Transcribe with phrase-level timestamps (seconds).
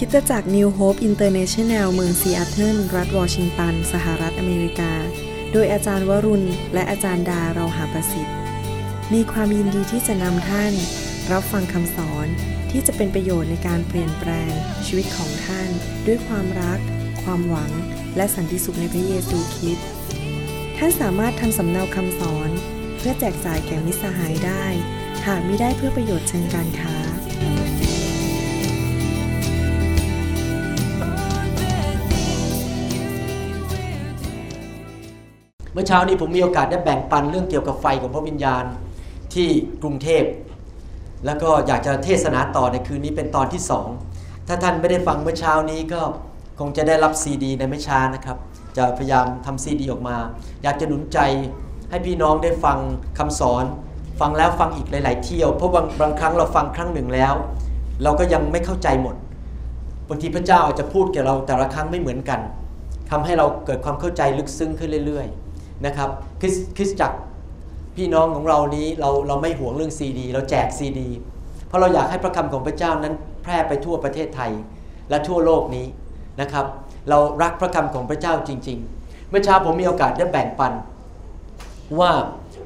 [0.00, 4.92] คิดจะจาก New Hope International เมืองซีแอตเทิลรัฐวอชิงตัน สหรัฐอเมริกา
[5.52, 8.36] โดยอาจารย์วรุณ และอาจารย์ดาเราหาประสิทธิ์
[9.12, 10.72] มีความยินดีที่จะนำท่าน
[11.32, 12.26] รับฟังคำสอน
[12.70, 14.52] ที่จะเป็นประโยชน์ในการเปลี่ยนแปลง
[14.86, 15.68] ชีวิตของท่าน
[16.06, 16.78] ด้วยความรัก
[17.22, 17.70] ความหวัง
[18.16, 19.88] และสันติสุขในพระเยซูคริสต์
[20.76, 22.50] ท่านสามารถทำสำเนาคำสอน
[22.96, 24.64] เพื่อแจกจ่ายแก่มิสหายได้
[25.26, 26.96] หากมิได้เพื่อประโยชน์เชิงการค้า
[35.78, 38.64] มื่อเช้านี้ผมมีโอกาสได้แบ่งปันเรื่องเกี่ยวกับไฟของพระวิญญาณ
[39.34, 39.48] ที่
[39.82, 40.24] กรุงเทพ
[41.26, 43.88] แล้วก็อยากจะเทศนาต่อในคืนนี้เป็นตอนที่สอง
[44.48, 46.00] ถ้าท่านไม่ได้ฟังเมื่อเช้านี้ก็
[46.58, 48.36] คงจะได้รับซีดีในไม่ช้านะครับ
[48.76, 50.16] จะพยายามทำซีดีออกมา
[50.62, 51.18] อยากจะหนุนใจ
[51.90, 52.78] ให้พี่น้องได้ฟัง
[53.18, 53.64] คำสอน
[54.20, 57.34] ฟังแล้วฟังอีกหลาย ๆ เที่ยว เพราะบางบางครั้งเราฟังครั้งหนึ่งแล้ว
[58.02, 59.16] เราก็ยังไม่เข้าใจหมด
[60.08, 62.40] บางทีพระเจ้าอาจจะพูดแกับเราแต่ละครั้งไม่เหมือนกัน
[63.10, 65.45] ทำให้เราเกิดความเข้าใจลึกซึ้งขึ้นเรื่อย ๆ
[65.84, 66.10] นะครับ
[66.40, 67.18] คริสคริสจักร
[67.96, 71.08] พี่น้องของเรานี้เราเราไม่หวงเรื่องซีดี เราแจกซีดี
[71.66, 74.52] เพราะเราอยากให้พระคำของพระเจ้านั้นแพร่ไปทั่วประเทศไทย
[75.10, 75.86] และทั่วโลกนี้
[76.40, 76.66] นะครับ
[77.08, 80.72] เรารักพระคำของพระเจ้าจริง ๆ เมื่อเช้าผมมีโอกาสได้แบ่งปัน
[82.00, 82.10] ว่า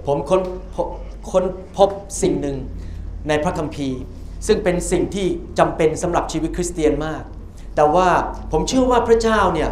[0.07, 0.41] ผมค้น
[0.75, 0.87] พบ
[1.31, 1.45] ค้น
[1.77, 1.89] พบ
[2.23, 2.57] สิ่งหนึ่ง
[3.29, 3.99] ในพระคัมภีร์
[4.47, 5.27] ซึ่งเป็นสิ่งที่
[5.59, 7.23] จำเป็นสำหรับชีวิตคริสเตียนมาก
[7.77, 8.09] แต่ว่า
[8.53, 9.71] ผมเชื่อว่าพระเจ้าเนี่ย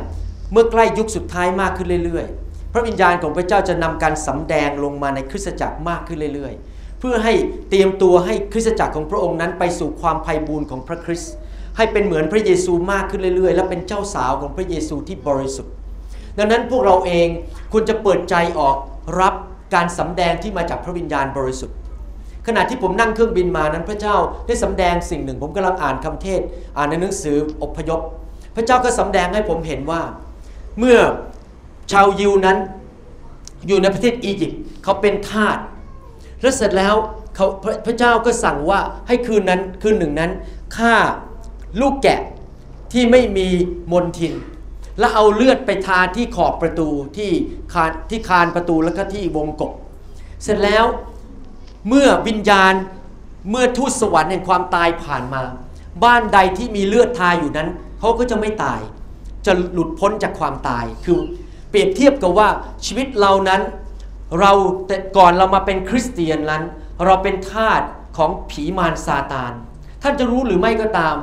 [0.53, 2.48] เมื่อใกล้ยุคสุดท้ายมากขึ้นเรื่อยๆ
[2.79, 7.35] พระวิญญาณของพระเจ้าจะนำการสำแดงลงมาในคริสตจักรมากขึ้นเรื่อย ๆ เพื่อให้
[7.69, 11.33] เตรียมตัวให้คริสตจักรของพระองค์นั้นไปสู่ความไพ่บูรณ์ของพระคริสต์
[11.77, 15.73] ให้เป็นเหมือนพระเยซูมากขึ้นเรื่อย ๆ และเป็นเจ้าสาวของพระเยซูที่บริสุทธิ์
[16.39, 17.29] ดังนั้นพวกเราเอง
[17.73, 18.77] ควรจะเปิดใจออก
[19.21, 19.35] รับ
[19.75, 21.77] การสำแดงที่มาจากพระวิญญาณบริสุทธิ์
[22.47, 26.41] ขณะที่ผมนั่งเครื่องบินมานั้นพระเจ้าได้สำแดงสิ่งหนึ่ง ผมกำลังอ่านคำเทศ
[26.77, 28.01] อ่านในหนังสืออพยพ
[28.57, 30.03] พระเจ้าก็สำแดงให้ผมเห็นว่า
[30.79, 30.99] เมื่อ
[31.93, 32.59] ชาวยิวนั้น
[33.67, 35.59] อยู่ในประเทศอียิปต์เขาเป็นทาส
[36.41, 36.95] แล้วเสร็จแล้ว
[37.35, 37.47] เขา
[37.87, 40.31] พระเจ้าก็สั่งว่าให้คืนนั้นคืนหนึ่งนั้น
[40.77, 40.95] ฆ่า
[41.81, 42.21] ลูกแกะ
[42.93, 43.49] ที่ไม่มี
[43.93, 44.35] มนทิน
[44.99, 47.31] แล้วเอาเลือดไปทาที่ขอบประตูที่
[47.73, 49.73] คานที่คานประตูแล้วก็ที่วงกบ
[50.43, 50.85] เสร็จแล้ว
[51.89, 52.75] เมื่อวิญญาณ
[53.51, 55.43] เมื่อทูตสวรรค์แห่งความตายผ่านมา
[56.05, 58.81] บ้านใดที่มีเลือดทาอยู่นั้นเขาก็จะไม่ตาย
[59.47, 61.21] จะหลุดพ้นจากความตายคือ
[61.71, 62.49] เปรียบเทียบกับว่า
[62.85, 63.63] ชีวิตเรานั้น
[64.41, 64.53] เรา
[64.87, 66.63] แต่ก่อนเรามาเป็นคริสเตียนนั้น
[67.05, 67.81] เราเป็นทาส
[68.17, 69.53] ของผีมารซาตาน
[70.03, 71.17] ท่านจะรู้หรือไม่ก็ตาม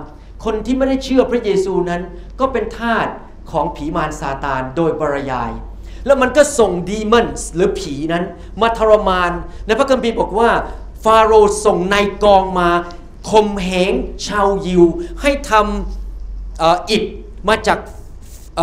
[0.45, 2.01] คนที่ไม่ได้เชื่อพระเยซูนั้น
[2.39, 3.07] ก็เป็นทาส
[3.51, 5.51] ของผีมารซาตานโดยปริยาย
[6.05, 8.23] แล้วมันก็ส่งดีมอนส์หรือผีนั้น
[8.61, 9.31] มาทรมาน
[9.66, 10.50] ในพระคัมภีร์บอกว่า
[11.03, 12.69] ฟาโรห์ส่งนายกองมา
[13.29, 13.94] ข่มเหง
[14.28, 14.84] ชาวยิว
[15.22, 17.03] ให้ทำอ,อ,อิฐ
[17.47, 17.79] มาจาก
[18.59, 18.61] อ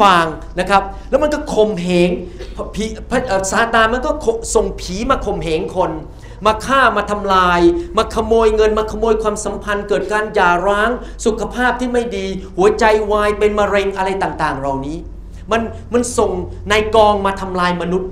[0.00, 0.26] ฟาง
[0.60, 2.10] นะครับ แล้วมันก็ข่มเหง
[2.74, 2.84] ผี
[3.52, 4.10] ซาตานมันก็
[4.54, 5.92] ส่งผีมาข่มเหงคน
[6.46, 7.60] มาฆ่ามาทำลาย
[7.96, 10.90] มาขโมยเงิน มาขโมยความสัมพันธ์ เกิดการหย่าร้าง
[11.24, 14.96] สุขภาพที่ไม่ดี หัวใจวายเป็นมะเร็งอะไรต่างๆ เหล่านี้
[15.52, 15.62] มัน
[15.92, 16.30] มันส่ง
[16.70, 18.10] นายกองมาทำลายมนุษย์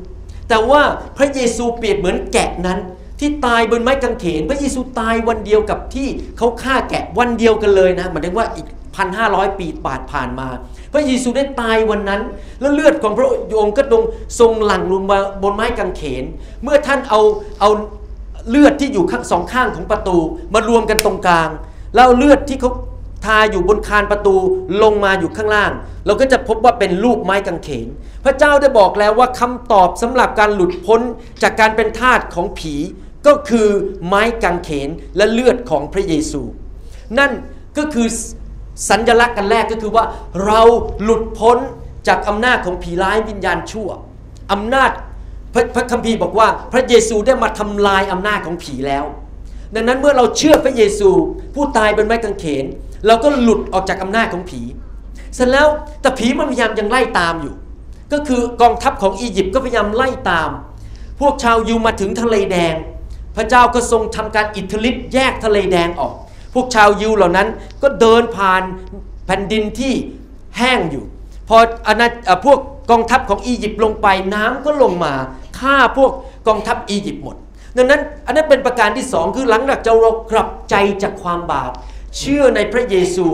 [0.49, 0.82] แต่ว่า
[1.16, 2.78] พระเยซูเปรียบเหมือนแกะนั้น
[3.20, 8.66] ที่ตายบนไม้กางเขน พระเยซูตายวันเดียวกับที่เขาฆ่าแกะวันเดียวกันเลยนะหมายถึงว่าอีก
[8.97, 10.49] พันห้าร้อยปีปาดผ่านมา
[10.93, 12.23] พระเยซูได้ตายวันนั้น
[12.61, 13.29] แล้วเลือดของพระ
[13.61, 14.03] องค์ก็ทรง
[14.41, 16.25] ทรงหลั่งลงมาบนไม้กางเขน
[16.63, 17.21] เมื่อท่านเอา
[17.61, 17.71] เอา
[18.51, 20.19] เลือดที่อยู่ข้างสองข้างของประตู
[20.55, 21.49] มารวมกันตรงกลาง
[21.95, 22.71] แล้วเอาเลือดที่เขา
[23.27, 24.35] ทาอยู่บนคานประตู
[24.83, 25.73] ลงมาอยู่ข้างล่าง
[26.07, 27.89] เราก็จะพบว่าเป็นรูปไม้กางเขน
[28.25, 31.01] พระเจ้าได้บอกแล้วว่าคำตอบสำหรับการหลุดพ้น
[31.43, 32.75] จากการเป็นทาสของผี
[33.27, 33.69] ก็คือ
[34.07, 36.43] ไม้กางเขนและเลือดของพระเยซู
[37.19, 37.33] นั่น
[37.79, 38.09] ก็คือ
[38.88, 40.05] สัญลักษณ์กันแรกก็คือว่า
[40.47, 40.60] เรา
[41.03, 41.59] หลุดพ้น
[42.09, 43.88] จากอำนาจของผีร้ายวิญญาณชั่ว
[44.53, 44.91] อำนาจ
[45.55, 49.05] พระพระคัมภีร์บอกว่า พระเยซูได้มาทำลายอำนาจของผีแล้ว
[49.75, 51.11] ดังนั้นเมื่อเราเชื่อพระเยซู
[51.55, 52.64] ผู้ตายบนไม้กางเขน
[53.06, 54.61] เราก็หลุดออกจากอำนาจของผี
[55.35, 55.67] เสร็จแล้ว
[56.00, 57.55] แต่ผีมันพยายามยังไล่ตามอยู่
[58.12, 60.50] ก็คือกองทัพของอียิปต์ก็พยายามไล่ตาม
[61.20, 62.75] พวกชาวยูมาถึงทะเลแดง
[63.37, 66.14] พระเจ้าก็ทรงทำการอิทธิฤทธิ์แยกทะเลแดงออก
[66.54, 67.49] พวกชาวยูเหล่านั้น
[67.82, 68.62] ก็เดินผ่าน
[69.26, 69.94] แผ่นดินที่
[70.58, 71.04] แห้งอยู่
[71.49, 71.56] พอ
[71.87, 72.06] อาณา
[72.46, 72.58] พวก
[72.90, 75.14] กองทัพของอียิปต์ลงไปน้ำก็ลงมา
[75.58, 76.12] ฆ่าพวก
[76.49, 77.37] กองทัพอียิปต์หมด
[77.76, 81.70] ดังนั้นอันนั้นเป็นประการที่สองคือหลังจากเรากลับใจจากความบาป
[82.19, 83.26] เชื่อในพระเยซู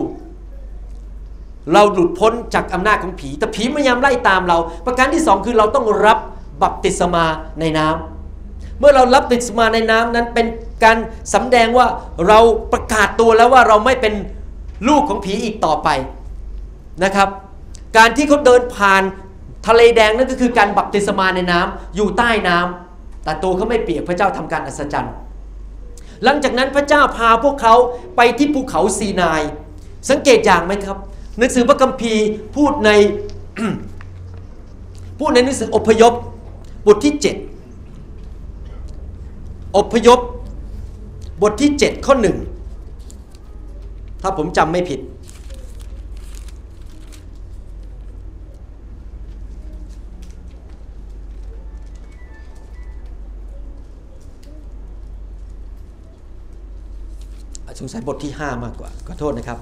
[1.72, 6.18] เราหลุดพ้นจากอำนาจของผี แต่ผีพยายามไล่ตามเรา ประการที่สองคือเราต้องรับ
[6.62, 7.24] บัพติศมา
[7.60, 8.17] ในน้ำ
[8.78, 10.46] เมื่อเรารับบัพติศมาในน้ำนั้นเป็น
[10.84, 10.96] การ
[11.34, 11.86] สำแดงว่า
[12.28, 12.38] เรา
[12.72, 14.14] ประกาศตัวแล้วว่าเราไม่เป็น
[14.88, 15.88] ลูกของผีอีกต่อไป
[17.04, 17.28] นะครับ
[17.96, 19.02] การที่เขาเดินผ่าน
[19.66, 25.14] ทะเลแดงนั่นก็คือการบัพติศมาในน้ำอยู่ใต้น้ำแต่ตัวเขาไม่เปียกพระเจ้าทำการอัศจรรย์
[26.24, 27.74] หลังจากนั้นพระเจ้าพาพวกเขา
[28.16, 29.42] ไปที่ภูเขาซีนาย
[30.10, 30.96] สังเกตอย่างไหมครับ
[31.38, 32.24] หนังสือพระคัมภีร์
[32.56, 32.90] พูดใน
[35.18, 36.12] พูดในหนังสืออพยพ
[36.86, 37.47] บทที่ 7
[39.76, 40.20] อพยพ
[41.42, 42.36] บทที่ 7 ข้อหนึ่ง
[44.22, 45.00] ถ้าผมจำไม่ผิด
[57.82, 59.58] สงสัยบทที่ 5 มากกว่า ขอโทษนะครับ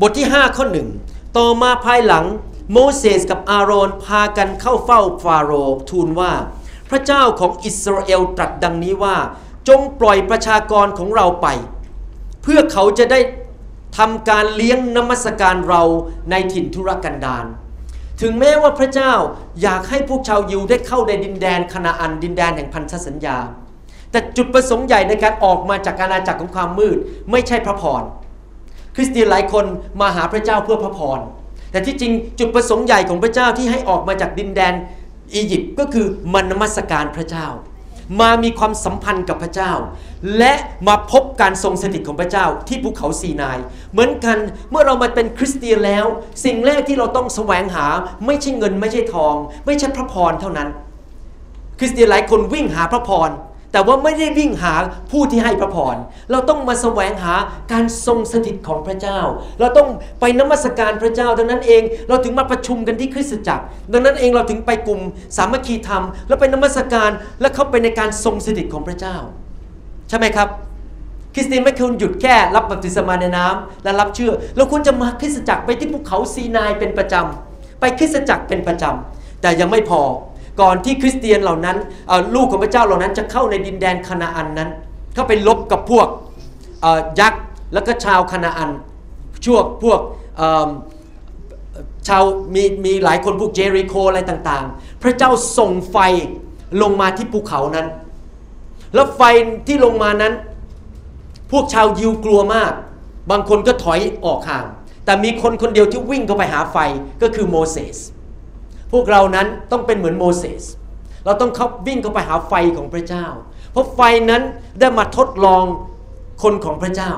[0.00, 0.88] บทที่ 5 ข้อหนึ่ง
[1.36, 2.24] ต่อมาภายหลัง
[2.72, 6.32] โมเสสกับอาโรนพากันเข้าเฝ้าฟาโรห์ทูลว่า
[6.90, 9.16] พระเจ้าของอิสราเอลตรัสดังนี้ว่า
[9.68, 11.46] จงปล่อยประชากรของเราไป
[12.42, 13.20] เพื่อเขาจะได้
[13.98, 15.82] ทำการเลี้ยงนมัสการเรา
[16.30, 17.44] ในถิ่นทุรกันดาร
[18.20, 19.12] ถึงแม้ว่าพระเจ้า
[19.62, 23.38] อยากให้พวกชาวยิวได้เข้าในดินแดนคณาอันดินแดนแห่งพันธสัญญา
[24.10, 26.98] แต่จุดประสงค์ใหญ่ในการออกมาจากอาณาจักรของความมืด
[27.30, 28.02] ไม่ใช่พระพร
[28.94, 29.64] คริสเตียนหลายคน
[30.00, 31.20] มาหาพระเจ้าเพื่อพระพร
[31.74, 34.74] แต่ที่จริงจุดประสงค์ใหญ่ของพระเจ้าที่ให้ออกมาจากดินแดน
[35.34, 37.46] อียิปต์ก็คือมานมัสการพระเจ้า
[38.20, 39.72] มามีความสัมพันธ์กับพระเจ้า
[40.38, 40.52] และ
[40.88, 43.58] มาพบการทรงสถิตของพระเจ้าที่ภูเขาซีนาย
[43.92, 44.38] เหมือนกัน
[44.70, 46.06] เมื่อเรามาเป็นคริสเตียนแล้ว
[46.44, 47.86] สิ่งแรกที่เราต้องแสวงหา
[48.26, 49.34] ไม่ใช่เงินไม่ใช่ทอง
[49.66, 50.68] ไม่ใช่พระพรเท่านั้น
[51.78, 53.30] คริสเตียนหลายคนวิ่งหาพระพร
[53.74, 54.74] แต่ว่าไม่ได้วิ่งหา
[55.10, 55.96] ผู้ที่ให้พระพร
[56.30, 57.34] เราต้องมาแสวงหา
[57.72, 59.18] การทรงสถิตของพระเจ้า
[59.60, 59.88] เราต้อง
[60.20, 65.00] ไปนมัสการพระเจ้า ดังนั้นเองเราถึงมาประชุมกันที่คริสตจักร ดังนั้นเองเราถึงไปกลุ่ม
[65.36, 67.10] สามัคคีธรรม แล้วไปนมัสการ
[67.40, 69.16] และเข้าไปในการทรงสถิตของพระเจ้า
[70.08, 70.48] ใช่ไหมครับ
[71.34, 80.00] คริสเตียนไม่ควรหยุดแค่รับบัพติศมาในน้ำและรับเชื่อ เราควรจะมาคริสตจักรไปที่ภูเขาซีนายเป็นประจำไปคริสตจักรเป็นประจำแต่ยังไม่พอ
[80.60, 81.76] ก่อนที่คริสเตียนเหล่านั้น
[82.34, 84.70] ลูกของพระเจ้าเหล่านั้นจะเข้าในดินแดนคณาอันนั้น
[85.14, 86.08] เข้าไปลบกับพวก
[87.20, 87.42] ยักษ์
[87.74, 88.70] แล้วก็ชาวคณาอัน
[89.44, 90.00] ช่วงพวก
[92.08, 92.22] ชาว
[92.54, 95.96] มีมีหลายคนพวกเจริโคอะไรต่างๆ พระเจ้าส่งไฟ
[96.82, 97.86] ลงมาที่ภูเขานั้น
[98.94, 99.22] แล้วไฟ
[99.66, 100.32] ที่ลงมานั้น
[101.50, 102.72] พวกชาวยิวกลัวมาก
[103.30, 104.66] บางคนก็ถอยออกห่าง
[105.04, 106.76] แต่มีคนคนเดียวที่วิ่งเข้าไปหาไฟ
[107.22, 107.96] ก็คือโมเสส
[108.92, 110.64] พวกเรานั้นต้องเป็นเหมือนโมเสส
[111.24, 113.26] เราต้องเข้าวิ่งเข้าไปหาไฟของพระเจ้า
[113.72, 114.00] เพราะไฟ
[114.30, 114.42] นั้น
[114.80, 115.64] ได้มาทดลอง
[116.42, 117.12] คนของพระเจ้า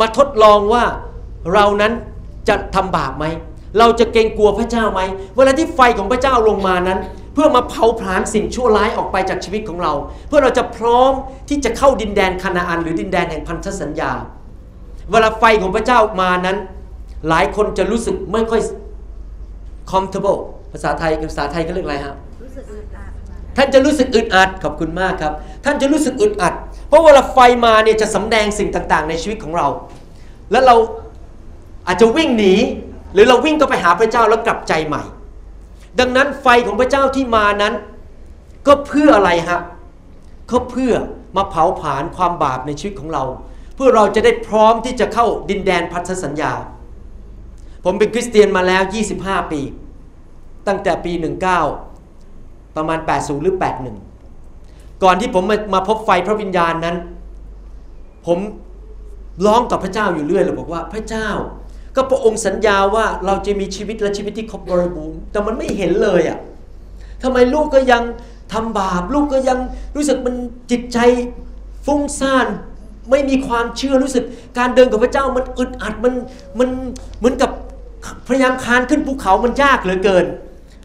[0.00, 0.84] มาทดลองว่า
[1.54, 1.92] เรานั้น
[2.48, 3.24] จะทำบาปไหม
[3.78, 5.00] เราจะเกรงกลัวพระเจ้าไหม
[5.36, 6.98] เวลาที่ไฟของพระเจ้าลงมานั้น
[7.34, 9.92] เพื่อมาเผาผลาญสิ่งชั่วร้ายออกไปจากชีวิตของเรา
[10.28, 11.12] เพื่อเราจะพร้อม
[11.48, 14.12] ที่จะเข้าดินแดนคานาอัน หรือดินแดนแห่งพันธสัญญา
[15.10, 16.56] เวลาไฟของพระเจ้ามานั้น
[17.28, 18.60] หลายคนจะรู้สึกไม่ค่อย
[19.90, 20.40] comfortable
[20.72, 22.14] ภาษาไทยภาษาไทยก็เรียกอะไรฮะ
[23.56, 25.32] ท่านจะรู้สึกอึดอัดขอบคุณมากครับ
[25.64, 26.54] ท่านจะรู้สึกอึดอัด
[26.88, 29.68] เพราะเวลาไฟมาเนี่ยจะสำแดงสิ่งต่างๆ ในชีวิตของเรา
[30.50, 30.76] แล้วเรา
[31.86, 32.54] อาจจะวิ่งหนี
[33.14, 35.02] หรือเราวิ่งก็ไปหาพระเจ้าแล้วกลับใจใหม่
[35.98, 37.74] ดังนั้นไฟของพระเจ้าที่มานั้น
[38.66, 39.60] ก็เพื่ออะไรฮะ
[40.50, 40.92] ก็เพื่อ
[41.36, 43.24] มาเผาผลาญความบาปในชีวิตของเรา
[43.74, 46.52] เพื่อเราจะได้พร้อมที่จะเข้าดินแดนพันธสัญญา
[47.84, 48.82] ผมเป็นคริสเตียนมาแล้ว
[49.16, 49.60] 25 ปี
[50.66, 51.12] ตั้งแต่ปี
[51.94, 53.54] 19 ประมาณ 80 หรือ
[54.28, 56.96] 81 ก่อนที่ผมมามาพบไฟพระวิญญาณนั้น
[58.26, 58.38] ผม
[59.46, 61.28] ร้องกับพระเจ้าอยู่เรื่อยเลยบอกว่าพระเจ้า
[61.96, 66.38] ก็พระองค์สัญญาว่าเราจะมีชีวิตและชีวิตที่ครบบริบูรณ์แต่มันไม่เห็นเลยอะ่ะ
[67.22, 68.02] ทำไมลูกก็ยัง
[68.52, 69.58] ทำบาป ลูกก็ยัง
[69.96, 70.34] รู้สึกมัน
[70.70, 70.98] จิตใจ
[71.86, 72.46] ฟุ้งซ่าน
[73.10, 74.24] ไม่มีความเชื่อรู้สึก
[74.58, 76.14] การเดินกับพระเจ้ามันอึดอัดมัน
[76.58, 76.68] มัน
[77.18, 77.50] เหมือนกับ
[78.28, 80.26] พยายามคานขึ้นภูเขามันยากเหลือเกิน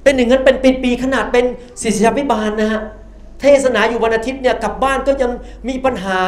[0.05, 1.45] เป็นอย่างนั้นเป็นปีๆขนาดเป็น
[1.81, 2.81] ศิษยาภิบาลนะฮะ
[3.41, 5.31] เทศนาอยู่วันอาทิตย์เนี่ยกลับบ้านก็ยัง
[5.67, 6.19] มีปัญหา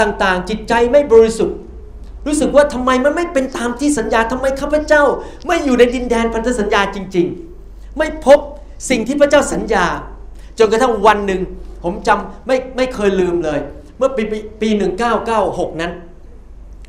[0.00, 1.56] ต่างๆ จิตใจไม่บริสุทธิ์
[2.26, 5.02] รู้สึกว่าทำไมมันไม่เป็นตามที่สัญญาทำไมข้าพเจ้า
[5.46, 7.26] ไม่อยู่ในดินแดนพันธสัญญาจริง
[7.62, 8.38] ๆ ไม่พบ
[8.90, 9.86] สิ่งที่พระเจ้าสัญญา
[10.58, 11.40] จนกระทั่งวันหนึ่ง
[11.84, 13.58] ผมจำไม่ไม่เคยลืมเลย
[13.98, 14.68] เมื่อปีปีปี
[15.24, 15.92] 1996นั้น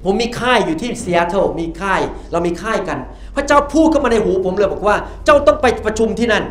[0.04, 3.00] ผมมีค่ายอยู่ที่ซีแอตเทิลมีค่ายเรามีค่ายกัน
[3.36, 4.96] พระเจ้าพูดเข้ามาในหูผมเลยบอกว่า
[5.26, 6.44] เจ้าต้องไปประชุมที่นั่น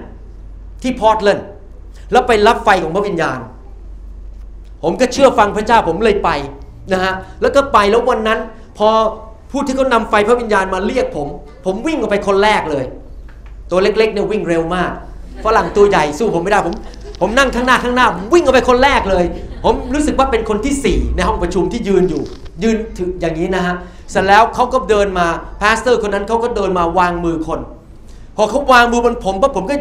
[0.82, 1.46] ที่พอร์ตแลนด์
[2.12, 3.38] แล้วไปรับไฟของพระวิญญาณ
[4.82, 6.30] ผมก็เชื่อฟังพระเจ้าผมเลยไป
[6.92, 8.38] นะฮะแล้วก็ไปแล้ววันนั้น
[8.78, 8.88] พอ
[9.50, 11.28] ผู้ที่เขานำไฟพระวิญญาณมาเรียกผม
[11.64, 12.84] ผมวิ่งออกไปคนแรกเลย
[13.70, 14.90] ตัวเล็กๆเนี่ยวิ่งเร็วมาก
[15.44, 16.74] ฝรั่งตัวใหญ่สู้ผมไม่ได้ผม
[17.20, 19.24] ผมนั่งข้างหน้าข้างหน้าวิ่งออกไปคนแรกเลย
[19.64, 22.22] ผมรู้สึกว่าเป็นคนที่สี่ในห้องประชุมที่ยืนอยู่
[22.62, 23.74] ยืนถึงอย่างนี้นะฮะ
[24.10, 25.26] เสร็จแล้วเขาก็เดินมา
[25.60, 27.60] pastor คนนั้นเขาก็เดินมาวางมือคน
[28.36, 29.74] พอเขาวางมือบนผมปั๊บผมก็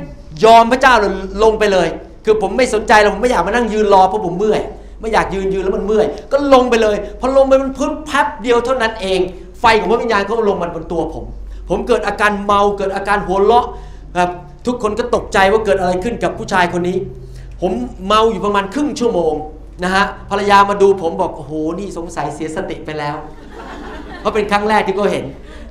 [0.45, 1.11] ยอมพระเจ้าเลย
[1.43, 1.87] ลงไปเลย
[2.25, 4.61] คือผมไม่สนใจแล้วผมไม่อยากมานั่งยืนรอเพราะผมเมื่อย
[4.99, 9.19] ไม่อยากยืนยืนแล้วมันเมื่อย ก็ลงไปเลย พอลงไปมันพื้นแป๊บเดียวเท่านั้นเอง
[9.59, 11.25] ไฟของพระวิญญาณเขาลงมาบนตัวผม
[11.69, 13.65] ผมเกิดอาการเมาเกิดอาการหัวเราะ
[14.17, 14.31] ครับ
[14.65, 16.97] ทุกคนก็ตกใจว่าเกิดอะไรขึ้นกับผู้ชายคนนี้
[17.61, 17.71] ผม
[18.07, 19.33] เมาอยู่ประมาณครึ่งชั่วโมง
[19.83, 23.15] นะฮะภรรยามาดูผมบอกโอ้โหนี่สงสัยเสียสติไปแล้ว
[24.19, 25.25] เพราะเป็นครั้งแรกที่ก็เห็น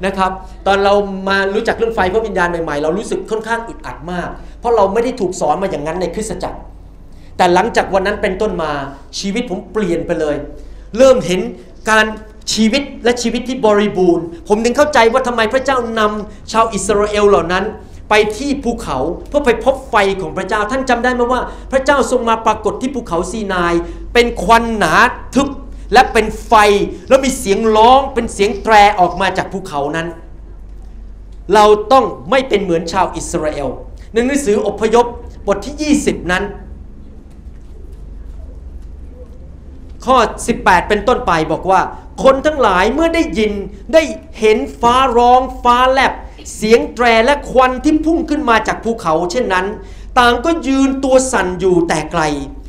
[0.07, 0.31] นะครับ
[0.67, 0.95] ตอนเรา
[1.29, 4.29] มารู้จักเรื่องไฟพระวิญญาณใหม่ๆ เรารู้สึกค่อนข้างอึดอัดมาก
[4.61, 6.59] เพราะเราไม่ได้ถูกสอนมาอย่างนั้นในคริสตจักร
[7.37, 8.73] แต่หลังจากวันนั้นเป็นต้นมา
[9.19, 10.37] ชีวิตผมเปลี่ยนไปเลย
[10.99, 11.41] เริ่มเห็น
[11.91, 12.07] การ
[12.55, 17.65] ชีวิตและชีวิตที่บริบูรณ์ ผมถึงเข้าใจว่าทำไมพระเจ้านำชาวอิสราเอลเหล่านั้น
[18.11, 21.41] ไปที่ภูเขาเพื่อไปพบไฟของพระเจ้าท่านจำได้ไหมว่า
[21.73, 23.75] พระเจ้าทรงมาปรากฏที่ภูเขาซีนาย
[24.15, 24.95] เป็นควันหนา
[25.35, 25.49] ทึบ
[25.93, 26.53] และเป็นไฟ
[27.09, 30.09] แล้วมีเสียงร้องเป็นเสียงแตรออกมาจากภูเขานั้น
[31.55, 33.69] เราต้องไม่เป็นเหมือนชาวอิสราเอล
[34.13, 35.07] ในหนังสืออพยพ
[35.47, 36.45] บทที่ 20 นั้น
[40.05, 40.17] ข้อ
[40.55, 41.81] 18 เป็นต้นไปบอกว่า
[42.23, 43.53] คนทั้งหลายเมื่อได้ยิน
[43.93, 44.03] ได้
[44.41, 46.13] เห็นฟ้าร้องฟ้าแลบ
[46.57, 49.67] เสียงแตรและควันที่พุ่งขึ้นมาจากภูเขาเช่นนั้น
[50.19, 52.23] ต่างก็ยืนตัวสั่นอยู่แต่ไกล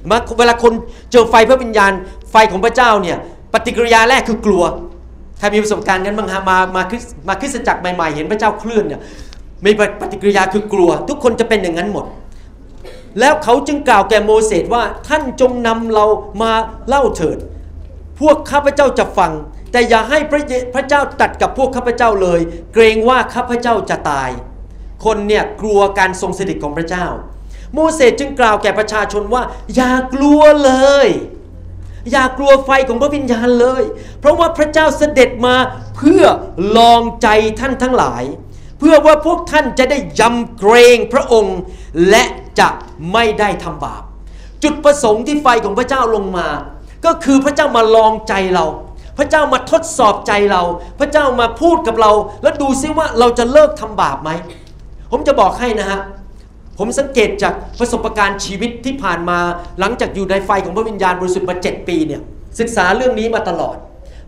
[0.09, 0.73] มาเวลาคน
[1.11, 1.93] เจอไฟพระวิญญาณ
[2.31, 3.17] ไฟของพระเจ้าเนี่ย
[3.53, 4.63] ปฏิกิริยาแรกคือกลัว
[5.39, 9.01] ใครมีประสบการณ์กันบ้างฮะมามาคริสมาคริสตจักรใหม่ๆ เห็นพระเจ้าเคลื่อนเนี่ย
[9.65, 9.71] มี
[10.01, 12.05] ปฏิกิริยาคือกลัว ทุกคนจะเป็นอย่างนั้นหมด
[13.19, 16.05] แล้วเขาจึงกล่าวแก่โมเสสว่าท่านจงนำเรา
[16.41, 16.51] มา
[16.87, 17.37] เล่าเถิด
[18.19, 19.31] พวกข้าพเจ้าจะฟัง
[19.71, 22.39] แต่อย่าให้พระเพระเจ้าตัดกับพวกข้าพเจ้าเลย
[22.73, 24.29] เกรงว่าข้าพเจ้าจะตาย
[25.05, 27.05] คนเนี่ยกลัวการทรงสถิตของพระเจ้า
[27.73, 29.43] โมเสสจึงกล่าวแก่ประชาชนว่า
[29.75, 30.71] อย่ากลัวเล
[31.05, 31.07] ย
[32.11, 33.83] อย่ากลัวไฟของพระวิญญาณเลย
[34.19, 35.55] เพราะว่าพระเจ้าเสด็จมา
[35.97, 36.23] เพื่อ
[36.77, 37.27] ลองใจ
[37.59, 38.23] ท่านทั้งหลาย
[38.79, 41.57] เพื่อว่าพวกท่านจะได้ยำเกรงพระองค์
[42.09, 42.23] และ
[42.59, 42.69] จะ
[43.13, 44.03] ไม่ได้ทำบาป
[44.63, 46.47] จุดประสงค์ที่ไฟของพระเจ้าลงมา
[47.05, 48.65] ก็คือพระเจ้ามาลองใจเรา
[49.17, 50.63] พระเจ้ามาทดสอบใจเรา
[50.99, 52.11] พระเจ้ามาพูดกับเรา
[52.41, 54.29] แล้วดูซิว่าเราจะเลิกทำบาปไหม
[55.11, 55.99] ผมจะบอกให้นะฮะ
[56.79, 59.39] ผมสังเกตจากประสบการณ์ชีวิตที่ผ่านมา
[59.79, 62.21] หลังจากอยู่ในไฟของพระวิญญาณบริสุทธิ์มา 7 ปีเนี่ย
[62.59, 63.77] ศึกษาเรื่องนี้มาตลอด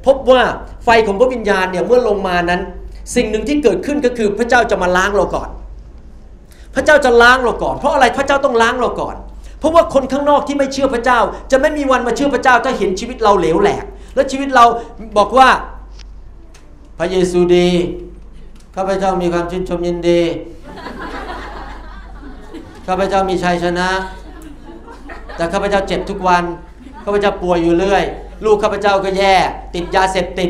[0.05, 0.41] พบว่า
[0.85, 2.61] ไฟของพระวิญญาณเนี่ยเมื่อลงมานั้น
[3.15, 5.49] สิ่งหนึ่งที่เกิดขึ้นก็คือพระเจ้าจะมาล้างเราก่อน
[6.75, 9.15] พระเจ้าจะล้างเราก่อน เพราะอะไรพระเจ้าต้องล้างเราก่อน
[9.59, 11.19] เพราะว่าคนข้างนอกที่ไม่เชื่อพระเจ้า
[11.51, 13.83] จะไม่มีวันมาเชื่อพระเจ้าถ้าเห็นชีวิตเราเหลวแหลก
[14.15, 14.65] และชีวิตเรา
[15.17, 15.49] บอกว่า
[16.99, 17.69] พระเยซูดี
[18.75, 20.21] ข้าพเจ้ามีความชื่นชมยินดี
[22.87, 23.89] ข้าพเจ้ามีชัยชนะ
[25.35, 26.43] แต่ข้าพเจ้าเจ็บทุกวัน
[27.05, 28.03] ข้าพเจ้าป่วยอยู่เรื่อย
[28.45, 29.35] ลูกข้าพเจ้าก็แย่
[29.75, 30.49] ติดยาเสพติด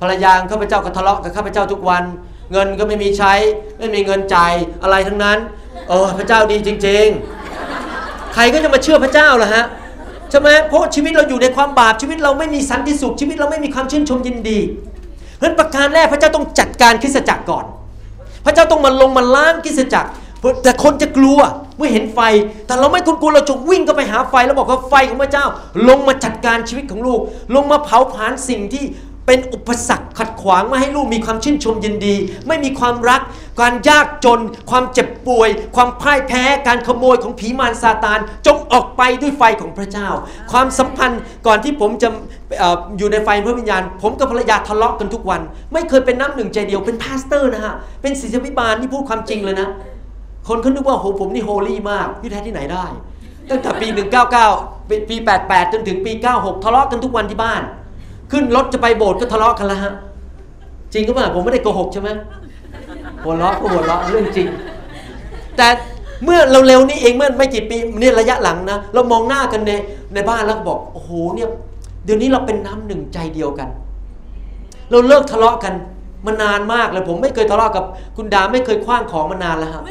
[0.00, 2.04] ภรรยาข้าพเจ้าก็ทะเลาะกับข้าพเจ้าทุกวัน
[2.52, 3.32] เงินก็ไม่มีใช้
[3.78, 5.38] ไม่มีเงินจ่ายอะไรทั้งนั้น
[5.88, 7.06] โอ้พระเจ้าดีจริง
[7.70, 9.64] ๆ ใครก็จะมาเชื่อพระเจ้าล่ะฮะ
[10.30, 14.58] ใช่ไหมเพราะชีวิตเราอยู่ในความบาปชีวิตเราไม่มีสันติสุขชีวิตเราไม่มีความชื่นชมยินดี
[15.36, 17.64] เพราะฉะนั้นประการแรกพระเจ้าต้องจัดการคริสตจักรก่อน
[18.44, 20.10] พระเจ้าต้องมาลงมาล้างคริสตจักร
[20.62, 21.38] แต่คนจะกลัว
[21.76, 22.20] เมื่อเห็นไฟ
[22.66, 25.46] แต่เราไม่กลัวเราจะวิ่งเข้าไปหาไฟแล้วบอกว่าไฟของพระเจ้า
[25.88, 27.20] ลงมาจัดการชีวิตของลูก
[27.54, 28.84] ลงมาเผาผลาญสิ่งที่
[29.26, 32.14] เป็นอุปสรรคขัดขวางไม่ให้ลูกมีความชื่นชมยินดี
[32.46, 33.20] ไม่มีความรัก
[33.60, 40.08] การยากจน ความเจ็บป่วย ความพ่ายแพ้ การขโมยของผีมารซาตาน จงออกไปด้วยไฟของพระเจ้า
[40.52, 42.08] ความสัมพันธ์ก่อนที่ผมจะ
[42.62, 45.40] อออยู่ในไฟพระวิญญาณ ผมกับภรรยาทะเลาะกันทุกวัน
[45.72, 49.68] ไม่เคยเป็นน้ำหนึ่งใจเดียวเป็น pastor นะฮะเป็นศิษยาภิบาลที่พูดความจริงเลยนะ
[50.50, 52.84] คนเขานึกว่าโหผมนี่โฮลี่มากที่แท้ที่ไหนได้
[53.50, 53.86] ตั้งแต่ปี
[54.38, 57.62] 199ปีปี 88 จนถึงปี 96 ทะเลาะกันทุกวันที่บ้าน
[58.32, 59.92] ขึ้นรถจะไปโบสถ์ก็ทะเลาะกันแล้วฮะ
[60.92, 62.08] จริงก็ป่ะผมไม่ได้โกหกใช่ไหม
[63.22, 64.48] หัวเราะก็หัวเราะเรื่องจริง
[65.56, 65.68] แต่
[66.24, 69.72] เมื่อเราเร็วนี้เองเมื่อไม่กี่ปีเนี่ยระยะหลังนะเรามองหน้ากันใน
[70.14, 71.48] ในบ้านแล้วก็บอกโอ้โหเนี่ย
[72.04, 73.68] เดี๋ยวนี้เราเป็นน้ำหนึ่งใจเดียวกัน
[74.90, 75.74] เราเลิกทะเลาะกัน
[76.26, 77.84] มานานมากเลยผมไม่เคยทะเลาะกับ
[78.16, 79.82] คุณดาไม่เคยคว้างของมานานแล้วครับ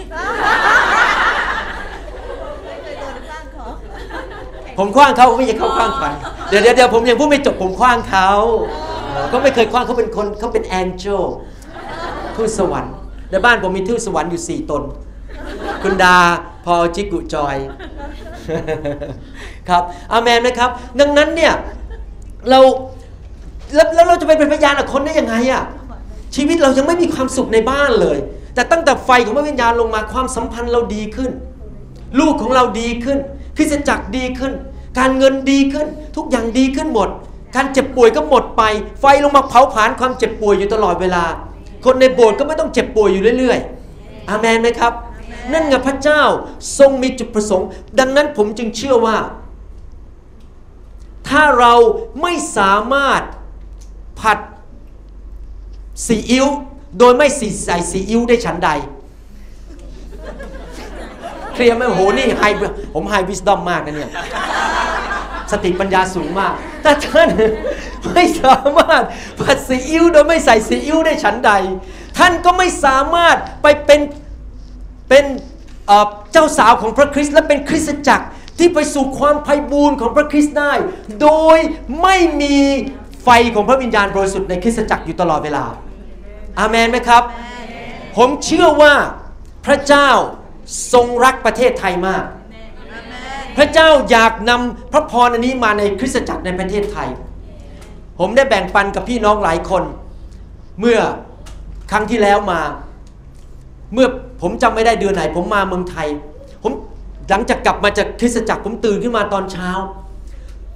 [4.77, 6.13] ผมคว้างเขาไม่ใช่เขาคว้างผม
[6.49, 8.29] เดี๋ยวเดี๋ยวเดี๋ยวผมยังพูดไม่จบผมคว้างเขา
[9.31, 11.23] ก็ไม่เคยคว้างเขาเป็นคนเขาเป็นแองเจิล
[12.35, 12.93] ทูตสวรรค์
[13.31, 14.83] ในบ้านผมมีทูตสวรรค์อยู่สี่ตน
[15.83, 16.17] คุณดา
[16.65, 17.57] พอจิกุจอย
[19.69, 20.69] ครับอาเมนนะครับ
[20.99, 21.53] ดังนั้นเนี่ย
[22.49, 22.59] เรา
[23.75, 25.63] แล้วแล้วเราจะไปเป็นพยานกับคนได้ยังไงอะ
[26.35, 28.17] ชีวิตเรายังไม่มีความสุขในบ้านเลย
[28.55, 31.31] แต่ตั้งแต่ไฟของพระวิญญาณลงมาความสัมพันธ์เราดีขึ้น
[32.19, 33.17] ลูกของเราดีขึ้น
[33.57, 34.53] คริสตจักรดีขึ้น
[34.99, 37.09] การเงินดีขึ้น ทุกอย่างดีขึ้นหมด
[37.55, 38.63] การเจ็บป่วยก็หมดไป
[38.99, 41.23] ไฟลงมาเผาผลาญความเจ็บป่วยอยู่ตลอดเวลา
[41.85, 44.93] คนในโบสถ์ก็ไม่ต้องเจ็บป่วยอยู่เรื่อยๆ อาเมนไหมครับ
[45.51, 46.21] นั่นไงพระเจ้า
[46.77, 47.67] ทรงมีจุดประสงค์
[47.99, 49.17] ดังนั้นผมจึงเชื่อว่า
[51.29, 51.73] ถ้าเรา
[52.21, 53.21] ไม่สามารถ
[54.19, 54.37] ผัด
[56.05, 56.47] ซีอิ๊ว
[56.99, 57.27] โดยไม่
[57.65, 58.69] ใส่ซีอิ๊วได้ฉันใด
[61.53, 62.43] เคลียร์ไหมโอ้โหนี่ไฮ
[62.93, 64.09] ผมไฮวิสดอมมากนะเนี่ย
[65.51, 67.29] สติปัญญาสูงมาก แต่ท่าน
[68.13, 69.03] ไม่สามารถ
[69.39, 71.51] ผัดซีอิ๊วโดยไม่ใส่ซีอิ๊วได้ฉันใด
[72.17, 74.01] ท่านก็ไม่สามารถไปเป็น
[75.09, 75.25] เป็น
[75.87, 78.25] เอ่อเจ้าสาวของพระคริสต์และเป็นคริสตจักร
[78.57, 80.73] ที่ไปสู่ความไพ่บูรณ์ของพระคริสต์ได้
[81.21, 81.57] โดย
[82.01, 82.55] ไม่มี
[83.23, 85.65] ไฟของพระวิญญาณบริสุทธิ์ในคริสตจักรอยู่ตลอดเวลา
[86.59, 87.23] อาเมนไหมครับ
[88.17, 88.93] ผมเชื่อว่า
[89.65, 90.09] พระเจ้า
[90.93, 92.23] ทรงรักประเทศไทยมาก
[93.57, 97.09] พระเจ้าอยากนำพระพรอันนี้มาในคริสตจักรในประเทศไทย
[98.19, 99.83] ผมได้แบ่งปันกับพี่น้องหลายคน
[100.79, 100.99] เมื่อ
[101.91, 102.61] ครั้งที่แล้วมา
[103.93, 104.07] เมื่อ
[104.41, 106.07] ผมจำไม่ได้เดือนไหน ผมมาเมืองไทย
[106.63, 106.71] ผม
[107.29, 109.69] หลังจากกลับมาจากคริสตจักรผมตื่นขึ้นมาตอนเช้า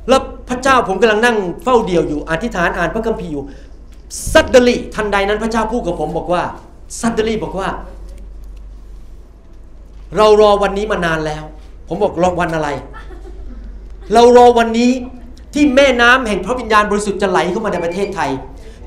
[0.09, 3.43] แล้วพระเจ้าผมกำลังนั่งเฝ้าเดี่ยวอยู่อธิษฐานอ่านพระคัมภีร์อยู่
[4.32, 6.43] ซัดเดลีทันใดนั้นพระเจ้าพูดกับผมบอกว่า
[7.00, 7.70] ซัดเดลีบอกว่า
[10.17, 11.43] เรารอวันนี้มานานแล้ว
[11.88, 12.70] ผมบอกรอวันอะไร
[14.13, 14.91] เรารอวันนี้
[15.53, 18.29] ที่แม่น้ำแห่งพระวิญญาณบริสุทธิ์จะไหลเข้ามาในประเทศไทย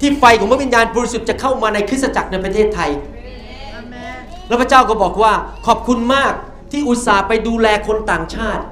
[0.01, 2.91] ที่ไฟของพระวิญญาณบริสุทธิ์จะเข้ามาในคริสตจักรในประเทศไทย
[4.49, 5.33] แล้วพระเจ้าก็บอกว่า
[5.67, 6.33] ขอบคุณมาก
[6.73, 8.63] ที่อุตส่าห์ไปดูแลคนต่างชาติ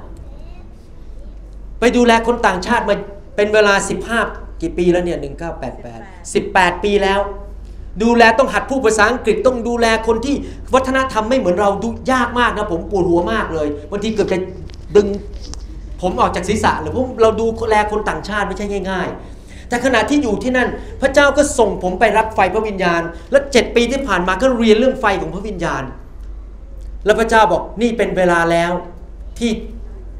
[1.81, 2.97] ไปดูแลคนต่างชาติมา
[3.37, 3.75] เป็นเวลา
[4.15, 5.19] 15 กี่ปีแล้วเนี่ย
[6.01, 7.21] 1988 18 ปีแล้ว
[8.03, 10.35] ดูแลต้องหัดพูดภาษาอังกฤษต้องดูแลคนที่
[10.75, 14.39] วัฒนธรรมไม่เหมือนเราดูยากมากนะผมปวดหัวมากเลยบางทีเกือบจะ
[14.97, 15.07] ดึง
[16.01, 20.69] ผมออกจากศีรษะหรือเพราะเราดูแลคนต่างชาติไม่ใช่ง่าย ๆ แต่ขณะที่อยู่ที่นั่น
[21.01, 25.83] พระเจ้าก็ส่งผมไปรับไฟพระวิญญาณ และเจ็ดปีที่ผ่านมาก็เรียนเรื่องไฟของพระวิญญาณ
[27.05, 28.73] แล้วพระเจ้าบอกนี่เป็นเวลาแล้ว
[29.39, 29.51] ที่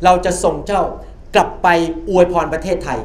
[0.05, 0.83] เราจะส่งเจ้า
[1.35, 1.69] กลับไป
[2.09, 2.99] อวยพรประเทศไทย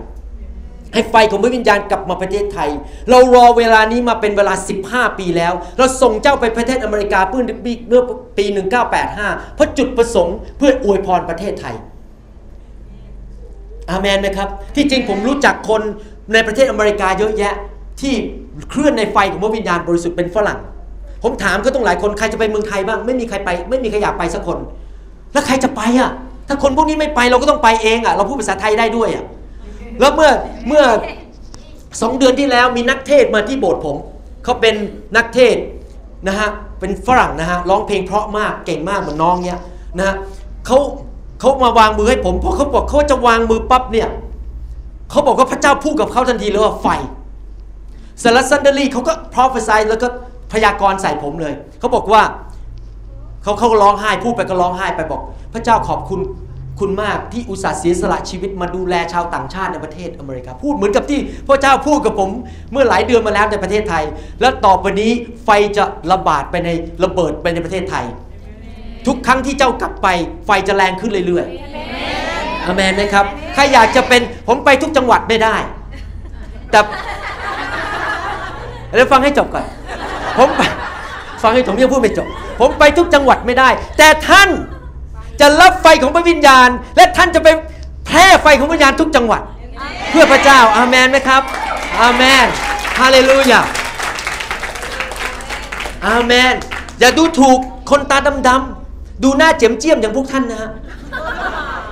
[0.94, 2.70] ให้ไฟของพระวิญญาณกลับมาประเทศไทย
[3.10, 4.54] เรารอเวลานี้มาเป็นเวลา
[4.88, 7.44] 15 ปีแล้ว เราส่งเจ้าไปประเทศอเมริกาเมื่อ
[7.90, 8.02] เมื่อ
[8.38, 8.46] ปี
[9.00, 11.76] 1985 เพราะจุดประสงค์เพื่ออวยพรประเทศไทย
[13.90, 15.82] อาเมนไหมครับ ที่จริงผมรู้จักคน
[16.34, 17.54] ในประเทศอเมริกาเยอะแยะ
[18.02, 18.14] ที่
[18.70, 20.60] เคลื่อนในไฟของพระวิญญาณบริสุทธิ์เป็นฝรั่ง
[21.24, 24.58] ผมถามก็ต้องหลายคนใครจะไปเมืองไทยบ้างไม่มีใครไป ไม่มีใครอยากไปสักคน
[25.34, 26.12] แล้วใครจะไปอะ
[26.48, 29.26] ถ้าคนพวกนี้ไม่ไปเราก็ต้องไปเองอะเราพูดภาษาไทยได้ด้วยอะ
[30.00, 30.32] แล้วเมื่อ
[30.68, 30.84] เมื่อ
[32.02, 33.98] สองเดือนที่แล้วมีนักเทศมาที่โบสถ์ผม
[34.44, 34.76] เขาเป็น
[35.16, 35.56] นักเทศ
[36.28, 39.60] นะฮะเป็นฝรั่งนะฮะร้องเพลงเพราะมากเก่งมากเหมือนน้องเนี้ย
[39.98, 40.16] นะฮะ
[40.66, 40.78] เขา
[41.40, 44.10] เขามาวางมือให้ผมเพราะเขาบอกเขาจะวางมือปั๊บเนี่ย
[45.12, 46.88] เขาบอกว่าพระเจ้าพูดกับเขาทันทีเลยว่าไฟ
[48.24, 50.08] สารซันเดอรี่เขาก็พรอฟเฟซแล้วก็
[50.52, 52.22] พยากรณ์ใส่ผมเลยเขาบอกว่า
[53.44, 55.22] เขาเขาร้องไห้พูดไปก็ร้องไห้ไปบอก
[55.54, 56.20] พระเจ้าขอบคุณ
[56.80, 62.30] คุณมากที่อุตส่าห์เสียสละชีวิตมาดูแลชาวต่างชาติในประเทศอเมริกา พูดเหมือนกับที่พระเจ้าพูดกับผม
[62.72, 64.04] เมื่อหลายเดือนมาแล้วในประเทศไทย
[64.42, 65.12] และต่อไปนี้
[65.46, 66.70] ไฟจะระบาดไปใน
[67.04, 68.06] ระเบิดไปในประเทศไทย
[69.08, 70.08] ทุกครั้งที่เจ้ากลับไป
[70.46, 75.56] ไฟจะแรงขึ้นเรื่อยๆอเมนไหมครับใครอยากจะเป็นผมไปทุกจังหวัดไม่ได้
[76.72, 76.80] แต่
[78.94, 79.66] เดี๋ยวฟังให้จบก่อน
[80.38, 80.62] ผมไป
[81.44, 82.28] ฟังให้ผมยังพูดไม่จบ
[82.60, 84.50] ผมไปทุกจังหวัดไม่ได้ แต่ท่าน
[85.40, 87.48] จะรับไฟของพระวิญญาณ และท่านจะไป
[88.06, 89.42] แพร่ไฟของพระวิญญาณทุกจังหวัด
[90.10, 91.42] เพื่อพระเจ้าอาเมนไหมครับ
[92.02, 92.46] อาเมน
[93.00, 93.62] ฮาเลลูยา
[96.08, 96.54] อาเมน
[97.00, 100.72] อย่าดูถูกคนตาดำๆดูหน้าเจียมเจียมอย่างพวกท่านนะฮะ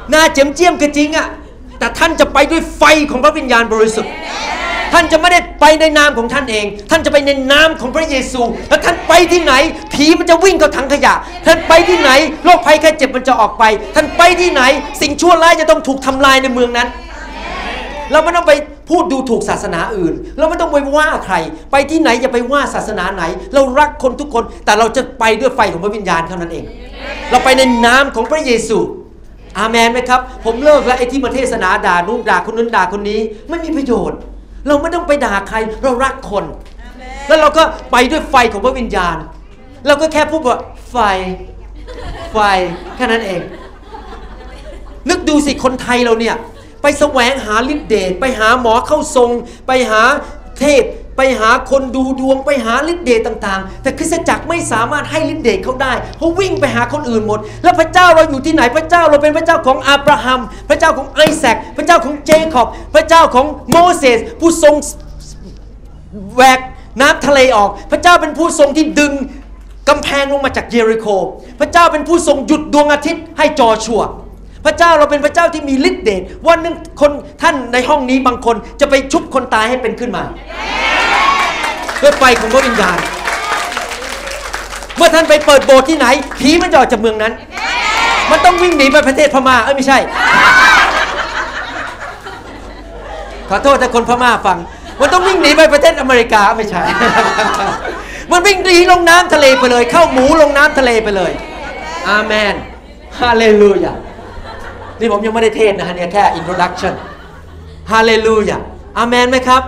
[0.10, 1.28] หน้าเจียมเจียมก็จริงอะ
[1.80, 4.12] แต่ท่านจะไปด้วยไฟของพระวิญญาณบริสุทธิ์
[4.94, 9.54] ท่านจะไม่ได้ไปในนามของท่านเอง ท่านจะไปในนามของพระเยซู แล้วท่านไปที่ไหน
[9.94, 11.14] ผีมันจะวิ่งเข้าถังขยะ
[11.46, 12.10] ท่านไปที่ไหน
[12.46, 13.64] โรคภัยแค่เจ็บมันจะออกไป
[13.96, 14.62] ท่านไปที่ไหน
[15.02, 16.88] สิ่งชั่วร้ายจะต้องถูกทำลายในเมืองนั้น
[18.12, 18.54] เราไม่ต้องไป
[18.90, 21.36] พูดดูถูกศาสนาอื่น เราไม่ต้องไปว่าใคร
[21.72, 23.24] ไปที่ไหนอย่าไปว่าศาสนาไหน
[23.54, 26.66] เรารักคนทุกคน แต่เราจะไปด้วยไฟของพระวิญญาณเท่านั้นเอง
[27.32, 28.78] เราไปในนามของพระเยซู
[29.58, 33.20] อาเมนไหมครับ ผมเลิกแล้วไอ้ที่มาเทศนาด่านู่นด่าคนนั้นด่าคนนี้
[33.50, 34.20] ไม่มีประโยชน์
[34.68, 36.46] เราไม่ต้องไปด่าใคร เรารักคน
[37.28, 39.18] แล้วเราก็ไปด้วยไฟของพระวิญญาณ
[39.88, 40.58] เราก็แค่พูดว่า
[40.92, 40.98] ไฟ
[42.32, 42.38] ไฟ
[42.96, 43.42] แค่นั้นเอง
[45.10, 46.36] นึกดูสิคนไทยเราเนี่ย
[46.82, 49.30] ไปแสวงหาฤทธิเดชไปหาหมอเข้าทรง
[49.68, 50.02] ไปหา
[50.60, 50.84] เทศ
[51.18, 64.76] ไปหาคนดูดวงไปหาฤทธิ์เดชต่างๆ แต่คริสตจักรไม่สามารถให้ฤทธิ์เดชเขาได้เขาวิ่งไปหาคนอื่นหมด แล้วพระเจ้าเราอยู่ที่ไหนพระเจ้าเราเป็นพระเจ้าของอับราฮัม พระเจ้าของไอแซคพระเจ้าของเจคอบ พระเจ้าของโมเสสผู้ทรง
[66.36, 66.60] แหวก
[67.02, 69.14] น้ำทะเลออก พระเจ้าเป็นผู้ทรงที่ดึง
[69.90, 71.08] กำแพงลงมาจากเยริโค
[71.60, 74.02] พระเจ้าเป็นผู้ทรงหยุดดวงอาทิตย์ให้จอชัว
[74.66, 80.24] พระเจ้าเราเป็นพระเจ้าที่มีฤทธิ์เดชวันนึงคนท่านในห้องนี้บางคนจะไปชุบคนตายให้เป็นขึ้นมา
[82.02, 82.98] ด้วยไฟของพระวิญญาณ
[84.96, 86.08] เมื่อท่านไปเปิดโบสถ์ที่ไหน
[86.40, 87.34] ผีมันจะออกจากเมืองนั้น
[88.32, 89.98] มันต้องวิ่งหนีไปประเทศพม่า เอ้ยไม่ใช่
[93.50, 94.58] ขอโทษถ้าคนพม่าฟัง
[95.00, 96.82] มันต้องวิ่งหนีไปประเทศอเมริกาไม่ใช่
[98.32, 101.32] มันวิ่งหนีลงน้ำทะเลไปเลย เข้าหมูลงน้ำทะเลไปเลย
[102.10, 102.54] อาเมน
[103.20, 103.94] ฮาเลลูยา
[105.00, 106.94] นี่ผมยังไม่ได้เทศนะฮะเนี่ยแค่ introduction
[107.92, 108.58] ฮาเลลูยา
[108.98, 109.62] อาเมนไหมครับ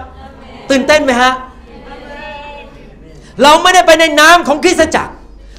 [0.69, 1.31] ตื่นเต้นไหมฮะ
[3.43, 5.13] เราไม่ได้ไปในนามของคริสตจักร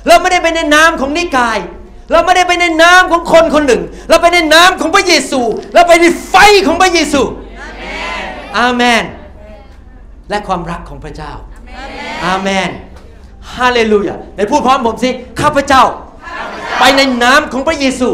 [0.06, 1.58] เราไม่ได้ไปในนามของนิกาย
[2.12, 5.40] เราไม่ได้ไปในนามของคนคนหนึ่ง เราไปในนามของพระเยซู
[5.74, 6.34] เราไปในไฟ
[6.66, 7.22] ของพระเยซู
[8.58, 9.04] อาเมน
[10.30, 11.32] และความรักของพระเจ้า
[12.26, 12.70] อาเมน
[13.54, 15.84] ฮาเลลูยาในพูดพร้อมผมสิข้าพเจ้า
[16.80, 18.08] ไปในนามของพระเยซู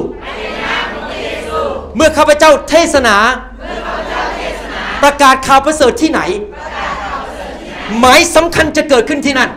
[1.96, 3.16] เมื่อข้าพเจ้าเทศนา
[5.02, 6.20] ประกาศข่าวประเสริฐที่ไหน
[8.00, 9.50] หมายสำคัญจะเกิดขึ้นที่นั่น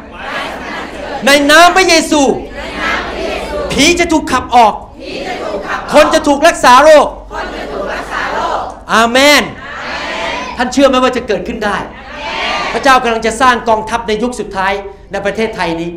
[1.26, 2.22] ในนามพระเยซู
[3.72, 4.74] ผีจะถูกขับออก
[5.94, 7.08] คนจะถูกรักษาโรค
[8.94, 9.44] อาเมน
[10.58, 11.78] ท่านเชื่อไหมว่าจะเกิดขึ้นได้
[12.74, 14.74] พระเจ้ากำลังจะสร้างกองทัพในยุคสุดท้าย
[15.12, 15.92] ในประเทศไทยนี้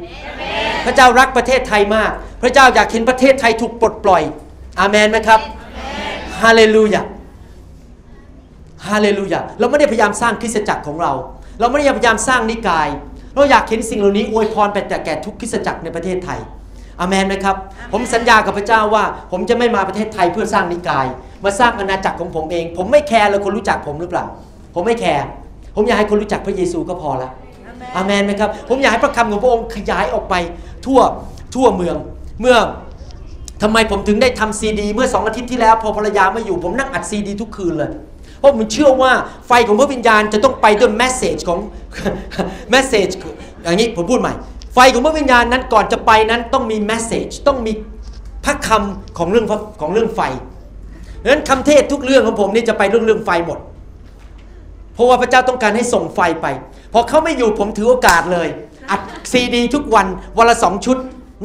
[0.84, 2.10] พระเจ้ารักประเทศไทยมาก
[2.42, 4.22] พระเจ้าอยากเห็นประเทศไทยถูกปลดปล่อย
[4.80, 5.40] อาเมนไหมครับ
[6.42, 7.02] ฮาเลลูยา
[8.88, 11.12] ฮาเลลูยา เราไม่ได้พยายามสร้างคริสตจักรของเรา
[11.62, 12.88] เราไม่ได้พยายามสร้างนิกาย
[13.34, 16.38] เราอยากเห็นสิ่งเหล่านี้อวยพรไปแต่แก่ทุกคริสตจักรในประเทศไทย
[17.00, 17.56] อาเมนไหมครับ
[17.92, 21.06] ผมสัญญากับพระเจ้าว่า ผมจะไม่มาประเทศไทยเพื่อสร้างนิกาย
[21.44, 24.24] มาสร้างอาณาจักรของผมเอง ผมไม่แคร์เลยคนรู้จักผมหรือเปล่า
[24.74, 25.24] ผมไม่แคร์
[25.76, 27.30] ผมอยากให้คนรู้จักพระเยซูก็พอละ
[27.96, 30.34] อาเมนไหมครับ ผมอยากให้พระคำของพระองค์ขยายออกไป
[30.86, 31.00] ทั่ว
[31.54, 31.96] ทั่วเมือง
[32.40, 32.56] เมื่อ
[33.62, 37.90] ทำไมผมถึงได้ทำซีดี เมื่อสองอาทิตย์ที่แล้ว พอภรรยาไม่อยู่ ผมนั่งอัดซีดี ทุกคืนเลย
[38.42, 39.12] เพราะผมเชื่อว่า
[39.46, 41.58] ไฟของพระวิญญาณจะต้องไปด้วย message ของ
[42.70, 43.08] message
[43.62, 44.32] อย่างนี้ผมพูดใหม่
[44.74, 47.72] ไฟของพระวิญญาณนั้นก่อนจะไปนั้นต้องมี message ต้องมี
[48.44, 49.46] พระคำของเรื่อง
[49.80, 50.20] ของเรื่องไฟ
[51.22, 53.58] ดังนั้นคำเทศน์ทุกเรื่องของผมนี่จะไปเรื่องเรื่องไฟหมด
[54.94, 56.46] เพราะว่าพระเจ้าต้องการให้ส่งไฟไป
[56.92, 58.48] พอเขาไม่อยู่ผมถือโอกาสเลย
[58.90, 59.00] อัด
[59.32, 60.06] ซีดีทุกวัน
[60.38, 60.96] วันละสองชุด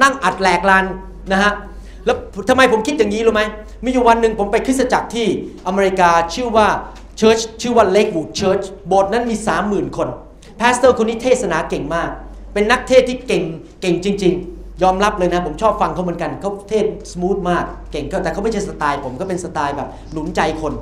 [0.02, 0.86] นั่งอัดแหลกลาน
[1.32, 1.52] นะฮะ
[2.08, 2.17] แล้ว
[2.50, 3.41] ทำไมผมคิดอย่างนี้รู้ไหม
[3.84, 5.28] มีอยู่วันหนึ่งผมไปคริสตจักรที่
[5.67, 6.67] อเมริกาชื่อว่า
[7.18, 9.36] church ชื่อว่า Lakewood Church โบสถ์นั้นมี
[9.67, 10.10] 30,000 คน
[10.60, 12.10] pastor คนนี้เทศนาเก่งมาก
[12.54, 13.43] เป็นนักเทศน์ที่เก่ง
[13.82, 20.74] เก่งจริง ๆ ยอมรับเลยนะ ผมชอบฟังเขาเหมือนกันเขาเทศน์ smooth มากเก่งแต่เขาไม่ใช่สไตล์ผมก็เป็นสไตล์แบบหนุนใจคน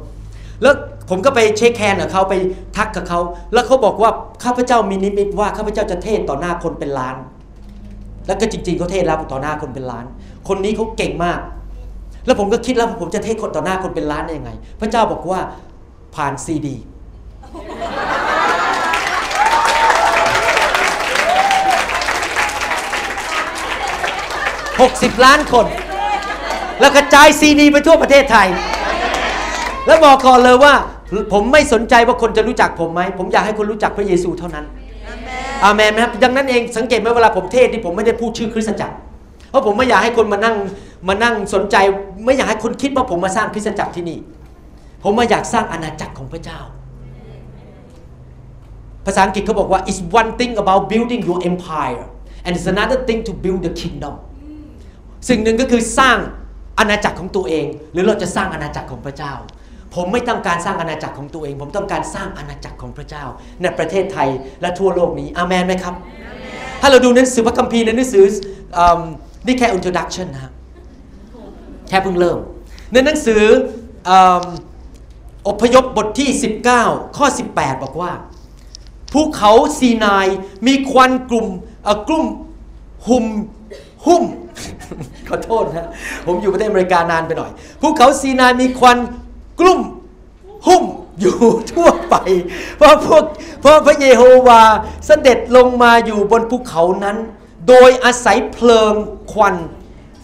[0.62, 0.74] แล้ว
[1.10, 2.36] ผมก็ไป shake hand กับเขาไป
[2.78, 3.20] ทักกับเขา
[3.54, 4.12] แล้วเขาบอกว่า
[4.44, 7.16] ข้าพเจ้ามีนิมิตว่าข้าพเจ้าจะเทศน์ต่อหน้าคนเป็นล้าน
[8.28, 10.06] แล้วก็จริงๆเขาเทศแล้วต่อหน้าคนเป็นล้าน
[10.48, 11.40] คนนี้เขาเก่งมาก
[12.26, 15.40] แล้วผมก็คิดแล้วผมจะเทศคนต่อหน้าคนเป็นล้านได้ยังไง พระเจ้าบอกว่า
[16.16, 16.76] ผ่านซีดี
[24.80, 25.66] 60ล้านคน
[26.80, 28.48] แล้วกระจายซีดีไปทั่วประเทศไทย
[29.88, 30.74] แล้วบอกก่อนเลยว่า
[31.34, 34.66] ผมไม่สนใจว่าคนจะรู้จักผมไหม ผมอยากให้คนรู้จักพระเยซูเท่านั้น
[35.64, 39.05] อาเมนไหมครับดังนั้นเองสังเกตไหมเวลาผมเทศที่ผมไม่ได้พูดชื่อคริสตจักรเพ
[39.56, 40.56] ราะผมไม่อยากให้คนมานั่ง
[41.08, 41.76] มานั่งสนใจ
[42.26, 44.20] ไม่อยากให้คนคิดว่าผมมาสร้างคริสตจักรที่นี่
[45.04, 46.60] ผมมาอยากสร้างอาณาจักรของพระเจ้า
[49.06, 52.04] ภาษาอังกฤษเขาบอกว่า it's one thing about building your empire
[52.46, 54.16] and it's another thing to build the kingdom
[55.30, 56.18] สิ่งหนึ่งก็คือสร้าง
[56.80, 59.34] อาณาจักรของตัวเอง หรือเราจะสร้างอาณาจักรของพระเจ้า
[59.96, 63.24] ผมไม่ต้องการสร้างอาณาจักรของตัวเอง ผมต้องการสร้างอาณาจักรของพระเจ้า
[63.62, 64.30] ในประเทศไทย
[64.62, 65.96] และทั่วโลกนี้อาเมนไหมครับ
[66.82, 68.26] ถ้าเราดูหนังสือพระคัมภีร์ในหนังสือ
[68.78, 68.80] อ
[69.46, 70.54] นี่แค่ introduction นะครับ
[71.88, 72.40] แค่เพิ่งเริ่ม
[72.92, 73.44] ในหนังสือ
[75.48, 76.30] อพยพบทที่
[76.74, 78.12] 19 ข้อ 18 บอกว่า
[79.14, 80.28] ภูเขาซีนาย
[80.68, 81.48] มีควันกลุ่ม
[82.08, 82.26] กลุ่ม
[83.08, 83.26] หุม
[84.06, 84.24] หุ้ม
[85.30, 85.90] ขอโทษนะ
[86.26, 88.98] ผมอยู่ประเทศอเมริกานานไปหน่อยภูเขาซีนายมีควัน
[89.60, 89.80] กลุ่ม
[90.68, 90.84] หุ้ม
[91.20, 91.38] อยู่
[91.72, 92.16] ทั่วไป
[92.78, 93.24] เพราะพวก
[93.62, 94.62] เพราะพระเยโฮวา
[95.06, 97.18] เสด็จลงมาอยู่บนภูเขานั้น
[97.68, 98.94] โดยอาศัยเพลิง
[99.32, 99.56] ควัน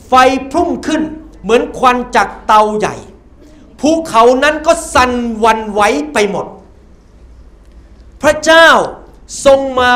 [0.08, 0.14] ไฟ
[0.52, 1.02] พุ่งขึ้น
[1.42, 2.96] เหมือนควันจากเตาใหญ่
[3.80, 5.12] ภูเขานั้นก็สั่น
[5.44, 5.82] วันไหว
[6.14, 6.46] ไปหมด
[8.22, 8.68] พระเจ้า
[9.46, 9.92] ทรงมา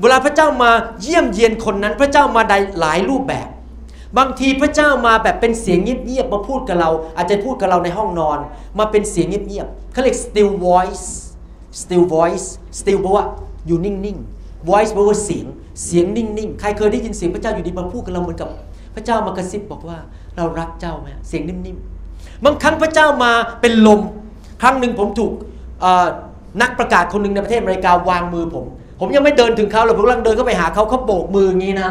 [0.00, 3.48] เวลาพระเจ้ามาเยี่ยมเยียนคนนั้น พระเจ้ามาได้หลายรูปแบบ
[4.18, 8.38] บางทีพระเจ้ามาแบบเป็นเสียงเงียบๆมาพูดกับเรา อาจจะพูดกับเราในห้องนอน
[8.78, 11.06] มาเป็นเสียงเงียบๆเขาเรียก still voice
[11.80, 12.46] still voice
[12.78, 13.26] still แปลว่า
[13.66, 15.46] อยู่นิ่งๆ voice แปลว่าเสียง
[15.84, 18.48] เสียงนิ่งๆ ใครเคยได้ยินเสียงพระเจ้าอยู่ดีมาพูดกับเราเหมือนกับ
[18.94, 19.98] พระเจ้ามากระซิบบอกว่า
[20.36, 24.00] เรารักเจ้าไหมเสียงนิ่มๆ บางครั้งพระเจ้ามาเป็นลม
[24.62, 25.32] ครั้งหนึ่งผมถูก
[26.62, 28.64] นักประกาศคนหนึ่งในประเทศอเมริกาวางมือผม
[29.00, 31.90] ผมยังไม่เดินถึงเขาเลยผมกำลังเดินเข้าไปหาเขาเขาโบกมืออย่างนี้นะ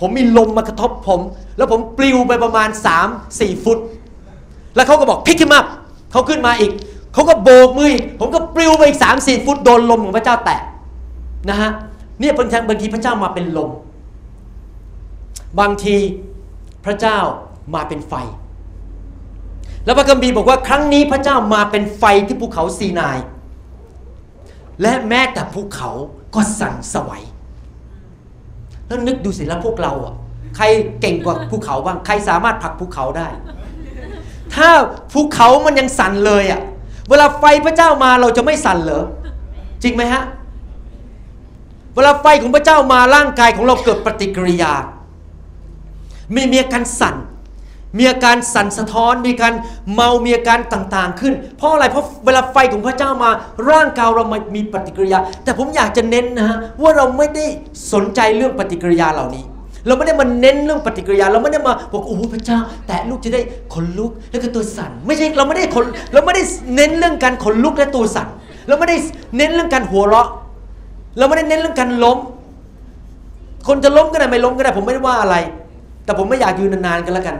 [0.00, 1.20] ผมมีลมมากระทบผม
[1.56, 2.68] แล้วผมปลิวไปประมาณ
[3.16, 3.78] 3-4 ฟุต
[4.76, 5.60] แล้วเขาก็บอกพิกขึ้นมา
[6.12, 6.72] เขาขึ้นมาอีก
[7.14, 10.60] เขาก็โบกมืออีก ผมก็ปลิวไปอีก3-4 ฟุตโดนลมของพระเจ้าแตะ
[11.50, 11.70] นะฮะ
[12.20, 13.70] เนี่ยบางทีบางทีพระเจ้ามาเป็นลม
[15.60, 15.96] บางที
[16.84, 17.18] พระเจ้า
[17.74, 18.14] มาเป็นไฟ
[19.84, 23.18] แล้วพระคัมภีร์บอกว่าครั้งนี้พระเจ้ามาเป็นไฟที่ภูเขาซีนาย
[24.82, 25.90] และแม้แต่ภูเขา
[26.34, 27.22] ก็สั่นสวัย
[28.86, 30.14] แล้วนึกดูสิแล้วพวกเราอะ
[30.56, 30.64] ใคร
[31.00, 33.28] เก่งกว่าภูเขาบ้าง ใครสามารถผลักภูเขาได้
[34.54, 34.68] ถ้า
[35.12, 36.60] ภูเขามันยังสั่นเลยอะ
[37.08, 39.04] เวลาไฟพระเจ้ามาเราจะไม่สั่นเหรอ
[39.82, 40.22] จริงไหมฮะ
[41.94, 44.72] เวลาไฟของพระเจ้ามาร่างกายของเราเกิดปฏิกิริยา
[46.34, 47.16] มีมีอาการสั่น
[47.98, 49.54] มีอาการสั่นสะท้อน มีการ
[49.92, 53.30] เมา มีอาการต่างๆ ขึ้น เพราะอะไร เพราะเวลาไฟของพระเจ้ามา
[53.70, 54.24] ร่างกายเรา
[54.56, 57.44] มีปฏิกิริยา แต่ผมอยากจะเน้นนะฮะว่าเราไม่ได้
[57.92, 59.44] สนใจเรื่องปฏิกิริยาเหล่านี้
[59.86, 63.40] เราไม่ได้มาเน้นเรื่องปฏิกิริยา เราไม่ได้มาบอกโอ้พระเจ้า แต่ลูกจะได้
[63.74, 66.42] ขนลุกแล้วก็ตัวสั่น ไม่ใช่ เราไม่ได้ขน เราไม่ได้
[66.74, 68.28] เน้นเรื่องการขนลุกและตัวสั่น
[68.68, 68.96] เราไม่ได้
[69.36, 70.28] เน้นเรื่องการหัวเราะ
[71.18, 72.18] เราไม่ได้เน้นเรื่องการล้ม
[73.68, 75.36] คนจะล้มก็ได้ไม่ล้มก็ได้ ผมไม่ได้ว่าอะไร
[76.04, 77.36] แต่ผมไม่อยากยืนนานๆกันแล้วกัน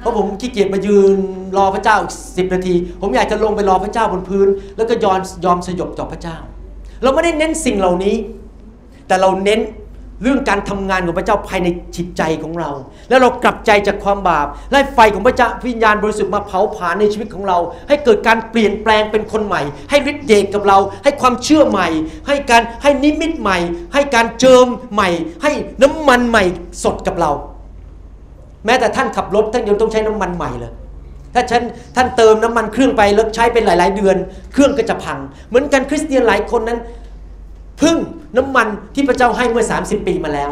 [0.00, 1.12] เพราะผมขี้เกียจมายืน
[1.56, 1.96] รอพระเจ้า
[2.36, 6.36] สิบนาที ผมอยากจะลงไปรอพระเจ้าบนพื้น แล้วก็ยอมยอมสยบต่อพระเจ้า
[7.02, 8.16] เราไม่ได้เน้นสิ่งเหล่านี้
[9.06, 9.60] แต่เราเน้น
[10.22, 12.70] เรื่องการทำงานของพระเจ้าภายในจิตใจของเรา
[13.08, 21.88] แล้วเรากลับใจจากความบาป และไฟของพระเจ้าวิญญาณบริสุทธิ์มาเผาผลาญในชีวิตของเรา ให้เกิดการเปลี่ยนแปลงเป็นคนใหม่ ให้ฤทธิ์เดชกับเรา ให้ความเชื่อใหม่
[22.28, 23.58] ให้การให้นิมิตใหม่
[23.94, 25.08] ให้การเจิมใหม่
[25.42, 25.52] ให้
[25.82, 26.44] น้ำมันใหม่
[26.82, 27.30] สดกับเรา
[28.66, 30.72] แม้แต่ท่านขับรถท่านยังต้องใช้น้ำมันใหม่เลย
[31.34, 31.62] ถ้าฉัน
[31.96, 34.16] ท่านเติมน้ำมันเครื่องไปแล้วใช้เป็นหลาย ๆ เดือน
[34.52, 36.78] เครื่องก็จะพัง เหมือนกันคริสเตียนหลายคนนั้น
[37.80, 37.96] พึ่ง
[38.36, 40.50] น้ำมันที่พระเจ้าให้เมื่อ 30 ปีมาแล้ว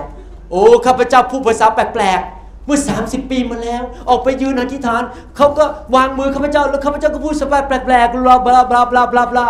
[0.50, 5.02] โอ้ข้าพเจ้าพูดภาษาแปลกๆเมื่อ 30 ปีมาแล้ว ออกไปยืนอธิษฐาน
[5.36, 5.64] เขาก็
[5.94, 9.46] วางมือข้าพเจ้าแล้วข้าพเจ้าก็พูดสบายแปลกๆบลาบลาบลาบลาบลาบลา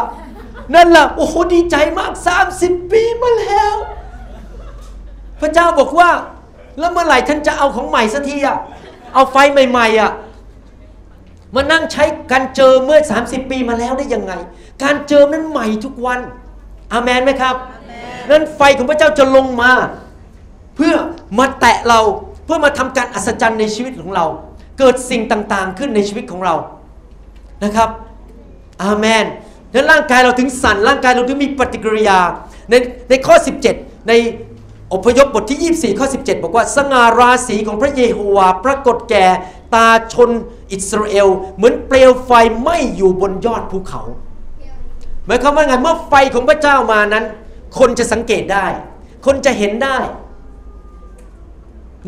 [0.74, 2.12] นั่นแหละโอ้โหดีใจมาก
[2.52, 3.74] 30 ปีมาแล้ว
[5.40, 6.10] พระเจ้าบอกว่า
[6.78, 8.58] แล้วเมื่อไหร่ท่านจะเอาของใหม่สักทีอะ
[9.14, 10.10] เอาไฟใหม่ๆอะ
[11.54, 14.32] มานั่งใช้การเจิมเมื่อ 30 ปีมาแล้วได้ยังไง
[14.82, 16.20] การเจิมนั้นใหม่ทุกวัน
[16.92, 17.54] อาเมนไหมครับ
[18.30, 19.72] นั้นไฟของพระเจ้าจะลงมา
[20.76, 20.94] เพื่อ
[21.38, 22.00] มาแตะเรา
[22.44, 24.26] เพื่อมาทำการอัศจรรย์ในชีวิตของเรา
[24.78, 26.54] เกิดสิ่งต่างๆขึ้นในชีวิตของเรา
[27.64, 27.88] นะครับ
[28.82, 29.24] อาเมน
[29.74, 32.18] นั้นร่างกายเราถึงสั่นร่างกายเราถึงมีปฏิกิริยา
[32.70, 32.74] ใน
[33.10, 33.36] ในข้อ
[33.70, 34.12] 17 ใน
[34.92, 39.26] อพยพบทที่ 24 ข้อ 17 บอกว่า สง่าราศีของพระเยโฮวาปรากฏแก่
[39.74, 40.30] ตาชน
[40.72, 44.02] อิสราเอล เหมือนเปลวไฟไหม้อยู่บนยอดภูเขา
[45.28, 47.24] หมายความว่าไงเมื่อไฟของพระเจ้ามานั้น
[47.78, 48.66] คนจะสังเกตได้
[49.26, 49.96] คนจะเห็นได้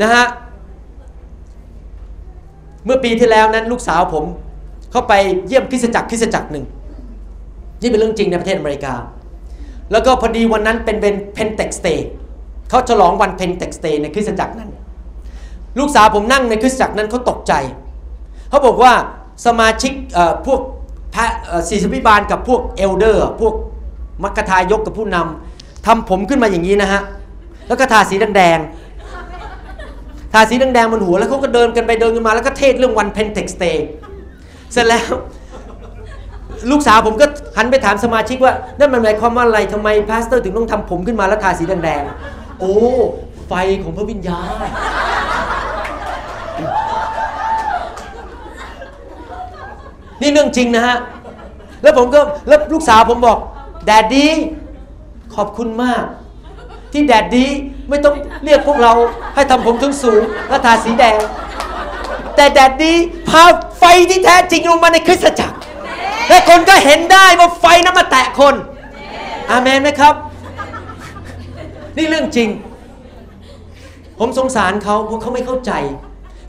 [0.02, 0.26] นะฮะ
[2.84, 4.24] เมื่อปีที่แล้วนั้นลูกสาวผม
[4.90, 5.12] เข้าไป
[5.46, 6.64] เยี่ยมคริสตจักรคริสตจักรหนึ่ง
[7.82, 8.94] นี่เป็นเรื่องจริงในประเทศอเมริกา
[9.92, 12.08] แล้วก็พอดีวันนั้นเป็นเป็น Pentecost Day
[12.68, 14.70] เขาฉลองวัน Pentecost Day ในคริสตจักรนั้น
[15.78, 17.52] ลูกสาวผมนั่งในคริสตจักรนั้นเขาตกใจ
[18.50, 18.92] เขาบอกว่า
[19.46, 19.92] สมาชิก
[20.46, 20.60] พวก
[21.14, 21.26] พระ
[21.68, 23.54] ศิษยาภิบาลกับพวก elder พวก
[24.22, 27.00] มัคคทายกกับผู้นำทำผมขึ้นมาอย่างนี้นะฮะ
[27.68, 33.86] แล้วก็ทาสีแดงๆทาสีแดงๆบนหัวแล้วเขาก็เดินกันไปเดินกันมาแล้วก็เทศน์เรื่องวัน Pentecost Day
[34.72, 35.06] เสร็จแล้ว
[36.70, 42.74] ลูกสาวผมก็หันไปถามสมาชิกว่า นั่นมันหมายความว่าอะไรทำไม pastor ถึงต้องทำผมขึ้นมาแล้วทาสีแดงๆโอ้
[43.48, 44.46] ไฟของพระวิญญาณ
[50.20, 50.96] นี่เรื่องจริงนะฮะ
[51.82, 53.38] แล้วผมก็แล้วลูกสาวผมบอก
[53.86, 54.26] daddy
[55.34, 56.04] ขอบคุณมาก
[56.92, 57.46] ที่แดดดี
[57.88, 58.92] ไม่ต้องเรียกพวกเรา
[59.34, 61.16] ให้ทำผมสูงสูงและทาสีแดง
[62.36, 62.92] แต่แดดดี
[63.28, 63.42] พา
[63.78, 65.58] ไฟที่แท้จริงลงมาในคริสตจักร
[66.28, 68.54] และคนก็เห็นได้ว่าไฟนั้นมาแตะคน
[69.50, 70.14] อาเมนไหมครับ
[71.96, 72.48] นี่เรื่องจริง
[74.18, 75.72] ผมสงสารเขาเพราะเขาไม่เข้าใจ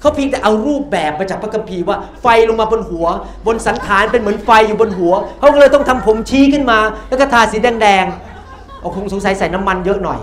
[0.02, 3.08] เขาเพียงแต่เอารูปแบบมาจากพระคัมภีร์ว่าไฟลงมาบนหัว
[3.48, 10.20] บนสันฐานเป็นเหมือนไฟอยู่บนหัว เขาก็เลยต้องทำผมชี้ขึ้นมา แล้วก็ทาสีแดงๆเอาคงสงสัยใส่น้ำมันเยอะหน่อย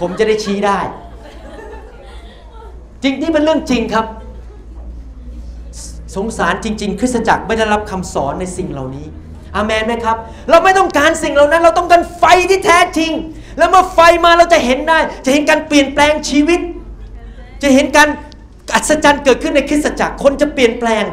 [0.00, 0.78] ผมจะได้ชี้ได้
[3.02, 4.06] จริงนี่เป็นเรื่องจริงครับ
[6.16, 9.06] สงสารจริง ๆ คริสตจักรไม่ได้รับคำสอนในสิ่งเหล่านี้
[9.54, 10.16] อาเมนไหมครับ
[10.50, 13.12] เราไม่ต้องการสิ่งเหล่านั้น เราต้องการไฟที่แท้จริง
[13.58, 16.60] แล้วเมื่อไฟมาเราจะเห็นได้ จะเห็นการเปลี่ยนแปลงชีวิต
[17.62, 18.08] จะเห็นการ
[18.74, 21.04] อัศจรรย์เกิดขึ้นในคริสตจักรคนจะเปลี่ยนแปลง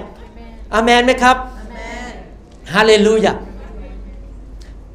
[0.73, 1.37] อาเมนไหมครับ
[2.73, 3.33] ฮาเลลูยา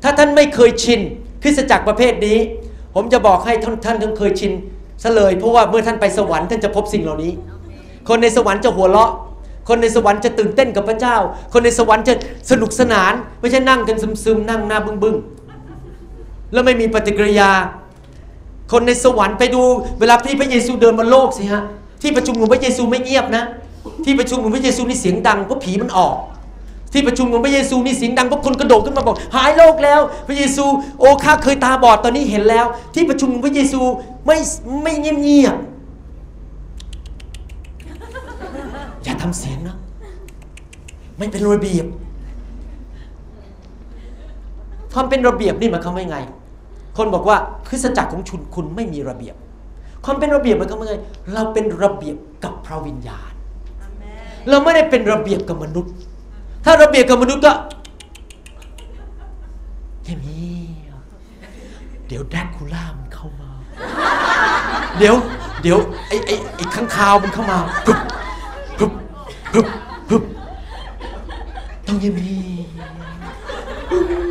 [0.03, 1.01] ถ้าท่านไม่เคยชิน
[1.43, 2.39] คริสตจักรประเภทนี้
[2.95, 4.53] ผมจะบอกให้ท่านท่านต้องเคยชิน
[5.03, 7.33] ซะเลยเพราะว่าเมื่อท่านไปสวรรค์ท่านจะพบสิ่งเหล่านี้
[8.09, 9.13] คนในสวรรค์จะหัวเราะ
[9.69, 11.17] คนในสวรรค์จะตื่นเต้นกับพระเจ้า
[11.53, 12.15] คนในสวรรค์จะ
[12.51, 17.51] สนุกสนาน ไม่ใช่นั่งกันซึมๆนั่งหน้าบึ้งๆ แล้วไม่มีปฏิกิริยา
[18.73, 19.63] คนในสวรรค์ไปดู
[20.01, 21.63] เวลาที่พระเยซูเดินบนโลกสิฮะ
[22.03, 23.45] ที่ประชุมของพระเยซูไม่เงียบนะ
[24.05, 26.17] ที่ประชุมของพระเยซูนี่เสียงดังเพราะผีมันออก
[26.93, 30.65] ที่ประชุมของพระเยซูนี่เสียงดังเพราะคนกระโดดขึ้นมาบอกหายโรคแล้ว พระเยซู
[31.01, 33.81] โอ้ข้าเคยตาบอดตอนนี้เห็นแล้ว ที่ประชุมของพระเยซู
[34.27, 34.39] ไม่
[34.83, 35.57] ไม่เงียบเงียบ
[39.05, 39.77] อย่าทำเสียงนะ
[41.19, 41.87] ไม่เป็นระเบียบ
[44.95, 46.19] ความเป็นระเบียบนี่หมายความว่าไง
[46.97, 47.37] คนบอกว่า
[47.69, 49.37] คริสตจักรของชุนคุณไม่มีระเบียบ
[50.05, 50.95] ความเป็นระเบียบหมายความว่าไง
[51.35, 53.33] เราเป็นระเบียบกับพระวิญญาณ
[54.49, 55.93] เราไม่ได้เป็นระเบียบกับมนุษย์
[56.65, 57.53] ถ้าระเบียบกับมนุษย์ก็
[60.03, 60.15] เงี
[60.89, 63.51] ยบๆเดี๋ยวแดกคูล่ามันเข้ามา
[64.99, 65.15] เดี๋ยว
[65.63, 67.99] เดี๋ยวไอ้ไอ้ไอ้ข้างคาวมันเข้ามาพึบ
[68.79, 68.93] พึบ
[69.53, 69.67] พึบ
[70.09, 70.23] พึบ
[71.87, 74.30] ต้องเงียบๆ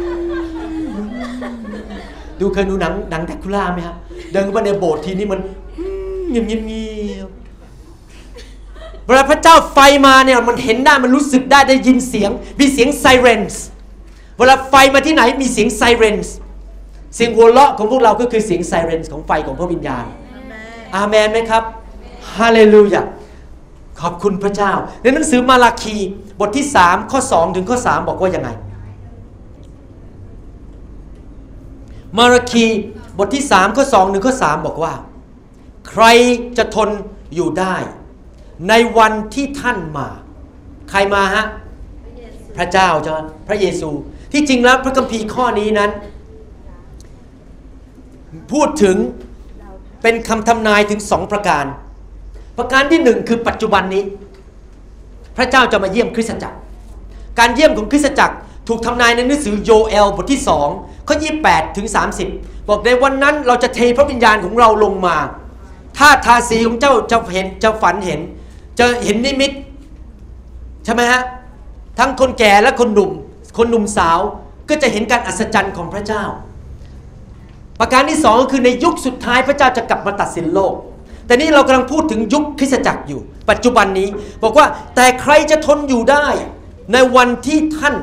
[2.39, 3.95] ดูเคยดูหนังหนังแดกคูล่าไหมครับ
[4.31, 5.39] เดินเข้าไปในโบสถ์ทีนี้มัน
[6.29, 7.29] เงียบเงียบเงียบ
[9.05, 13.63] เวลาพระเจ้าไฟมาเนี่ยมันเห็นได้มันรู้สึกได้ได้ยินเสียง มีเสียงไซเรนส์
[14.37, 16.35] เวลาไฟมาที่ไหนมีเสียงไซเรนส์
[17.15, 20.05] เสียงหัวเราะของพวกเราก็คือเสียงไซเรนส์ของไฟของพระวิญญาณ
[20.95, 21.63] อาเมนไหมครับ
[22.37, 23.03] ฮาเลลูยา
[24.01, 24.71] ขอบคุณพระเจ้า
[25.01, 25.95] ในหนังสือมาราคี
[26.39, 28.49] บทที่ 3 ข้อ 2 ถึงข้อ 3 บอกว่ายังไง
[32.17, 32.65] มาราคี
[33.17, 34.93] บทที่3ข้อ2ถึงข้อ3บอกว่า
[35.89, 36.03] ใคร
[36.57, 36.89] จะทน
[37.35, 37.75] อยู่ได้
[38.69, 40.07] ในวันที่ท่านมา
[40.89, 41.45] ใครมาฮะ
[42.57, 43.89] พระเจ้าใช่ไหมพระเยซู
[44.31, 45.91] ที่จริงแล้วพระคัมภีร์ข้อนี้นั้น
[48.51, 48.97] พูดถึง
[50.01, 51.65] เป็นคำทำนายถึงสองประการ
[52.57, 54.03] ประการที่หนึ่งคือปัจจุบันนี้
[55.37, 56.57] พระเจ้าจะมาเยี่ยมคริสตจักร
[57.39, 58.35] การเยี่ยมของคริสตจักร
[58.69, 60.41] ถูกทำนายในหนังสือโยเอลบทที่
[60.73, 61.15] 2ข้อ
[61.47, 61.87] 28ถึง
[62.27, 65.17] 30 บอกในวันนั้นเราจะเทพระวิญญาณของเราลงมา
[65.97, 68.19] ถ้าทาสีของเจ้าจะเห็นจะฝันเห็น
[68.79, 69.51] จะเห็นนิมิต
[70.85, 71.21] ใช่ไหมฮะ
[71.99, 73.11] ทั้งคนแก่และคนหนุ่ม
[73.57, 74.19] คนหนุ่มสาว
[74.69, 76.23] ก็จะเห็นการอัศจรรย์ของพระเจ้า
[77.79, 80.73] ประการที่สองก็คือในยุคสุดท้ายพระเจ้าจะกลับมาตัดสินโลก
[81.25, 84.07] แต่นี่เรากำลังพูดถึงยุคคริสตจักรอยู่ ปัจจุบันนี้
[84.43, 86.25] บอกว่าแต่ใครจะทนอยู่ได้
[86.93, 87.95] ในวันที่ท่าน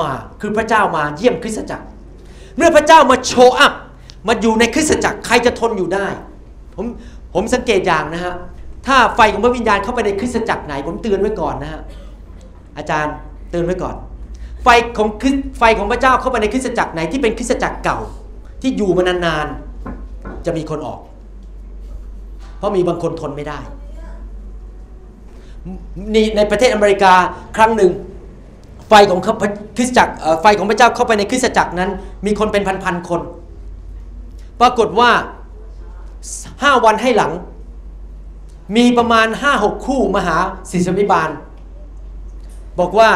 [0.00, 1.84] มาคือพระเจ้ามาเยี่ยมคริสตจักร
[2.56, 3.72] เมื่อพระเจ้ามาโชว์อัพ
[4.28, 6.06] มาอยู่ในคริสตจักรใครจะทนอยู่ได้
[6.74, 6.86] ผม
[7.34, 8.34] ผมสังเกตอย่างนะฮะ
[8.86, 11.82] ถ้าไฟของพระวิญญาณเข้าไปในคริสตจักรไหน ผมเตือนไว้ก่อนนะฮะ
[12.76, 13.14] อาจารย์
[13.50, 13.94] เตือนไว้ก่อน
[14.62, 17.98] ไฟของคริสไฟของพระเจ้าเข้าไปในคริสตจักรไหนที่เป็นคริสตจักรเก่า
[18.62, 21.00] ที่อยู่มานานๆจะมีคนออก
[22.58, 23.58] เพราะมีบางคนทนไม่ได้
[26.14, 27.12] นี่ในประเทศอเมริกา
[27.56, 27.90] ครั้งหนึ่ง
[28.94, 29.20] ไฟของ
[29.76, 31.90] คริสตจักรไฟของพระเจ้าเข้าไปในคริสตจักรนั้น
[32.26, 33.20] มีคนเป็นพันๆคน
[34.60, 35.10] ปรากฏว่า
[36.62, 37.32] ห้าวันให้หลัง
[38.76, 40.36] มีประมาณห้าหกคู่มาหา
[40.70, 41.30] ศิษยิบาล
[42.80, 43.08] บอกว่า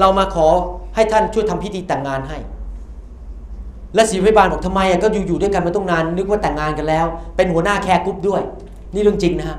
[0.00, 0.48] เรามาขอ
[0.94, 2.38] ให้ท่านช่วยทำพิธีแต่งงานให้
[3.94, 8.42] และศิษยิบาลบอกทำไมอะก็อยู่อยู่ด้วยกันมาต้องนานนึกว่าแต่งงานกันแล้ว เป็นหัวหน้าแคร์กรุ๊ปด้วย
[8.94, 9.58] นี่เรื่องจริงนะฮะ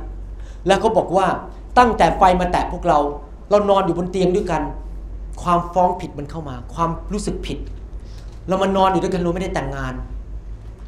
[0.68, 1.28] แล้วเขาบอกว่า
[1.78, 3.00] ตั้งแต่ไฟมาแตะพวกเรา
[3.50, 4.64] เรานอนอยู่บนเตียงด้วยกัน
[5.42, 7.58] ความฟ้องผิดมันเข้ามา ความรู้สึกผิด
[8.48, 9.94] เรามานอนอยู่ด้วยกันเราไม่ได้แต่งงาน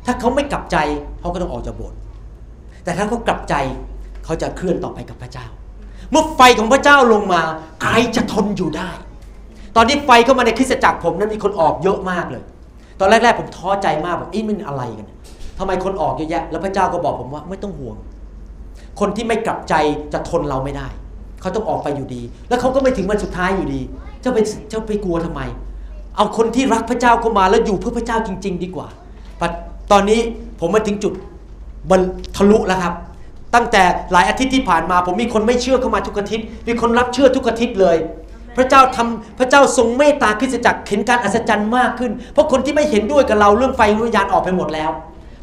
[0.06, 0.78] ถ้าเขาไม่กลับใจ
[1.20, 1.98] เขาก็ต้องออกจากโบสถ์
[2.84, 3.56] แต่ถ้าเขากลับใจ
[4.26, 5.46] เขาจะเคลื่อนต่อไปกับพระเจ้า
[6.12, 7.42] เมื่อไฟของพระเจ้าลงมา
[7.82, 8.90] ใครจะทนอยู่ได้
[9.76, 12.44] ตอนที่ไฟเข้ามาในคริสตจักรผมนั้นมีคนออกเยอะมากเลย
[13.00, 15.10] ตอนแรกๆผมท้อใจมากบอกอีมันอะไรกัน
[15.60, 17.98] ทำไมคนออกเยอะแยะ แล้วพระเจ้าก็บอกผมว่าไม่ต้องห่วง
[19.00, 19.74] คนที่ไม่กลับใจ
[20.14, 20.88] จะทนเราไม่ได้
[21.42, 23.82] เขาต้องออกไปอยู่ดี แล้วเขาก็ไม่ถึงวันสุดท้ายอยู่ดี
[24.24, 25.42] เจ้าไปเจ้าไปกลัวทำไม
[26.16, 28.88] เอาคนที่รักพระเจ้าเข้ามาแล้วอยู่เพื่อพระเจ้าจริง ๆ ดีกว่า
[29.92, 30.20] ตอนนี้
[30.60, 31.14] ผมมาถึงจุด
[31.90, 32.02] บรร
[32.36, 32.94] ทะลุแล้วครับ
[33.56, 37.98] ตั้งแต่หลายอาทิตย์ที่ผ่านมา ผมมีคนไม่เชื่อเข้ามาทุกอาทิตย์ มีคนรับเชื่อทุกอาทิตย์เลย
[38.58, 44.92] พระเจ้าทำพระเจ้าทรงเมตตาคริสตจักรเห็นการอัศจรรย์มากขึ้น เพราะคนที่ไม่เห็นด้วยกับเราเรื่องไฟวิญญาณออกไปหมดแล้ว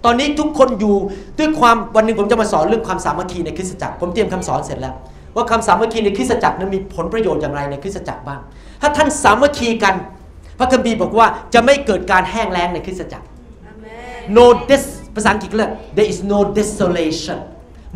[0.05, 0.95] ตอนนี้ทุกคนอยู่
[1.39, 4.95] ด้วยความวันหนึ่งผมจะมาสอนเรื่องความสามัคคีในคริสตจักร ผมเตรียมคำสอนเสร็จแล้ว
[5.37, 8.41] ว่าคำสามัคคีในคริสตจักรนั้นมีผลประโยชน์อย่างไรในคริสตจักรบ้าง
[8.81, 9.95] ถ้าท่านสามัคคีกัน
[10.59, 13.27] พระคัมภีร์บอกว่าจะไม่เกิดการแห้งแล้งในคริสตจักร
[14.37, 17.39] no des ภาษาอังกฤษเรียก there is no desolation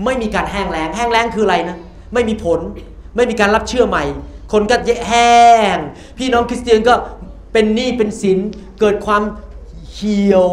[0.05, 1.77] ไม่มีการแห้งแล้ง แห้งแล้งคืออะไรนะ
[2.15, 2.61] ไม่มีผล
[3.17, 4.05] ไม่มีการรับเชื่อใหม่
[4.53, 4.77] คนก็
[5.09, 5.39] แห้
[5.75, 5.77] ง
[6.19, 6.95] พี่น้องคริสเตียนก็
[7.53, 8.39] เป็นหนี้เป็นสิน
[8.81, 9.23] เกิดความ
[9.93, 10.47] เหี่ยว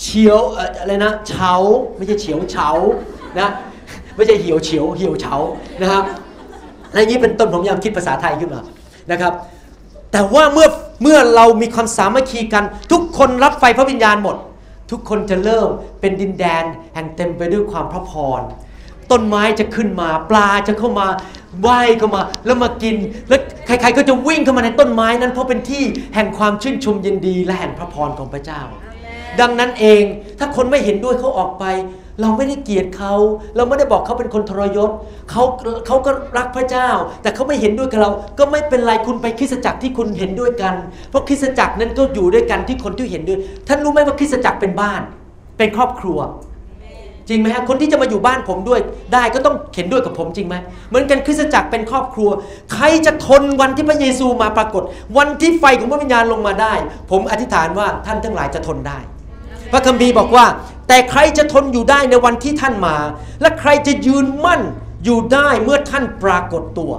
[0.00, 1.52] เฉียวเอ่ออะไรนะเฉา
[1.96, 2.68] ไม่ใช่เฉียวเฉา
[3.40, 3.48] นะ
[4.16, 5.34] ไม่ใช่เหี่ยวเฉียวเหี่ยวเฉา
[5.82, 6.02] นะครับ
[6.90, 8.60] อะไรอย่างนี้เป็นต้นผมพยายามคิดภาษาไทยขึ้นมา
[9.10, 9.32] นะครับ
[10.12, 10.68] แต่ว่าเมื่อ
[11.02, 14.36] เมื่อเรามีความสามัคคีกัน ทุกคนรับไฟพระวิญญาณหมด
[14.90, 15.68] ทุกคนจะเริ่ม
[16.00, 18.40] เป็นดินแดนแห่งเต็มไปด้วยความพระพร
[19.10, 21.06] ต้นไม้จะขึ้นมา ปลาจะเข้ามา
[21.66, 22.96] ว่ายเข้ามาแล้วมากิน
[23.28, 25.82] แล้วใครๆก็จะวิ่งเข้ามาในต้นไม้นั้น เพราะเป็นที่
[26.14, 28.60] แห่งความชื่นชมยินดีและแห่งพระพรของพระเจ้า
[29.40, 30.02] ดังนั้นเอง
[30.38, 31.64] ถ้าคนไม่เห็นด้วยเขาออกไป
[32.20, 33.14] เราไม่ได้เกลียดเขา
[33.56, 34.90] เราไม่ได้บอกเขาเป็นคนทรยศ
[35.30, 35.42] เขา
[35.86, 36.88] เขาก็รักพระเจ้า
[37.22, 40.74] แต่เขาไม่เห็นด้วยกับเรา ก็ไม่เป็นไรคุณไปคริสตจักรที่คุณเห็นด้วยกัน
[41.10, 43.38] เพราะคริสตจักรนั้นก็อยู่ด้วยกันที่คนที่เห็นด้วย
[43.68, 45.02] ท่านรู้ไหมว่าคริสตจักรเป็นบ้าน
[45.58, 46.20] เป็นครอบครัว
[47.28, 48.80] จริงไหมฮะคนที่จะมาอยู่บ้านผมด้วย
[49.14, 50.54] ได้ก็ต้องเห็นด้วยกับผมจริงไหม
[50.88, 52.30] เหมือนกันคริสตจักรเป็นครอบครัว
[52.74, 54.82] ใครจะทนวันที่พระเยซูมาปรากฏ
[55.18, 56.74] วันที่ไฟของพระวิญญาณลงมาได้
[57.10, 58.98] ผมอธิษฐานว่าท่านทั้งหลายจะทนได้
[59.72, 60.44] พระคัมภีร์บอกว่า
[60.88, 62.96] แต่ใครจะทนอยู่ได้ในวันที่ท่านมา
[63.40, 64.60] และใครจะยืนมั่น
[65.04, 66.92] อยู่ได้เมื่อท่านปรากฏตัว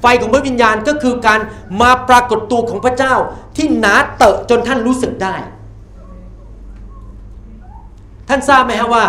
[0.00, 1.40] ไฟของพระวิญญาณก็คือการ
[1.80, 3.14] มาปรากฏตัวของพระเจ้า
[3.56, 5.36] ที่หนาเตอะจนท่านรู้สึกได้
[8.28, 9.04] ท่านทราบไหมฮะว่า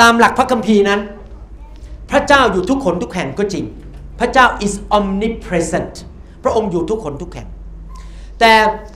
[0.00, 1.00] ตามหลักพระคัมภีร์นั้น
[2.10, 3.64] พระเจ้าอยู่ทุกคนทุกแห่งก็จริง
[4.20, 5.94] พระเจ้า is omnipresent
[6.42, 7.48] พระองค์อยู่ทุกคนทุกแห่ง
[8.40, 8.52] แต่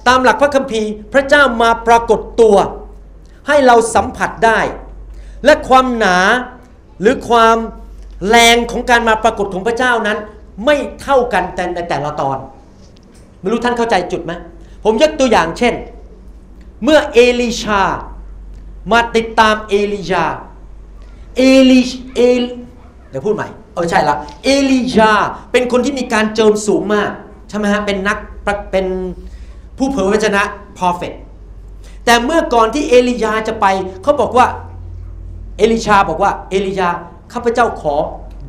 [0.08, 2.56] ตามหลักพระคัมภีร์ พระเจ้ามาปรากฏตัว
[3.46, 4.60] ให้เราสัมผัสได้
[5.44, 6.18] และความหนา
[7.00, 7.56] หรือความ
[8.28, 10.18] แรงของการมาปรากฏของพระเจ้านั้น
[10.64, 12.38] ไม่เท่ากันแต่ในแต่ละตอน
[13.40, 14.32] ไม่รู้ท่านเข้าใจจุดไหม
[14.84, 15.74] ผมยกตัวอย่างเช่น
[16.84, 17.82] เมื่อเอลิชา
[18.92, 20.26] มาติดตามเอลิยา
[21.36, 21.82] เอลิ
[22.14, 22.44] เอล
[23.10, 25.12] เดี๋ยวพูดใหม่เออใช่ละเอลิยา
[25.52, 27.10] เป็นคนที่มีการเจิมสูงมาก
[27.48, 28.18] ใช่ไหมฮะ เป็นนัก
[28.72, 28.86] เป็น
[29.78, 30.42] ผู้เผยพระวจนะ
[30.78, 31.14] prophet
[32.10, 33.66] แต่เมื่อก่อนที่เอลิยาจะไป
[34.02, 34.46] เขาบอกว่า
[35.58, 36.90] เอลิชาบอกว่าเอลิยา
[37.32, 37.94] ข้าพเจ้าขอ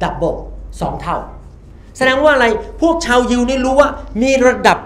[0.02, 0.36] double
[0.80, 1.18] สองเท่า
[1.98, 2.48] แสดงว่าอะไร
[2.82, 3.90] พวกชาวยิวนี่รู้ว่า
[4.22, 4.78] มีระดับ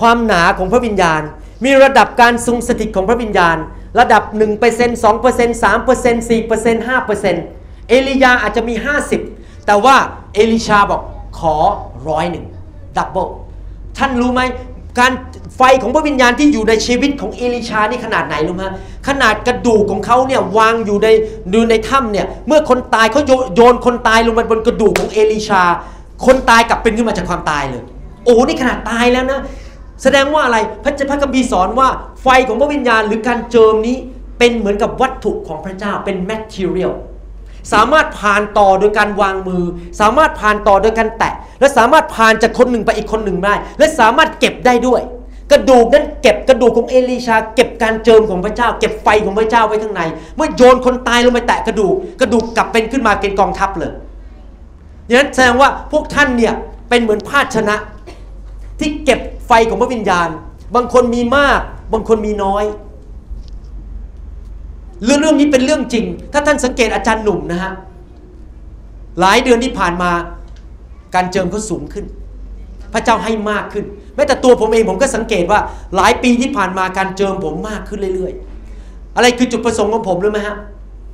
[0.00, 1.22] ความหนาของพระวิญญาณ
[1.64, 3.56] มีระดับการทรงสถิตของพระวิญญาณ
[3.98, 8.74] ระดับ 1% 2% 3% 4% 5%เอลียาอาจจะมี
[9.20, 9.96] 50 แต่ว่า
[10.34, 11.02] เอลิชาบอก
[11.38, 11.56] ขอ
[12.08, 12.46] ร้อยหนึ่ง
[12.96, 13.28] double
[13.98, 14.42] ท่านรู้ไหม
[14.98, 15.12] การ
[15.56, 18.64] ไฟของพระวิญญาณที่อยู่ในชีวิตของเอลิชานี่ขนาดไหนรู้ไหม
[19.08, 21.08] ขนาดกระดูกของเขาเนี่ยวางอยู่ใน
[21.50, 25.62] อยู่ในถ้ำเนี่ยเมื่อคนตายเขาโยโยนคนตายลงมาบนกระดูกของเอลิชา
[26.26, 27.82] คนตายกลับเป็นขึ้นมาจากความตายเลย
[28.24, 29.40] โอ้นี่ขนาดตายแล้วนะ
[30.02, 31.88] แสดงว่าอะไรพระเจ้าพระคัมภีร์สอนว่า
[32.22, 33.96] ไฟของพระวิญญาณหรือการเจิมนี้
[34.38, 36.92] เป็นเหมือนกับวัตถุของพระเจ้าเป็น material
[37.72, 39.64] สามารถผ่านต่อโดยการวางมือ
[40.00, 45.02] สามารถผ่านต่อโดยการแตะ และสามารถผ่านจากคนหนึ่งไปอีกคนหนึ่งได้ และสามารถเก็บได้ด้วย
[45.52, 50.02] กระดูกนั้นเก็บกระดูกของเอลีชา เก็บการเจิมของพระเจ้า เก็บไฟของพระเจ้าไว้ข้างใน
[50.36, 53.92] เมื่อโยนคนตายลงไปแตะกระดูกกระดูกกลับเป็นขึ้นมาเป็นกองทัพเลย
[55.08, 56.54] ดังนั้นแสดงว่าพวกท่านเนี่ย
[56.88, 57.76] เป็นเหมือนภาชนะ
[58.80, 60.28] ที่เก็บไฟของพระวิญญาณ
[60.74, 61.60] บางคนมีมาก
[61.92, 62.64] บางคนมีน้อย
[65.04, 67.72] เรื่องเรื่องนี้เป็นเรื่องจริง ถ้าท่านสังเกตอาจารย์หนุ่มนะฮะ
[69.20, 70.10] หลายเดือนที่ผ่านมา
[71.14, 72.04] การเจิมเขาสูงขึ้น
[72.92, 73.84] พระเจ้าให้มากขึ้น
[74.14, 75.60] แม้แต่ตัวผมเองผมก็สังเกตว่า
[75.96, 78.32] หลายปีที่ผ่านมาการเจิมผมมากขึ้นเรื่อย
[78.74, 80.56] ๆ อะไรคือจุดประสงค์ของผมรู้ไหมฮะ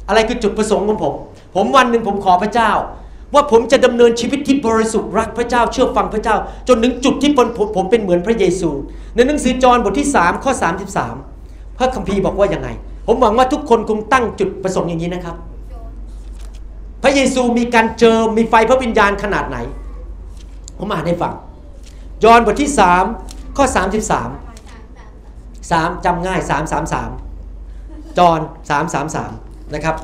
[0.08, 1.14] อะไรคือจุดประสงค์ของผม
[1.54, 2.70] ผมวันหนึ่งผมขอพระเจ้า
[3.34, 6.36] ว่าผมจะดำเนินชีวิตที่บริสุทธิ์รักพระเจ้าเชื่อฟังพระเจ้า
[6.68, 8.70] จนถึงจุดที่ผมผมผมเป็นเหมือนพระเยซู
[9.14, 10.52] ในหนังสือจอห์นบทที่3ข้อ
[11.14, 12.68] 33พระคัมภีร์บอกว่ายังไง
[13.06, 15.36] ผมหวังว่าทุกคนคงตั้งจุดประสงค์อย่างนี้นะครับ
[17.02, 19.56] พระเยซูมีการเจิมมีไฟพระวิญญาณขนาดไหน
[20.78, 21.32] ผมอ่านให้ฟัง
[22.24, 22.70] ยอห์นบทที่
[23.14, 23.76] 3 ข้อ 33
[25.70, 26.40] 3จำง่าย
[27.48, 28.40] 333 จอห์น
[29.06, 29.96] 333 นะครับ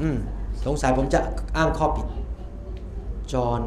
[0.00, 0.16] อืม
[0.64, 1.20] สงสัยผมจะ
[1.56, 2.06] อ้างข้อผิด
[3.32, 3.60] จอห์น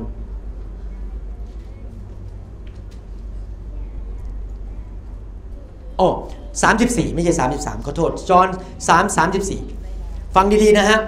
[6.04, 6.14] โอ้
[6.62, 8.48] 34ไม่ใช่33ขอโทษจอห์น
[8.88, 9.18] 3
[9.78, 11.00] 34ฟังดีๆนะฮะ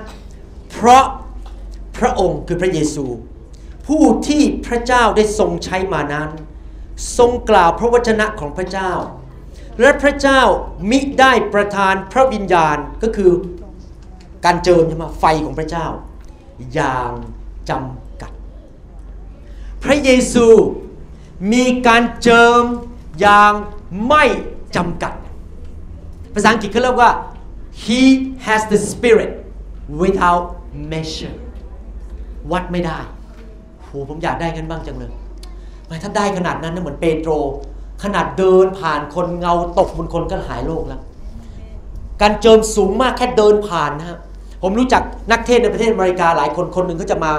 [0.71, 1.05] เพราะ
[1.97, 3.05] พระองค์คือพระเยซู
[3.87, 6.29] ผู้ที่พระเจ้าได้ทรงใช้มานั้น
[7.17, 8.91] ทรงกล่าวพระวจนะของพระเจ้า
[9.81, 10.41] และพระเจ้า
[10.89, 13.31] มิได้ประทานพระวิญญาณก็คือ
[14.45, 15.87] การเจิมใช่ไหมไฟของพระเจ้า
[16.73, 17.11] อย่าง
[17.69, 18.31] จำกัด
[19.83, 20.47] พระเยซู
[21.53, 22.63] มีการเจิม
[23.19, 23.53] อย่าง
[24.07, 24.25] ไม่
[24.75, 25.13] จำกัด
[26.33, 27.11] ภาษาอังกฤษเขาเรียกว่า
[27.83, 28.01] he
[28.45, 29.31] has the spirit
[30.01, 30.43] without
[30.91, 31.37] measure
[32.51, 32.99] วัดไม่ได้
[33.83, 35.11] โหผมอยากได้กันบ้างจังเลย
[35.87, 37.31] ไม่ถ้าได้ขนาดนั้นนะเหมือนเปโตร
[38.03, 41.01] ขนาดเดินผ่านคนเงาตกบนคนก็หายโรคแล้ว
[42.21, 44.19] การเจิมสูงมากแค่เดินผ่านนะฮะ
[44.61, 47.31] ผมรู้จักนักเทศในประเทศอเมริกาหลายคนคนหนึ่งเขาจะมา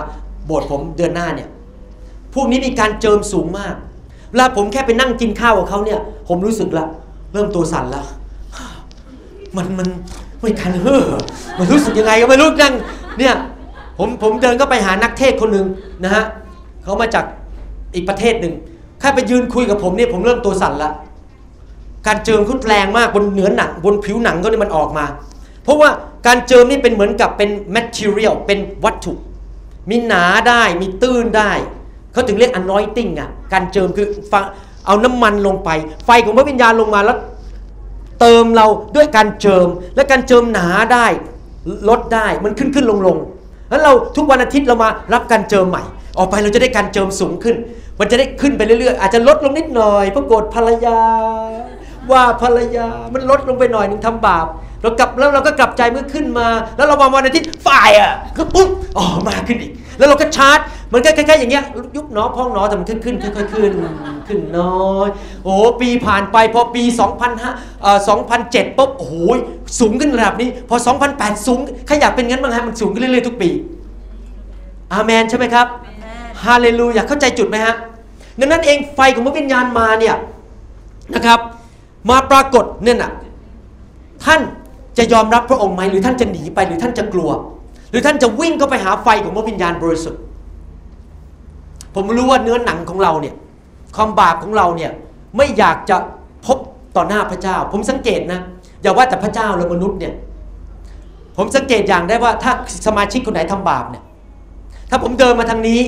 [0.46, 1.48] โบสถ์ผมเดือนหน้าเนี่ย
[2.34, 3.74] พวกนี้มีการเจิมสูงมาก
[4.30, 6.86] เวลาผมแค่ไปนั่งกินข้าวกับเขาเนี่ย ผมรู้สึกละ
[7.36, 8.04] เริ่มตัวสั่นแล้ว
[9.56, 9.88] มันมัน
[10.40, 11.04] ไม่คันเฮ้อ
[11.58, 12.74] มันรู้สึกยังไงก็ไม่รู้นั่ง
[13.18, 13.34] เนี่ย
[13.98, 15.66] ผมผมเดินก็ไปหานักเทศคนหนึ่ง
[16.04, 16.24] นะฮะ
[16.82, 17.24] เขามาจาก
[17.94, 18.54] อีกประเทศหนึ่ง
[19.00, 20.90] แค่ไปยืนคุยกับผมเนี่ยผมเริ่มตัวสั่นละ
[22.06, 25.04] การเจิมเขาแรงมากบนเนื้อหนังบนผิวหนังเขาเนี่มันออกมา
[25.64, 25.90] เพราะว่า
[26.26, 29.12] การเจิมนี่เป็นเหมือนกับเป็น material เป็นวัตถุ
[29.90, 31.50] มีหนาได้มีตื้นได้
[32.12, 34.44] เขาถึงเรียก anointing อะการเจิมคือฟัง
[34.86, 35.70] เอาน้ำมันลงไป
[36.04, 37.18] ไฟของพระวิญญาณลงมาแล้ว
[38.20, 38.66] เติมเรา
[38.96, 41.06] ด้วยการเจิม และการเจิมหนาได้
[41.88, 43.16] ลดได้มันขึ้นขึ้นลงลง
[43.70, 45.82] นั้นเราทุกวันอาทิตย์เรามารับการเจิมใหม่
[46.18, 47.56] ออกไปเราจะได้การเจิมสูงขึ้น
[47.98, 51.00] มันจะได้ขึ้นไปเรื่อยๆ อาจจะลดลงนิดหน่อยเพราะโกรธภรรยา
[52.12, 54.46] ว่าภรรยามันลดลงไปหน่อยหนึ่งทำบาป
[54.86, 58.68] เรากลับแล้วเราก็กลับใจเมื่อขึ้นมา แล้วเรามาวันอาทิตย์ฝ่ายอะก็ปุ๊บ
[58.98, 60.58] อ๋อมาขึ้นอีก แล้วเราก็ชาร์จ
[60.92, 61.64] มันก็คล้ายๆอย่างเงี้ย
[61.96, 63.72] ยุบหนอพองหนอแต่มันขึ้นขึ้นค่อยๆขึ้น
[64.28, 65.08] ขึ้นน้อย
[65.44, 66.82] โอ้โหปีผ่านไปพอปี
[67.32, 67.98] 2005เอ่อ
[68.42, 69.14] 2007ปุ๊บโอ้โห
[69.80, 70.76] สูงขึ้นระดับนี้ พอ
[71.10, 73.50] 2008 สูงใครอยากเป็นงั้นบ้างฮะมันสูงขึ้นเรื่อยๆทุกปี
[74.92, 75.66] อาเมนใช่ไหมครับ
[76.44, 77.74] ฮาเลลูยาเข้าใจจุดไหมฮะ
[78.40, 80.16] ดังนั้นเองไฟของพระวิญญาณมาเนี่ย
[81.14, 81.40] นะครับ
[82.10, 83.12] มาปรากฏเนี่ยนะ
[84.24, 84.40] ท่าน
[84.98, 87.30] จะยอมรับพระองค์ไหมหรือท่านจะหนีไปหรือท่านจะกลัว
[87.90, 90.20] หรือท่านจะวิ่งเข้าไปหาไฟของพระวิญญาณบริสุทธิ์
[91.94, 93.34] ผมรู้ว่าเนื้อหนังของเราเนี่ย
[93.96, 94.90] ความบาปของเราเนี่ย
[95.36, 95.96] ไม่อยากจะ
[96.46, 96.58] พบ
[96.96, 98.40] ต่อหน้าพระเจ้า ผมสังเกตนะ
[98.82, 100.14] อย่าว่าแต่พระเจ้าเลยมนุษย์เนี่ย
[101.36, 102.52] ผมสังเกตอย่างได้ว่าถ้า
[102.86, 104.04] สมาชิกคนไหนทำบาปเนี่ย
[104.90, 105.80] ถ้าผมเดินมาทางนี้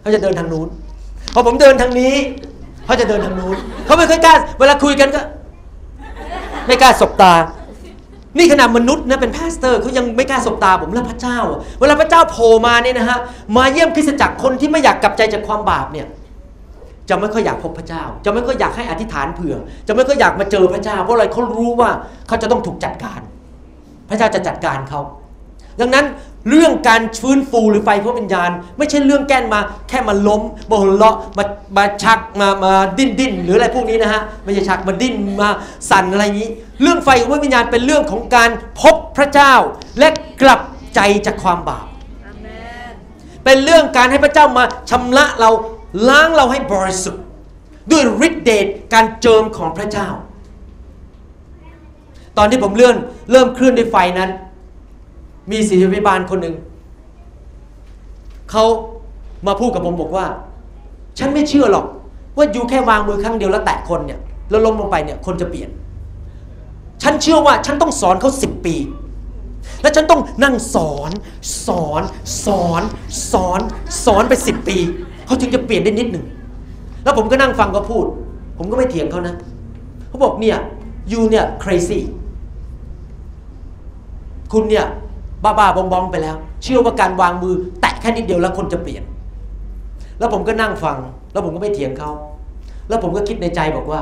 [0.00, 0.68] เขาจะเดินทางนู้น
[1.34, 2.14] พอผมเดินทางนี้
[2.86, 5.20] เขาจะเดินทางนู้นเขาไม่เคยกล้าเวลาคุยกันก็
[6.66, 7.32] ไม่กล้าสบตา
[8.36, 11.38] นี่ขนาดมนุษย์นะเป็นพาสเตอร์เขายังไม่กล้าสบตาผมแล้วพระเจ้า
[11.80, 13.18] เวลาพระเจ้าโผล่มาเนี่ยนะฮะ
[13.56, 16.06] มาเยี่ยมคริสตจักรคนที่ไม่อยากกลับใจจากความบาปเนี่ย
[17.08, 19.56] จะไม่ค่อยอยากพบพระเจ้า จะไม่ค่อยอยากให้อธิษฐานเผื่อ
[19.88, 21.90] จะไม่ค่อยอยากมาเจอพระเจ้า เพราะอะไรเขารู้ว่า
[22.28, 23.20] เขาจะต้องถูกจัดการ
[24.08, 25.00] พระเจ้าจะจัดการเขา
[25.80, 26.06] ดังนั้น
[26.50, 31.44] เรื่องการฟื้นฟูหรือไฟพระวิญญาณ ไม่ใช่เรื่องแก้นมา แค่มาล้มมาหัวเราะมา
[31.76, 35.48] มาชักมามาดิ้นดิ้นหรืออะไรพวกนี้นะฮะไม่ใช่ชักมาดิ้นมา
[35.90, 36.50] สั่นอะไรอย่างนี้
[36.82, 38.50] เรื่องไฟของพระวิญญาณเป็นเรื่องของการ
[38.80, 39.54] พบพระเจ้า
[39.98, 40.08] และ
[40.42, 40.60] กลับ
[40.94, 41.86] ใจจากความบาป
[43.44, 45.50] เป็นเรื่องการให้พระเจ้ามาชำระเรา
[46.08, 47.22] ล้างเราให้บริสุทธิ์
[47.90, 50.08] ด้วยฤทธิเดชการเจิมของพระเจ้า
[52.38, 52.96] ตอนที่ผมเลื่อน
[53.30, 54.30] เริ่มเคลื่อนด้วยไฟนั้น
[55.50, 56.54] มีศิษยาภิบาลคนหนึ่ง
[58.50, 58.64] เขา
[59.46, 60.26] มาพูดกับผมบอกว่า
[61.18, 61.86] ฉันไม่เชื่อหรอก
[62.36, 64.20] ว่าอยู่แค่วางมือครั้งเดียวแล้วแตะคนเนี่ย
[64.50, 65.70] แล้วล้มลงไปเนี่ยคนจะเปลี่ยน
[67.02, 68.76] ฉันเชื่อว่าฉันต้องสอนเขาสิบปี
[69.82, 71.10] แล้วฉันต้องนั่งสอน
[71.66, 72.02] สอน
[72.44, 72.82] สอน
[73.32, 73.60] สอน
[74.04, 74.76] สอนไปสิบปี
[75.26, 76.24] เขาถึงจะเปลี่ยนได้นิดหนึ่ง
[77.04, 78.06] แล้วผมก็นั่งฟังเขาพูด
[78.58, 79.34] ผมก็ไม่เถียงเขานะ
[80.08, 80.58] เขาบอกเนี่ย
[81.12, 82.00] ยูเนี่ย crazy
[84.52, 84.86] คุณเนี่ย
[85.44, 89.02] บ้าบ้าบองบองไปแล้ว เชื่อว่าการวางมือ แตะแค่นิดเดียวแล้วคนจะเปลี่ยน
[90.18, 90.96] แล้วผมก็นั่งฟัง
[91.32, 92.10] แล้วผมก็ไม่เถียงเขา
[92.88, 94.00] แล้วผมก็คิดในใจบอกว่า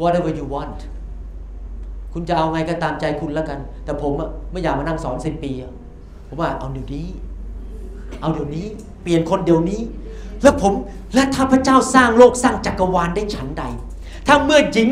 [0.00, 0.78] whatever you want
[2.12, 5.72] คุณจะเอาไงก็ตามใจคุณแล้วกัน แต่ผมอะไม่อยากมานั่งสอนสิบปีอะ
[6.28, 7.06] ผมว่าเอาเดี๋ยวนี้
[8.20, 8.66] เอาเดี๋ยวนี้
[9.02, 9.80] เปลี่ยนคนเดี๋ยวนี้
[10.42, 10.72] แล้วผม
[11.14, 13.64] และถ้าพระเจ้าสร้างโลกสร้างจักรวาลได้ฉันใด
[14.26, 14.88] ถ้าเมื่อหญิง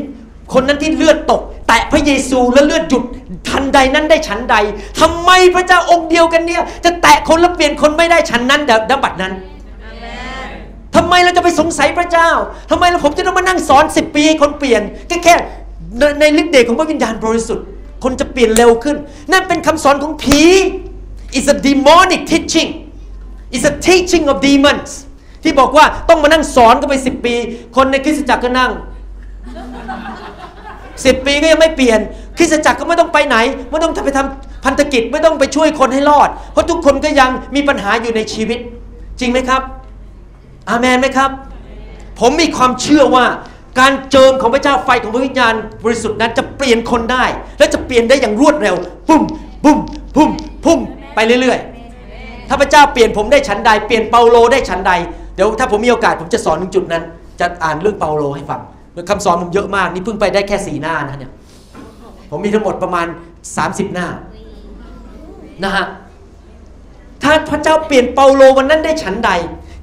[0.53, 3.05] คนนั้นที่เลือดตก แตะพระเยซูแล้วเลือดหยุด
[3.49, 4.57] ทันใดนั้นได้ฉันใด
[5.01, 9.33] ทำไมพระเจ้าองค์เดียวกันเนี่ย จะแตะคนแล้วเปลี่ยนคนไม่ได้ฉันนั้นดับบัดนั้น
[10.97, 12.31] ทำไมเราจะไปสงสัยพระเจ้า
[12.71, 15.35] ทำไมเราผมจะต้องมานั่งสอนสิบปีให้คนเปลี่ยนแค่แค่
[15.99, 17.67] ในในฤทธิ์เดชของพระวิญญาณบริสุทธิ์
[18.05, 18.97] คนจะเปลี่ยนเร็วขึ้น
[19.33, 20.43] นั่นเป็นคำสอนของผี
[21.39, 22.71] is a demonic teaching
[23.57, 24.91] is a teaching of demons
[25.43, 27.35] ที่บอกว่าต้องมานั่งสอนก็ไปสิบปี
[27.77, 28.71] คนในคริสตจักรก็นั่ง
[31.05, 32.01] สิบปีก็ยังไม่เปลี่ยน
[32.39, 33.37] คริสตจักรก็ไม่ต้องไปไหน
[33.71, 38.59] ไม่ต้องไปทำพันธกิจไม่ต้องไปช่วยคนให้รอด เพราะทุกคนก็ยังมีปัญหาอยู่ในชีวิต
[39.21, 39.63] จริงไหมครับ
[40.71, 41.31] อาเมนไหมครับ
[42.21, 43.25] ผมมีความเชื่อว่า
[43.79, 45.55] การเจิมของพระเจ้าไฟของพระวิญญาณ
[45.85, 47.25] บริสุทธิ์นั้นจะเปลี่ยนคนได้
[47.59, 48.75] และจะเปลี่ยนได้อย่างรวดเร็ว
[49.09, 49.23] ปุ้ม
[49.65, 49.79] ปุ้ม
[50.15, 50.31] ปุ้ม
[50.65, 50.81] ปุ้ม
[51.15, 54.93] ไปเรื่อยๆ ถ้าพระเจ้าเปลี่ยนผมได้ฉันใด เปลี่ยนเปาโลได้ฉันใด
[55.35, 57.03] เดี๋ยวถ้าผมมีโอกาสผมจะสอนถึงจุดนั้น
[57.41, 58.61] จะอ่านเรื่องเปาโลให้ฟัง
[59.11, 61.33] คำสอนผมเยอะมากนี่เพิ่งไปได้แค่สีหน้านะเนี่ย
[62.31, 63.07] ผมมีทั้งหมดประมาณ
[63.51, 64.07] 30 หน้า
[65.65, 65.87] นะฮะ
[67.23, 69.31] ถ้าพระเจ้าเปลี่ยนเปาโลวันนั้นได้ฉันใด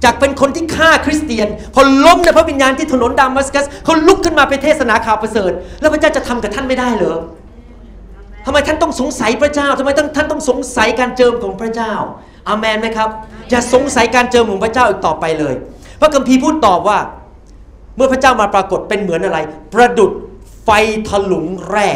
[0.03, 7.17] จากเป็นคนที่ฆ่าคริสเตียน พอล้มในพระวิญญาณที่ถนนดามัสกัสเขาลุกขึ้นมาไปเทศนาข่าวประเสริฐ แล้วพระเจ้าจะทำกับท่านไม่ได้เหรอ
[8.45, 11.93] ทำไมท่านต้องสงสัยพระเจ้าทำไมท่านต้องสงสัยการเจิมของพระเจ้า
[12.47, 13.09] อาเมนไหมครับ
[13.49, 15.53] อย่าสงสัยการเจิมของพระเจ้าอีกต่อไปเลย
[16.01, 16.99] พระคัมภีร์พูดตอบว่า
[17.95, 19.39] เมื่อพระเจ้ามาปรากฏเป็นเหมือนอะไร
[19.73, 20.11] ประดุด
[20.63, 20.69] ไฟ
[21.07, 21.89] ถลุงแร่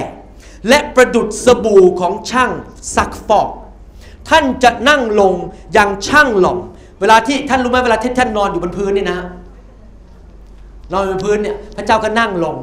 [0.69, 2.51] และประดุดสบู่ของช่าง
[2.95, 3.49] ซักฟอก
[4.29, 5.33] ท่านจะนั่งลง
[5.73, 6.59] อย่างช่างหล่อม
[7.01, 9.19] เวลาที่ท่านรู้ไหมเวลาที่ท่านนอนอยู่บนพื้นนี่นะ
[10.93, 12.55] นอนบนพื้นเนี่ยพระเจ้าก็นั่งลง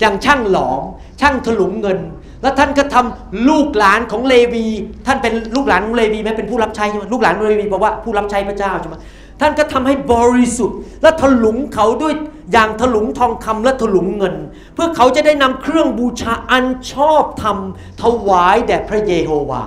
[0.00, 0.82] อย่างช่างหลอม
[1.20, 1.98] ช่างถลุงเงิน
[2.42, 4.66] แล้วท่านก็ทำลูกหลานของเลวี
[5.06, 8.96] ท่านเป็นลูกหลานของเลวีไหมเป็นผู้รับใช้ใช่ไหมลูกหลานของเลวีบอกว่าผู้รับใช้พระเจ้าใช่ไหม
[9.40, 12.14] ท่านก็ทำให้บริสุทธิ์ และถลุงเขาด้วย
[12.52, 14.34] อย่างถลุงทองคำและถลุงเงิน
[14.74, 17.56] เพื่อเขาจะได้นำเครื่องบูชาอันชอบธรรม
[18.02, 19.62] ถวายแด่พระเยโฮวา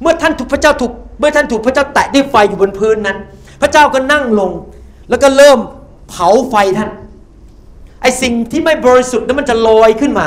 [0.00, 3.18] เมื่อท่านถูกพระเจ้าถูก เมื่อท่านถูกพระเจ้าแตะด้วยไฟอยู่บนพื้นนั้น
[3.62, 4.50] พระเจ้าก็นั่งลง
[5.10, 5.58] แล้วก็เริ่ม
[6.08, 6.90] เผาไฟท่าน
[8.02, 10.26] ไอสิ่งที่ไม่บริสุทธิ์นั้นมันจะลอยขึ้นมา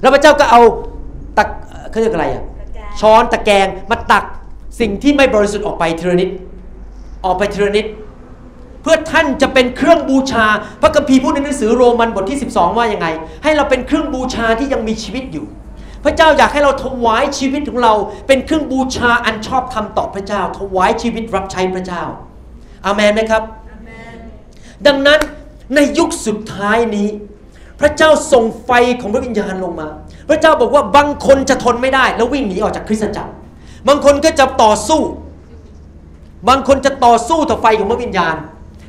[0.00, 0.60] แล้วพระเจ้าก็เอา
[1.38, 1.48] ตัก
[1.90, 2.42] เขาเรียกอะไรอะ
[3.00, 4.24] ช้อนตะแกรงมาตัก
[4.80, 6.30] สิ่งที่ไม่บริสุทธิ์ออกไปทีละนิด
[7.24, 7.86] ออกไปทีละนิด
[8.82, 10.46] เพื่อท่านจะเป็นเครื่องบูชา
[10.82, 13.06] พระคัมภีร์พูดในหนังสือโรมันบทที่ 12 ว่ายังไง
[13.42, 15.46] ให้เราเป็นเครื่องบูชาที่ยังมีชีวิตอยู่
[16.04, 17.94] พระเจ้าอยากให้เราถวายชีวิตของเรา
[18.26, 22.02] เป็นเครื่องบูชาอันชอบธรรมต่อพระเจ้า ถวายชีวิตรับใช้พระเจ้า
[22.84, 23.42] อาเมนไหมครับ
[24.86, 25.20] ดังนั้น
[25.74, 27.08] ในยุคสุดท้ายนี้
[27.80, 29.88] พระเจ้าส่งไฟของพระวิญญาณลงมา
[30.28, 33.32] พระเจ้าบอกว่าบางคนจะทนไม่ได้แล้ววิ่งหนีออกจากคริสตจักร
[33.88, 35.00] บางคนก็จะต่อสู้
[36.48, 38.36] บางคนจะต่อสู้ต่อไฟของพระวิญญาณ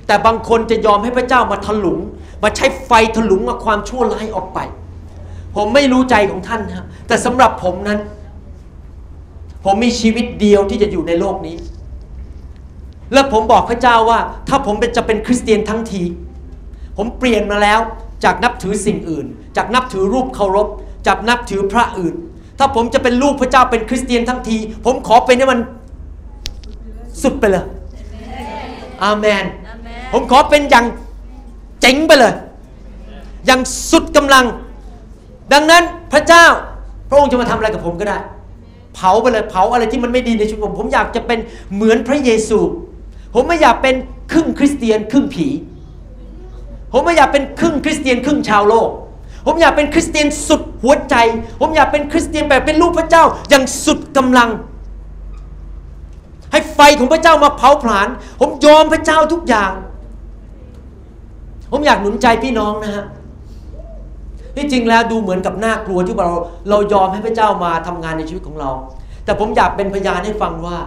[0.07, 1.99] แต่บางคนจะยอมให้พระเจ้ามาถลุง
[2.43, 4.59] มาใช้ไฟถลุงมาความชั่วร้ายออกไป
[5.55, 7.99] ผมไม่รู้ใจของท่านนะแต่สำหรับผมนั้น
[9.63, 11.55] ผมมีชีวิตเดียวที่จะอยู่ในโลกนี้
[13.13, 16.03] และผมบอกพระเจ้าว่า ถ้าผมเป็นจะเป็นคริสเตียนทั้งที
[16.97, 17.79] ผมเปลี่ยนมาแล้ว
[18.23, 19.25] จากนับถือสิ่งอื่น
[19.57, 20.67] จากนับถือรูปเคารพ
[21.07, 22.15] จากนับถือพระอื่น
[22.59, 25.59] ถ้าผมจะเป็นลูกพระเจ้าเป็นคริสเตียนทั้งที ผมขอเป็นให้มัน
[27.21, 27.65] สุดไปเลย
[29.03, 29.45] อาเมน
[30.13, 30.85] ผมขอเป็นอย่าง
[31.81, 32.33] เจ๋งไปเลย
[33.45, 34.45] อย่างสุดกำลัง
[35.51, 35.83] ดังนั้น
[36.13, 36.45] พระเจ้า
[37.09, 38.17] พระองค์จะมาทำอะไรกับผมก็ได้
[38.95, 41.39] เผาไปเลยเผาอะไรที่มันไม่ดีในชีวิตผม ผมอยากจะเป็น
[41.73, 42.59] เหมือนพระเยซู
[43.33, 43.95] ผมไม่อยากเป็น
[44.31, 45.47] ครึ่งคริสเตียนครึ่งผี
[46.91, 48.89] ผมไม่อยากเป็นครึ่งคริสเตียนครึ่งชาวโลก
[49.45, 51.15] ผมอยากเป็นคริสเตียนสุดหัวใจ
[51.59, 54.49] ผมอยากเป็นคริสเตียนแบบเป็นลูกพระเจ้าอย่างสุดกำลัง
[56.51, 58.07] ให้ไฟของพระเจ้ามาเผาผลาญ
[58.39, 59.71] ผมยอมพระเจ้าทุกอย่าง
[61.71, 63.05] ผมอยากหนุนใจพี่น้องนะฮะ
[64.55, 66.31] ที่จริงแล้วดูเหมือนกับน่ากลัวที่เรา
[66.69, 68.71] เรายอมให้พระเจ้ามาทำงานในชีวิตของเรา
[69.25, 70.77] แต่ผมอยากเป็นพยานให้ฟังว่า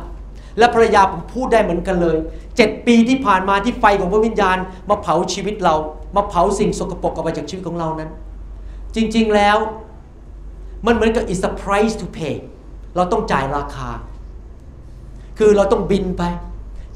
[0.59, 2.17] และภรรยาผมพูดได้เหมือนกันเลย
[2.57, 4.57] เจ็ดปีที่ผ่านมาที่ไฟของพระวิญญาณ
[4.91, 5.75] มาเผาชีวิตเรา
[6.17, 8.11] มาเผาสิ่งสกปรกออกไปจากชีวิตของเรานั้น
[8.95, 9.57] จริงๆแล้ว
[10.87, 12.37] มันเหมือนกับ is a price to pay
[12.97, 13.89] เราต้องจ่ายราคา
[15.39, 16.23] คือเราต้องบินไป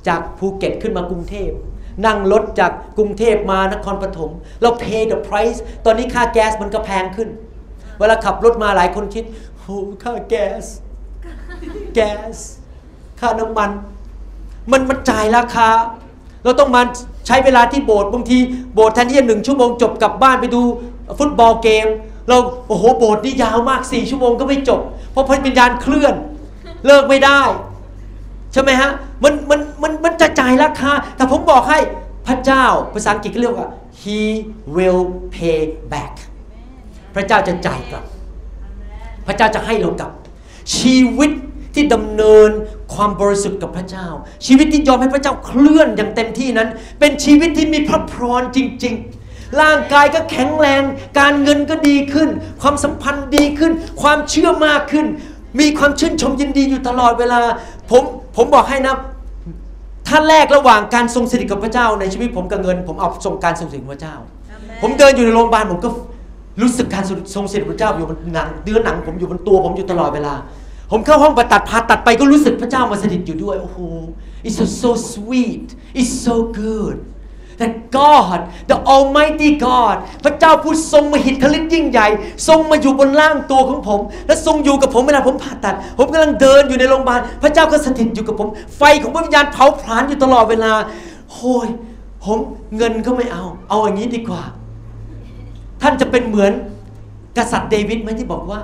[0.09, 1.51] จากภูเก็ตขึ้นมากรุงเทพ
[2.07, 4.31] นั่งรถจากกรุงเทพมานครปฐม
[4.63, 7.29] เรา pay the price ตอนนี้ค่าแก๊สมันก็แพงขึ้น
[7.99, 9.25] เวลาขับรถมาหลายคนคิด
[9.57, 10.65] โอ้ค่าแก๊ส
[11.95, 12.37] แก๊ส
[13.21, 13.71] ค่าน้ำมัน
[14.71, 15.69] มันมันจ่ายราคา
[16.45, 16.83] เราต้องมา
[17.27, 18.39] ใช้เวลาที่โบสถ์บางที
[18.75, 20.63] โบสถ์แทนที่จะหนึ่งชั่วโมงจบกลับบ้านไปดู
[21.19, 21.87] ฟุตบอลเกม
[22.29, 22.37] เรา
[22.69, 24.81] โอ้โหโบสถ์นี่ยาวมากสี่ชั่วโมงก็ไม่จบ
[25.13, 26.15] เพราะพระวิญญาณเคลื่อน
[26.87, 27.41] เลิกไม่ได้
[28.53, 28.91] ใช่ไหมฮะ
[29.25, 31.79] มันมันมันมันจะจ่ายราคา แต่ผมบอกให้
[32.27, 33.69] พระเจ้าภาษาอังกฤษก็เรียกว่า
[34.03, 34.21] he
[34.77, 35.03] will
[35.35, 35.61] pay
[35.93, 36.15] back
[37.15, 38.05] พระเจ้าจะจ่ายกลับ
[39.27, 40.13] พระเจ้าจะให้เรากลับ
[40.77, 41.31] ชีวิต
[41.75, 42.51] ที่ดำเนิน
[42.95, 44.07] ความบริสุทธิ์กับพระเจ้า
[44.47, 48.95] ชีวิตที่ยอมให้พระเจ้าเคลื่อนอย่างเต็มที่นั้น เป็นชีวิตที่มีพระพรจริง
[49.27, 50.83] ๆ ร่างกายก็แข็งแรง
[51.19, 52.29] การเงินก็ดีขึ้น
[52.63, 53.73] ความสัมพันธ์ดีขึ้น
[54.03, 55.07] ความเชื่อมากขึ้น
[55.61, 57.41] มีความชื่นชมยินดีอยู่ตลอดเวลา
[57.91, 58.05] ผม
[58.43, 58.97] ผมบอกให้นะ
[60.09, 64.15] ถ้าแลกระหว่างการทรงสถิตกับพระเจ้า ในชีวิตผมกับเงิน ผมเอาทรงการทรงสถิตกับพระเจ้า
[64.83, 65.89] ผมเดินอยู่ในโรงพยาบาลผมก็
[66.63, 70.35] รู้สึกการทรงสถิตพระเจ้าอยู่บนหนังเนื้อหนังผมอยู่บนตัวผมอยู่ตลอดเวลา
[70.91, 73.79] ผมเข้าห้องผ่าตัดผ่าตัดไปก็รู้สึกพระเจ้ามาสถิตอยู่ด้วยโอ้โห
[74.47, 75.69] it's so so sweet
[76.01, 76.97] it's so good
[77.61, 78.39] that God
[78.71, 82.09] the Almighty God พระเจ้าผู้ทรงมหิทธิฤทธิ์ยิ่งใหญ่
[82.49, 90.73] ทรงมาอยู่บนร่างตัวของผม และทรงอยู่กับผมเวลาผมผ่าตัด ผมกำลังเดินอยู่ในโรงพยาบาลพระเจ้าก็สถิตอยู่กับผม ไฟของพระวิญญาณเผาผลาญอยู่ตลอดเวลา
[91.31, 91.69] โอ้ย
[92.25, 92.39] ผม
[92.77, 94.43] เงินก็ไม่เอา เอาอย่างนี้ดีกว่า
[95.83, 96.53] ท่านจะเป็นเหมือน
[97.37, 98.61] กษัตริย์เดวิดไหมที่บอกว่า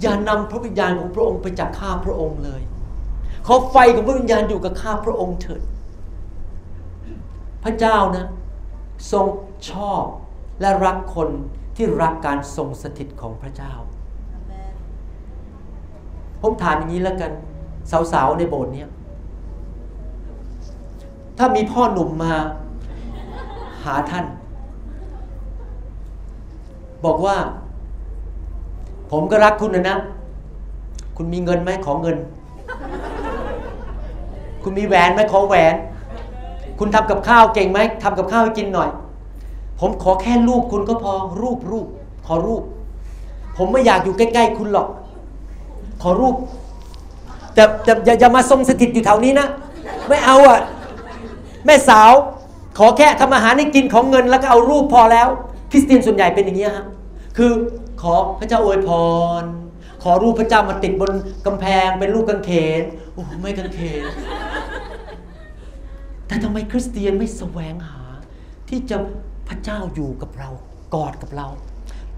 [0.00, 2.60] อย่านำพระวิญญาณของพระองค์ไปจากข้าพระองค์เลย
[3.46, 5.62] ขอไฟของพระวิญญาณอยู่กับข้าพระองค์เถิด
[7.64, 8.26] พระเจ้านะ
[9.12, 9.26] ทรง
[9.70, 10.04] ชอบ
[10.60, 11.28] และรักคน
[11.76, 13.72] ที่รักการทรงสถิตของพระเจ้า
[16.40, 17.32] ผมถามอย่างนี้แล้วกัน
[18.12, 18.88] สาวๆในโบสถ์เนี้ย
[21.38, 22.32] ถ้ามีพ่อหนุ่มมา
[23.84, 24.24] หาท่าน
[27.04, 27.36] บอกว่า
[29.10, 29.96] ผมก็รักคุณนะนะ
[31.16, 32.16] คุณมีเงินไหมขอเงิน
[34.62, 35.74] คุณมีแหวนไหมขอแหวน
[36.78, 38.90] คุณทำกับข้าวเก่งไหมทำกับข้าวให้กินหน่อย
[39.80, 41.12] ผมขอแค่รูปคุณก็พอ
[41.42, 41.86] รูปรูป
[42.26, 42.62] ขอรูป
[43.56, 44.88] ผมไม่อยากอยู่ใกล้ๆคุณหรอก
[46.02, 46.34] ขอรูป
[47.54, 49.46] แต่แต่อย่าอย่ามาทรงสถิตอยู่แถวนี้นะ
[50.08, 50.60] ไม่เอาอะ
[51.64, 52.12] แม่สาว
[52.78, 55.28] ขอแค่ทำอาหารให้กินของเงินแล้วก็เอารูปพอแล้ว
[55.70, 56.86] คริสเตียนส่วนใหญ่เป็นอย่างนี้ฮะ
[57.36, 57.52] คือ
[58.02, 58.90] ขอพระเจ้าอวยพ
[59.40, 59.42] ร
[60.02, 61.12] ขอรูปพระเจ้ามาติดบน
[61.46, 62.50] กำแพงเป็นรูปกางเข
[62.80, 64.02] นโอ้ไม่กางเขน
[66.28, 68.00] แต่ทำไมคริสเตียนไม่แสวงหา
[68.68, 68.96] ที่จะ
[69.48, 70.48] พระเจ้าอยู่กับเรา
[70.94, 71.46] กอดกับเรา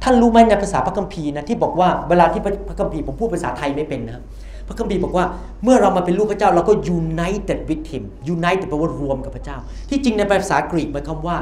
[0.02, 4.22] ท่านรู้ไหมในภาษาพระคัมภีร์นะที่บอกว่าเวลาที่พระคัมภีร์ผมพูดภาษาไทยไม่เป็นนะ
[4.68, 5.24] พระคัมภีร์บอกว่า
[5.64, 8.04] เมื่อเรามาเป็นลูกพระเจ้าเราก็ united with him
[8.34, 9.58] united แปลว่ารวมกับพระเจ้า
[9.90, 11.36] ที่จริงในภาษากรีกหมายความว่า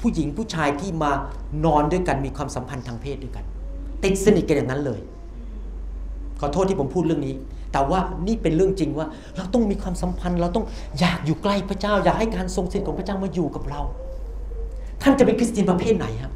[0.00, 1.12] ผู้หญิงผู้ชายที่มา
[1.64, 3.44] นอนด้วยกันมีความสัมพันธ์ทางเพศด้วยกัน
[4.04, 5.00] ติดสนิทกันอย่างนั้นเลย
[6.40, 7.34] ขอโทษที่ผมพูดเรื่องนี้
[7.76, 9.06] แต่ว่านี่เป็นเรื่องจริงว่า
[9.36, 10.64] เราต้องมีความสัมพันธ์ เราต้อง
[11.00, 13.80] อยากอยู่ใกล้พระเจ้า อยากให้การทรงสถิตของพระเจ้ามาอยู่กับเรา
[15.02, 16.32] ท่านจะเป็นคริสเตียนประเภทไหนครับ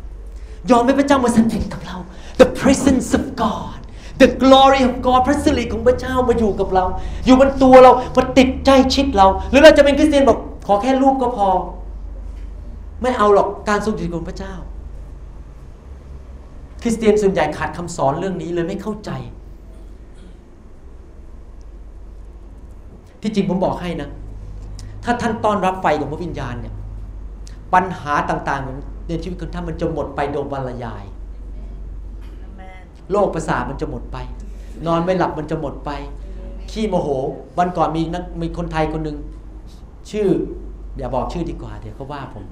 [0.71, 1.97] ยอมให้พระเจ้ามาสถิตกับเรา
[2.41, 3.81] the presence of God
[4.23, 6.85] the glory of God พระสิริของพระเจ้ามาอยู่กับเรา
[7.27, 11.49] อยู่บนตัวเรามาติดใจชิดเรา หรือเราจะเป็นคริสเตียนบอกขอแค่รูปก็พอ
[13.03, 14.55] ไม่เอาหรอกการทรงสถิตของพระเจ้า
[16.83, 19.11] คริสเตียนส่วนใหญ่ขาดคำสอนเรื่องนี้เลยไม่เข้าใจ
[23.23, 24.09] ที่จริงผมบอกให้นะ
[25.05, 26.75] ถ้าท่านต้อนรับไฟของพระวิญญาณเนี่ย
[27.75, 31.05] ปัญหาต่างๆในชีวิตของท่านมันจะหมดไปโดยบรรยาย
[33.11, 34.17] โรคประสาทมันจะหมดไป
[34.87, 35.91] นอนไม่หลับมันจะหมดไป
[36.71, 37.09] ขี้โมโห
[37.59, 39.17] วันก่อนมีนักมีคนไทยคนหนึ่ง
[40.11, 40.29] ชื่อ
[40.97, 42.45] อย่าบอกชื่อดีกว่าเดี๋ยวเขาว่าผม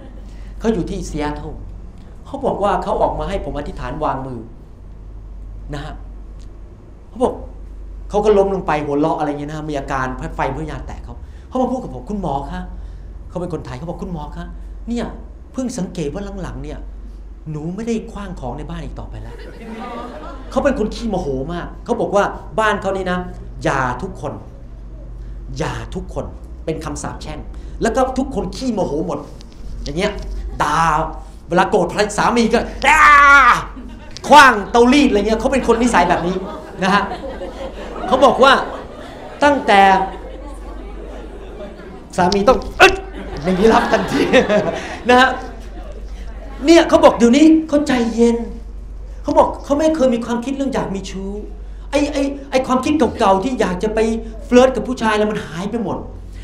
[0.59, 1.47] เขาอยู่ที่เซียโตร
[2.27, 4.41] เขาบอกว่าเขาออกมาให้ผมอธิษฐานวางมือ
[5.75, 5.95] นะฮะ
[7.09, 7.35] เขาบอก
[8.11, 10.07] เขาก็ล้มลงไปหัวเราะอะไรเงี้ยนะมีอาการ
[10.37, 11.15] ไฟพระยานแตกเขา
[11.49, 12.61] เขามาพูดกับผมคุณหมอคะ
[13.29, 14.47] เขาเป็นคนไทยเขาบอกคุณหมอคะ
[14.89, 15.07] เนี่ย
[15.53, 16.79] เพิ่งสังเกตว่าหลังๆเนี่ย
[17.51, 19.35] หนูไม่ได้คว้างของในบ้านอีกต่อไปแล้ว
[20.51, 22.25] เขาเป็นคนขี้โมโหมาก เขาบอกว่า
[22.61, 23.19] บ้านเขานี่นะ
[23.65, 24.33] อย่าทุกคน
[25.59, 26.25] อย่าทุกคน
[26.65, 27.39] เป็นคำสาปแช่ง
[27.83, 29.19] แล้วก็ทุกคนขี้โมโหหมด
[29.85, 30.13] อย่างเงี้ย
[30.63, 30.79] ด่า
[31.49, 31.87] เวลาโกรธ
[32.19, 33.05] สามีก็ด่า
[34.29, 36.37] คว้างเตารีดอะไรเงี้ยเขาเป็นคนนิสัยแบบนี้
[36.83, 37.03] นะฮะ
[38.09, 38.53] เขาบอกว่า
[39.45, 39.81] ตั้งแต่
[42.17, 42.95] สามีต้องอึด
[43.43, 44.23] อย่างนี้รับทันที
[45.09, 45.31] นะฮะ
[46.65, 48.37] เนี่ยเขาบอกเดี๋ยวนี้เขาใจเย็น
[49.23, 51.31] เขาบอกเขาไม่เคยมีความคิดเรื่องอยากมีชู้
[51.91, 53.99] ไอ้ไอ้ไอ้ความคิดเก่าๆที่อยากจะไป
[54.47, 55.97] เฟลิร์ตกับผู้ชายแล้วมันหายไปหมด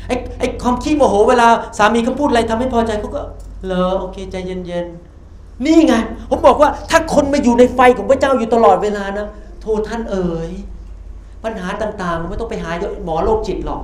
[0.07, 1.47] ไอ้ไอ้ความขี้โมโหเวลา
[1.77, 3.21] สามีเขาพูดอะไรทำให้พอใจเขาก็
[3.65, 5.93] เลอโอเคใจเย็นๆนี่ไง
[6.29, 9.27] ผมบอกว่าถ้าคนมาอยู่ในไฟของพระเจ้าอยู่ตลอดเวลานะ
[9.61, 10.51] โทษท่านเอ๋ย
[11.45, 12.71] ปัญหาต่างๆ ไม่ต้องไปหา
[13.05, 13.81] หมอโรคจิตหรอก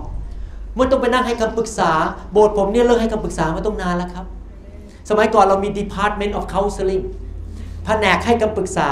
[0.75, 1.91] ไม่ต้องไปนั่งให้คำปรึกษา
[2.31, 4.25] โบสถ์ผมเนี่ยเลิกให้คำปรึกษามาต้องนานแล้วครับ
[5.09, 7.03] สมัยก่อนเรามี Department of Counseling
[7.85, 8.89] แผนกให้คำปรึกษา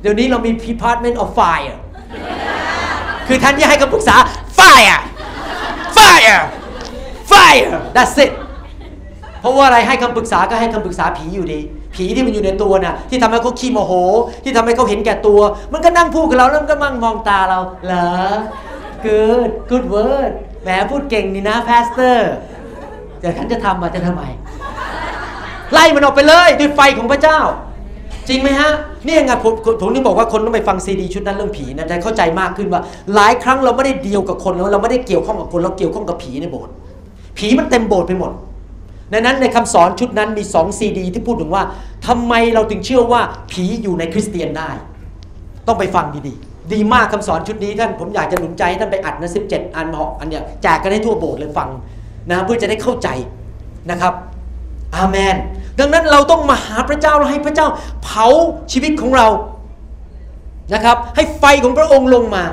[0.00, 1.76] เดี๋ยวนี้เรามี Department of Fire
[3.26, 4.16] คือท่านที่ให้คำปรึกษา
[4.58, 5.00] Fire
[5.96, 6.42] Fire
[7.30, 8.32] Fire that's it
[9.40, 11.60] เพราะว่าอะไรให้คำปรึกษาก็ให้คำปรึกษาผีอยู่ดี
[11.94, 13.92] ผีที่มันอยู่ในตัวน่ะที่ทำให้เขาขี้โมโห
[14.44, 15.40] ที่ทำให้เขาเห็นแก่ตัว
[15.72, 18.10] มันก็นั่งพูดกับเราแล้วมันก็มั่งมองตาเราเหรอ
[19.04, 20.32] good good word
[20.62, 22.18] แหมพูดเก่งนี่นะ pastor
[23.20, 24.22] แต่ท่านจะทำมาจะทำไม
[25.72, 27.40] ไล่มันออกไปเลยด้วยไฟของพระเจ้า
[28.28, 28.72] จริงไหมฮะ
[29.06, 32.80] นี่ยังไงผมผมนึกบอกว่าคนต้องไปฟังซีดีชุดนั้นเรื่องผีนะจะเข้าใจมากขึ้นว่า
[33.14, 36.72] หลายครั้งเราไม่ได้เดียวกับคนเราไม่ได้เกี่ยวข้องกับคนเราเกี่ยวข้องกับผีในโบสถ์
[37.38, 38.32] ผีมันเต็มโบสถ์ไปหมด
[39.12, 41.62] ในนั้นในคำสอนชุดนั้นมีสองซีดีที่พูดถึงว่า
[42.06, 44.70] ทำไมเราถึงเชื่อว่าผีอยู่ในคริสเตียนได้
[45.66, 51.68] ต้องไปฟังดีๆ ดีมากคำสอนชุดนี้ท่านผมอยากจะหนุนใจให้ท่านไปอัดนะ17อันเหาะอันเนี้ยแจกกันให้ทั่วโบสถ์เลยฟัง
[52.30, 53.08] นะเพื่อจะได้เข้าใจ
[53.90, 54.14] นะครับ
[54.96, 55.36] อาเมน
[55.78, 57.66] ดังนั้นเราต้องมาหาพระเจ้าเราให้พระเจ้า
[58.02, 58.26] เผา
[58.72, 59.26] ชีวิตของเรา
[60.74, 62.44] นะครับ ให้ไฟของพระองค์ลงมา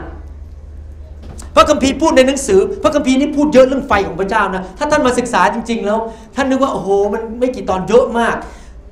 [1.56, 6.00] พระคัมภีร์พูดในหนังสือ พระคัมภีร์นี่พูดเยอะเรื่องไฟของพระเจ้านะ ถ้าท่านมาศึกษาจริง ๆ แล้ว
[6.36, 8.36] ท่านนึกว่าโอ้โหมันไม่กี่ตอนเยอะมาก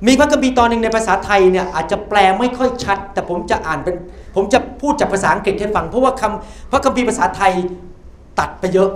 [0.06, 3.94] มีพระคัมภีร์ตอนหนึ่งในภาษาไทยเนี่ยอาจจะแปลไม่ค่อยชัด แต่ผมจะอ่านเป็น
[4.34, 7.52] ผมจะพูดจากภาษาอังกฤษให้ฟัง เพราะว่าคำพระคัมภีร์ภาษาไทย
[8.38, 8.90] ตัดไปเยอะ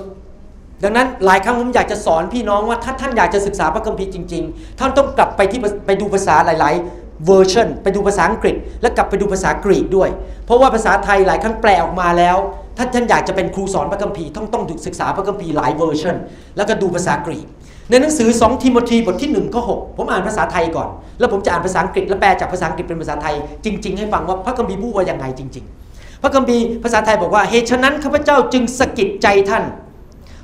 [0.83, 10.09] ดังนั้นหลายครั้งผมอยากจะสอนพี่น้องว่าถ้าท่านอยากจะศึกษาพระคัมภีร์จริง ๆ ท่านต้องกลับไปที่ไปดูภาษาหลายๆเวอร์ชันไปดูภาษาอังกฤษ และกลับไปดูภาษากรีกด้วย
[10.47, 12.37] เพราะว่าภาษาไทยหลายครั้งแปลออกมาแล้ว
[12.77, 16.17] ถ้าท่านอยากจะเป็นครูสอนพระคัมภีร์ต้องต้องศึกษาพระคัมภีร์หลายเวอร์ชัน
[16.57, 17.47] แล้วก็ดูภาษากรีก
[17.91, 29.65] ในหนังสือ 2 ทิโมธีบทที่1ข้อ6ผมอ่านภาษาไทยก่อน แล้วผมจะอ่านภาษาอังกฤษและแปลจากภาษาอังกฤษเป็นภาษาไทย จริง ๆ ให้ฟังว่าพระคัมภีร์พูดว่าย่างไงจริง ๆ พระคัมภีร์ภาษาไทยบอกว่าเหตุฉะนั้นข้าพเจ้าจึงสะกิดใจท่าน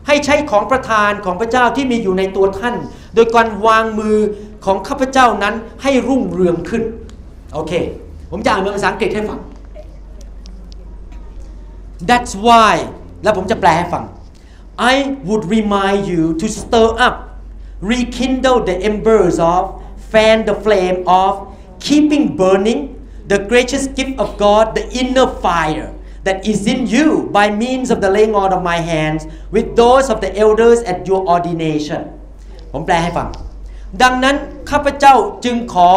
[0.07, 2.75] ให้ใช้ของประทานของพระเจ้าที่มีอยู่ในตัวท่าน
[3.15, 4.17] โดยการวางมือ
[4.65, 6.83] ของข้าพเจ้านั้นให้รุ่งเรืองขึ้น
[7.55, 7.73] โอเค
[8.31, 9.41] ผมจะอ่านเป็นภาษาอังกฤษให้ฟัง
[12.10, 12.74] That's why
[13.24, 14.04] แล้วผมจะแปลให้ฟัง
[14.94, 14.96] I
[15.28, 17.16] would remind you to stir up
[17.92, 19.62] rekindle the embers of
[20.12, 21.32] fan the flame of
[21.88, 22.80] keeping burning
[23.32, 25.90] the gracious gift of God the inner fire
[26.28, 29.22] that is in you by means of the laying on of my hands
[29.56, 32.02] with those of the elders at your ordination
[32.72, 33.28] ผมแปลให้ฟัง
[34.02, 34.36] ดังนั้น
[34.70, 35.16] ข้าพเจ้า
[35.46, 35.92] จึงขอ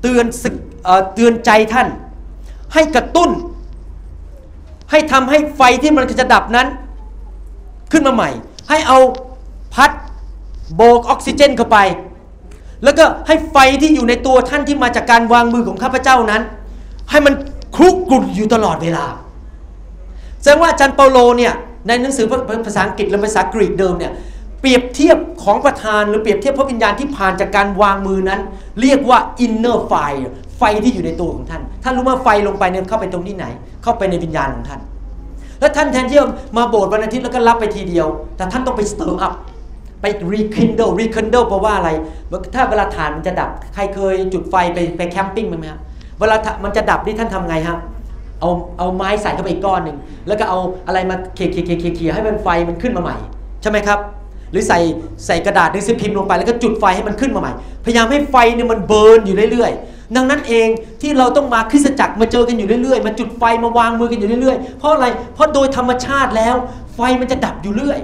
[0.00, 0.54] เตือนสึก
[0.84, 1.88] เอ่อเตือนใจท่าน
[2.74, 3.30] ให้กระตุ้น
[4.91, 6.67] ให้ทำให้ไฟที่มันจะดับนั้น
[7.91, 8.29] ขึ้นมาใหม่
[8.69, 8.99] ให้เอา
[9.73, 9.91] พัด
[10.75, 11.77] โบกออกซิเจนเข้าไป
[12.83, 16.41] แล้วก็ให้ไฟที่อยู่ในตัวท่านที่มาจากการวางมือของข้าพเจ้านั้น
[17.09, 17.33] ให้มัน
[17.75, 19.05] คลุกกลุ่นอยู่ตลอดเวลา
[20.41, 21.53] แสดงว่าอาจารย์เปาโลเนี่ย
[21.87, 22.25] ในหนังสือ
[22.65, 24.13] ภาษาอังกฤษและภาษากรีกเดิมเนี่ย
[24.61, 28.39] เปรียบเทียบของประธานหรือเปรียบเทียบพระวิญญาณที่ผ่านจากการวางมือนั้น
[28.81, 33.45] เรียกว่า inner fire ไฟที่อยู่ในตัวของท่าน ท่านรู้ว่าไฟลงไปเนี่ยเข้าไปตรงที่ไหน
[33.83, 34.79] เข้าไปในวิญญาณของท่าน
[35.59, 36.27] แล้วท่านแทนที่จะ
[36.57, 39.33] มาโบสถ์วันอาทิตย์แล้วก็รับไปทีเดียว แต่ท่านต้องไป stir up
[40.01, 41.89] ไป rekindle rekindle แปลว่าอะไร
[42.53, 45.79] ถ้าเวลาถ่านมันจะดับ ใครเคยจุดไฟไปไปแคมปิ้งไหมครับ
[46.19, 47.77] เวลามันจะดับนี่ท่านทำไงครับ
[48.39, 49.97] เอาเอาไม้ใส่เข้าไปอีกก้อนหนึ่ง
[50.27, 53.15] แล้วก็เอาอะไรมาเขี่ยเขี่ยเขี่ยเขี่ยให้มันไฟมันขึ้นมาใหม่
[53.61, 53.99] ใช่ไหมครับ
[54.51, 54.79] หรือใส่
[55.25, 57.51] ใส่กระดาษหนังสือพิมพ์ลงไปแล้วก็จุดไฟให้มันขึ้นมาใหม่
[57.85, 60.67] พยายามให้ไฟเนี่ยมันเบิร์นอยู่เรื่อยๆ ดังนั้นเอง
[61.01, 66.55] ที่เราต้องมาคริสตจักรมาเจอกันอยู่เรื่อยๆ มาจุดไฟมาวางมือกันอยู่เรื่อยๆ เพราะอะไร เพราะโดยธรรมชาติแล้ว
[66.95, 67.99] ไฟมันจะดับอยู่เรื่อย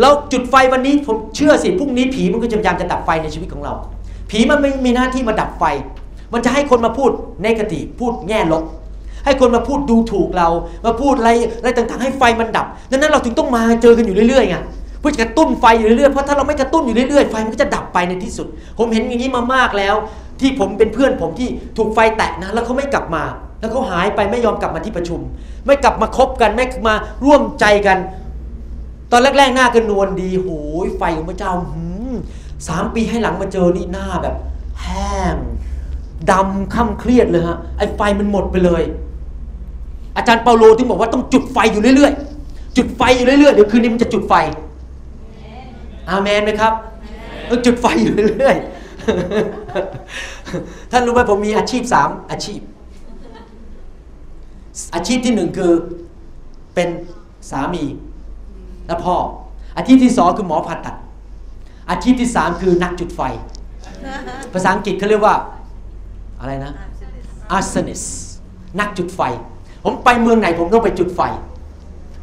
[0.00, 3.72] เราจุดไฟวันนี้ผมเชื่อสิพรุ่งนี้ผีมันก็จะพยายามจะดับไฟในชีวิตของเรา
[4.30, 5.64] ผีมันไม่มีหน้าที่มาดับไฟ
[6.32, 7.10] มันจะให้คนมาพูด
[7.42, 8.64] เนกาทีพูดแง่ลบ
[9.24, 10.48] ให้คนมาพูดดูถูกเรา
[10.86, 14.56] มาพูดอะไรอะไรต่างๆ ให้ไฟมันดับ ดังนั้นเราถึงต้องมาเจอกันอยู่เรื่อยๆไง
[15.00, 18.46] เพื่อจะกระตุ้นไฟอยู่เรื่อยๆ เพราะถ้าเราไม่กระตุ้นอยู่เรื่อยๆ ไฟมันก็จะดับไปในที่สุด
[18.78, 19.94] ผมเห็นอย่างนี้มามากแล้ว
[20.40, 23.22] ที่ผมเป็นเพื่อนผมที่ถูกไฟแตะนะแล้วเขาไม่กลับมา
[23.60, 25.20] แล้วเขาหายไปไม่ยอมกลับมาที่ประชุม
[25.66, 27.98] ไม่กลับมาคบกันไม่มาร่วมใจกัน
[29.12, 30.48] ตอนแรกๆหน้ากันนวลดีโห
[30.86, 31.82] ยไฟของพระเจ้าหื
[32.12, 32.14] ม
[32.68, 34.34] สามปีให้หลังมาเจอนี่หน้าแบบ
[34.82, 35.36] แห้ง
[36.30, 38.82] ดำค่ำเครียดเลยฮะไอ้ไฟมันหมดไปเลย
[40.16, 44.34] อาจารย์เปาโลถึงบอกว่าต้องจุดไฟอยู่เรื่อยๆ จุดไฟอยู่เรื่อยๆเดี๋ยวคืนนี้มันจะจุดไฟ
[46.08, 46.72] อาเมนไหมครับ
[47.50, 48.77] ต้องจุดไฟอยู่เรื่อยๆ
[50.90, 52.60] ท่านรู้ไหมผมมีอาชีพสามอาชีพ
[54.94, 55.72] อาชีพที่หนึ่งคือ
[56.74, 56.88] เป็น
[57.50, 57.84] สามี
[58.86, 59.16] และพ่อ
[59.76, 60.96] อาชีพที่สองคือหมอผ่าตัด
[61.90, 63.20] อาชีพที่สามคือนักจุดไฟ
[64.52, 65.34] ภาษาอังกฤษเขาเรียกว่า
[66.40, 66.72] อะไรนะ
[67.56, 68.06] arsonist
[68.80, 69.20] นักจุดไฟ
[69.84, 71.20] ผมไปเมืองไหนผมต้องไปจุดไฟ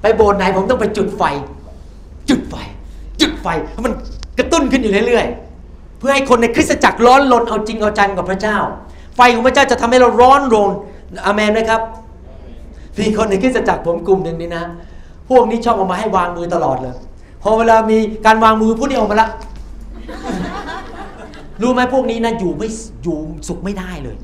[0.01, 1.23] ไปโบสถ์ไหนผมต้องไปจุดไฟ
[2.29, 2.55] จุดไฟ
[3.21, 3.93] จุดไฟให้มัน
[4.37, 5.44] กระตุ้นขึ้นอยู่เรื่อยๆ
[6.07, 8.57] พื่อให้คนในคริสตจักรร้อนรนเอาจริงเอาจังกับพระเจ้า
[9.15, 10.69] ไฟของพระเจ้าจะทำให้เราร้อนรน
[11.25, 11.81] อาเมนไหมครับ
[12.99, 14.63] มีคนในคริสตจักรผมกลุ่มหนึ่งนี่นะ
[15.29, 16.95] พวกนี้ชอบออกมาให้วางมือตลอดเลย
[17.43, 19.29] พอเวลามีการวางมือพวกนี้ออกมาละ
[21.61, 22.67] รู้ไหมพวกนี้นะอยู่ไม่
[23.03, 24.15] อยู่สุขไม่ได้เลย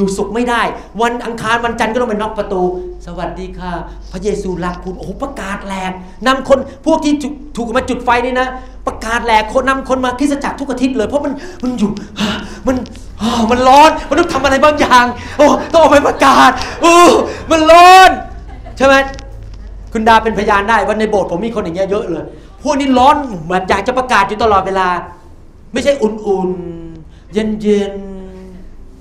[0.00, 0.62] อยู่สุขไม่ได้
[1.02, 2.62] วันอังคารวันจันทร์ก็ต้องไปน็อกประตู
[3.06, 3.72] สวัสดีค่ะ
[4.12, 5.92] พระเยซูรักคุณโอ้ประกาศแหลก
[6.26, 7.12] นำคนพวกที่
[7.56, 8.48] ถูกมาจุดไฟนี่นะ
[8.86, 11.32] ประกาศแหลกคนนำคนมาคริสตจักรทุกอาทิตย์เลย เพราะมัน
[11.62, 11.90] มันอยู่
[12.66, 12.76] มัน
[13.50, 15.04] มันร้อนมันต้องทำอะไรบางอย่าง
[15.36, 16.50] โอ้ต้องออกไปประกาศ
[16.82, 16.96] โอ้
[17.50, 18.10] มันร้อน
[18.76, 18.94] ใช่ไหม
[19.92, 22.24] คุณดาเป็นพยานได้ว่าในโบสถ์ผมมีคนอย่างเงี้ยเยอะเลย
[22.62, 23.16] พวกนี้ร้อน
[23.48, 24.88] แบบอยากจะประกาศอยู่ตลอดเวลา
[25.72, 28.19] ไม่ใช่อุ่นๆเย็นๆ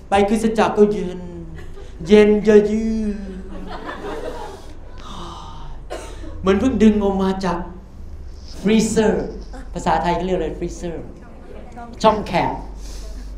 [0.09, 1.19] ไปคริสตจักรก็เย็น
[2.07, 2.83] เย็นเยื
[6.39, 7.57] เหมือนเพิ่งดึงออกมาจาก
[8.61, 9.27] freezer
[9.73, 11.05] ภาษาไทยเขาเรียกอะไร freezer
[12.03, 12.53] ช่องแช่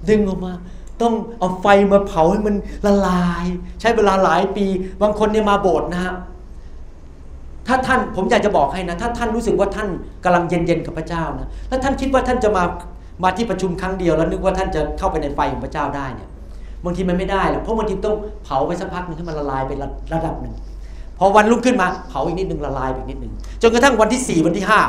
[0.09, 0.53] ดึงออกมา
[1.01, 2.55] ต้องเอาไฟมาเผาให้มัน
[2.86, 3.45] ละลาย
[3.82, 4.65] ใช้เวลาหลายปี
[5.01, 6.15] บางคนเนี่ยมาโบสถ์นะฮะ
[7.67, 9.88] ถ้าท่านผมอยากจะบอกให้นะ ถ้าท่านรู้สึกว่าท่าน
[10.24, 12.63] กำลังเย็นๆกับพระเจ้านะแล้วท่านคิดว่าท่านจะมา
[13.24, 16.30] มาที่ประชุมครั้งเดียวแล้วนึกว่าท่านจะเข้าไปในไฟของพระเจ้าได้เนี่ย
[16.86, 20.53] บางทีมันไม่ได้หรอกเพราะบางทีต้องเผาไปสักพักนึงให้มันละลายไประระดับหนึ่ง
[21.17, 24.79] พอวันรุ่งขึ้นมาเผาอีกนิดนึงละลายไปอีกนิดนึงจนกระทั่งวันที่สี่วันที่ห้า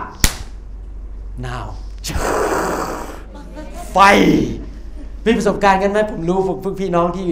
[1.47, 1.67] now
[3.93, 3.99] ไฟ
[5.25, 7.27] มีประสบการณ์กันไหมผมรู้พวกพี่น้องที่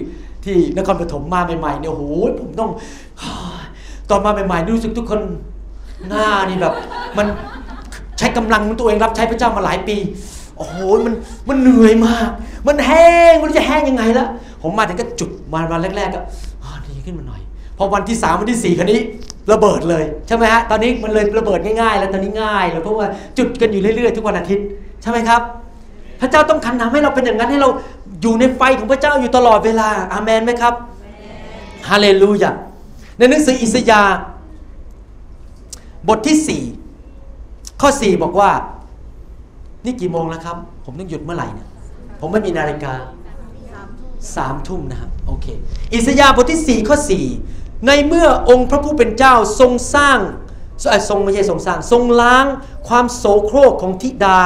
[0.44, 2.04] ที่นครปฐมมาใหม่ๆเนี่ยโอ้โห
[2.40, 2.70] ผมต้อง
[4.10, 5.20] ตอนมาใหม่ๆรู้สึกทุกคน
[6.08, 6.74] หน้านี่แบบ
[7.18, 7.26] มัน
[8.18, 9.96] ใช้กำลังของตัวเองรับใช้พระเจ้ามาหลายปี
[10.56, 11.14] โอ้โหมัน
[11.48, 12.30] มันเหนื่อยมาก
[12.66, 14.26] มันแห้งมันจะแห้งยังไงละ
[14.62, 16.20] ผมมาถึงก็จุดมาวันแรกๆก็
[16.88, 17.40] ดีขึ้นมาหน่อย
[17.76, 19.00] พอวันที่สามวันที่สี่คันนี้
[19.52, 23.06] ระเบิดเลยใช่ไหมฮะตอนนี้มันเลยระเบิดง่าย ๆ แล้วตอนนี้ง่ายแล้วเพราะว่า
[23.38, 24.66] จุดกันอยู่เรื่อยๆ ทุกวันอาทิตย์
[25.02, 25.42] ใช่ไหมครับ
[26.20, 27.68] พระเจ้าต้องคันทำให้เราเป็นอย่างนั้นให้เรา
[28.22, 30.74] อยู่ในไฟของพระเจ้าอยู่ตลอดเวลาอาเมนไหมครับ
[31.88, 32.52] ฮาเลลูยา
[33.18, 34.16] ในหนังสืออิสยาห์
[36.08, 36.62] บทที่
[37.12, 38.50] 4 ข้อ 4 บอกว่า
[39.84, 41.68] นี่กี่โมงแล้วครับ ผมต้องหยุดเมื่อไหร่เนี่ย
[42.20, 42.92] ผมไม่มีนาฬิกา
[44.36, 45.46] สามทุ่มนะครับโอเค
[45.94, 46.96] อิสยาห์บทที่ 4 ข้อ
[47.42, 50.18] 4 ในเมื่อองค์พระผู้เป็นเจ้าทรงสร้าง
[51.08, 52.46] ทรงไม่ใช่ทรงสร้าง ทรงล้าง
[52.88, 54.38] ความโสโครกของธิดา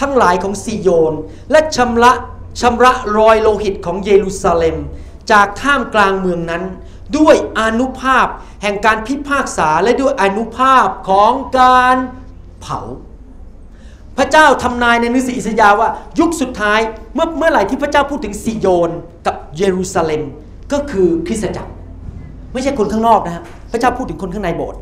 [0.00, 1.14] ทั้งหลายของซีโยน
[1.50, 2.12] และชำระ
[2.60, 4.76] ชำระรอยโลหิตของเยรูซาเล็ม
[5.30, 6.62] จากท่ามกลางเมืองนั้น
[7.16, 8.26] ด้วยอนุภาพ
[8.62, 11.96] แห่งการพิพากษาและด้วยอนุภาพของการ
[12.60, 12.80] เผา
[14.18, 15.88] พระเจ้าทำนายในหนังสืออิสยาห์ว่า
[16.20, 16.80] ยุคสุดท้าย
[17.14, 18.90] เมื่อเมื่อไหร่ที่พระเจ้าพูดถึงซีโยน
[19.26, 20.22] กับเยรูซาเล็ม
[20.72, 21.72] ก็คือคริสตจักร
[22.52, 23.42] ไม่ใช่คนข้างนอกนะฮะ
[23.72, 24.80] พระเจ้าพูดถึงคนข้างในโบสถ์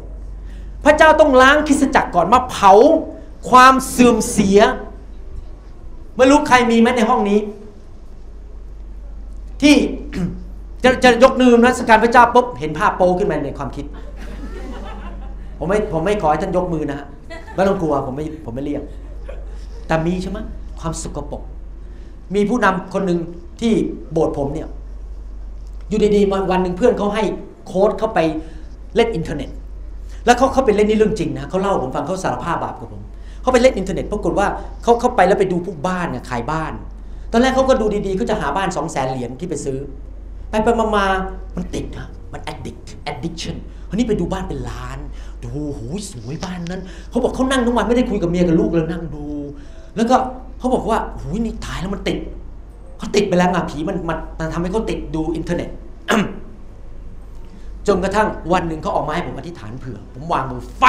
[0.84, 2.72] พระเจ้าต้องล้างคริสตจักรก่อนมาเผา
[3.51, 4.61] ความเสื่อมเสีย
[6.16, 7.39] ไม่รู้ใครมีไหมในห้องนี้
[9.62, 9.76] ที่
[10.84, 13.84] จะจะยกนืมนะสการพระเจ้าปุ๊บเห็นภาพโปขึ้นมาในความคิด
[15.59, 17.07] ผมไม่ผมไม่ขอให้ท่านยกมือนะฮะ
[17.55, 18.82] ไม่ต้องกลัวผมไม่ผมไม่เรียก
[19.87, 20.39] แต่มีใช่ไหม
[20.80, 21.43] ความสกปรก
[22.34, 23.18] มีผู้นำคนหนึ่ง
[23.61, 23.72] ที่
[24.12, 24.68] โบสถ์ผมเนี่ย
[25.89, 27.24] อยู่ดีๆวันหนึ่งเพื่อนเขาให้
[27.66, 28.18] โค้ดเข้าไป
[28.97, 29.51] เล่นอินเทอร์เน็ต
[30.24, 33.03] แล้วเขาเขาไปเล่นนี่เรื่องจริงนะเขาเล่าผมฟังเขาสารภาพบาปกับผม
[33.43, 34.47] เขาไปเล่นอินเทอร์เน็ตปรากฏว่า
[34.82, 36.72] เขาเข้าไปแล้วไปดูพวกบ้านเนี่ยขายบ้าน
[37.32, 39.78] ตอนแรกเขาก็ดูดีๆเขาจะหาบ้านสองแสนเหรียญที่ไปซื้อ
[40.51, 41.05] ไปไปมามา
[41.57, 43.57] มันติดนะมัน addict addiction
[43.89, 44.99] คราวนี้ไปดูบ้านเป็นล้าน
[45.43, 45.80] ดูโห
[46.11, 49.24] สวยบ้านนั้นเขาบอกเขานั่งทั้งวันไม่ได้คุยกับเมียกับลูกเลยนั่งดู
[49.97, 50.16] แล้วก็
[50.59, 52.18] เขาบอกว่าโหนี่ถ่ายแล้วมันติด
[52.99, 55.70] เขาติดไปแล้วงาผีมันมันทำให้เขาติดดูอินเทอร์เน็ต
[57.86, 60.84] จนกระทั่งวันหนึ่งเขาออกมาให้ผมอธิษฐานเผื่อ ผมวางมือไฟ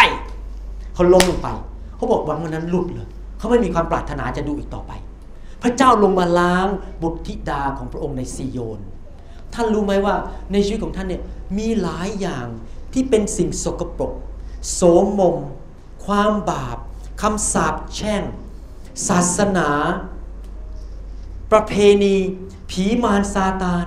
[0.93, 1.49] เขาล้มลงไป
[1.95, 4.91] เขาบอกวันวันนั้นหลุดเลยเขาไม่มีความปรารถนาจะดูอีกต่อไป
[5.63, 6.67] พระเจ้าลงมาล้าง
[7.01, 8.81] บุตรธิดาของพระองค์ในซีโยน
[9.53, 10.15] ท่านรู้ไหมว่า
[10.51, 11.21] ในชีวิตของท่านเนี่ย
[11.57, 12.47] มีหลายอย่าง
[12.93, 14.11] ที่เป็นสิ่งสกปรก
[14.73, 14.81] โส
[15.19, 15.37] มม
[16.05, 16.77] ความบาป
[17.21, 18.23] คำสาปแช่ง
[19.07, 19.69] ศาสนา
[21.51, 21.73] ประเพ
[22.03, 22.15] ณี
[22.69, 23.85] ผีมารซาตาน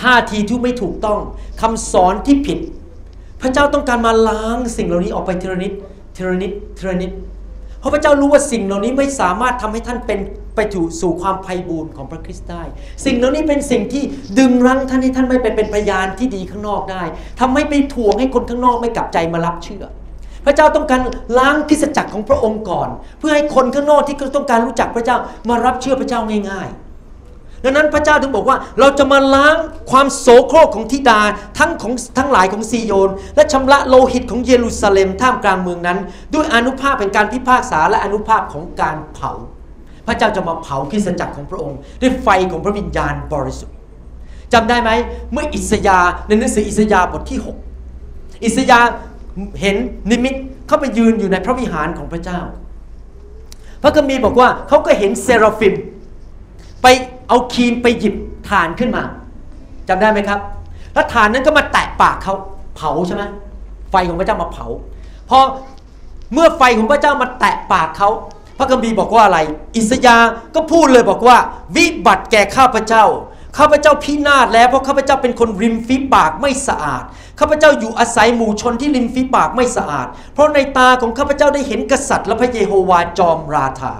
[0.00, 1.20] ท่าทีที่ไม่ถูกต้อง
[1.60, 2.58] คำสอนที่ผิด
[3.40, 5.72] พระเจ้าต้องการมาล้างสิ่งเหล่านี้ออกไปทีละนิด
[6.16, 7.10] ทีละนิดทีละนิด
[7.80, 10.20] เพราะพระเจ้ารู้ว่าสิ่งเหล่านี้ไม่สามารถทำให้ท่านเป็น
[10.56, 12.62] ไปถูสู่ความไพ่บูรณ์ของพระคริสต์ได้
[13.04, 14.02] สิ่งเหล่านี้เป็นสิ่งที่
[14.38, 17.02] ดึงรั้งท่านให้ท่านไม่ไปเป็นพยานที่ดีข้างนอกได้
[17.40, 19.84] ทำให้ไปถ่วงให้คนข้างนอกไม่กลับใจมารับเชื่อ
[20.48, 21.00] ระเจ้าต้องการ
[21.38, 22.88] ล้างคริสจักรของพระองค์ก่อน
[23.18, 25.16] เพื่อให้คนข้างนอกที่ต้องการรู้จักพระเจ้า
[25.48, 26.20] มารับเชื่อพระเจ้า
[26.50, 29.56] ง่ายๆ ดังนั้นพระเจ้าถึงบอกว่าเราจะมาล้าง
[29.90, 31.20] ความโสโครกของทิดา
[31.58, 35.98] ทั้งของทั้งหลายของซีโยน และชำระโลหิตของเยรูซาเล็มท่ามกลางเมืองนั้น
[36.34, 39.32] ด้วยอนุภาพเป็นการพิพากษาและอนุภาพของการเผา
[40.06, 43.76] พระเจ้าจะมาเผาคริสจักรของพระองค์ ด้วยไฟของพระวิญญาณบริสุทธิ์
[44.52, 44.90] จำได้ไหม
[45.32, 47.40] เมื่ออิสยาในหนังสืออิสยาบทที่
[47.90, 48.78] 6 อิสยา
[49.60, 49.76] เห็น
[50.10, 50.34] นิมิต
[50.66, 52.40] เขาไปยืนอยู่ในพระวิหารของพระเจ้า
[53.82, 55.74] พระคัมภีร์บอกว่าเขาก็เห็นเซราฟิม
[56.82, 56.86] ไป
[57.28, 58.14] เอาครีมไปหยิบ
[58.48, 59.02] ฐานขึ้นมา
[59.88, 60.40] จำได้ไหมครับ
[60.94, 62.34] แล้วฐานนั้นก็มาแตะปากเขา
[62.76, 63.22] เผาใช่ไหม
[63.90, 64.66] ไฟของพระเจ้ามาเผา
[65.30, 65.38] พอ
[66.32, 68.08] เมื่อไฟของพระเจ้ามาแตะปากเขา
[68.58, 69.38] พระคัมภีร์บอกว่าอะไร
[69.76, 70.16] อิสยา
[70.54, 71.36] ก็พูดเลยบอกว่า
[71.76, 73.04] วิบัติแก่ข้าพระเจ้า
[73.58, 77.04] ข้าพเจ้าพินาศแล้วเพราะข้าพเจ้าเป็นคนริมฝีปากไม่สะอาด
[77.38, 83.92] ข้าพเจ้าอยู่อาศัยหมู่ชนที่ริมฝีปากไม่สะอาด เพราะในตาของข้าพเจ้าได้เห็นกษัตริย์และพระเยโฮวาจอมราธา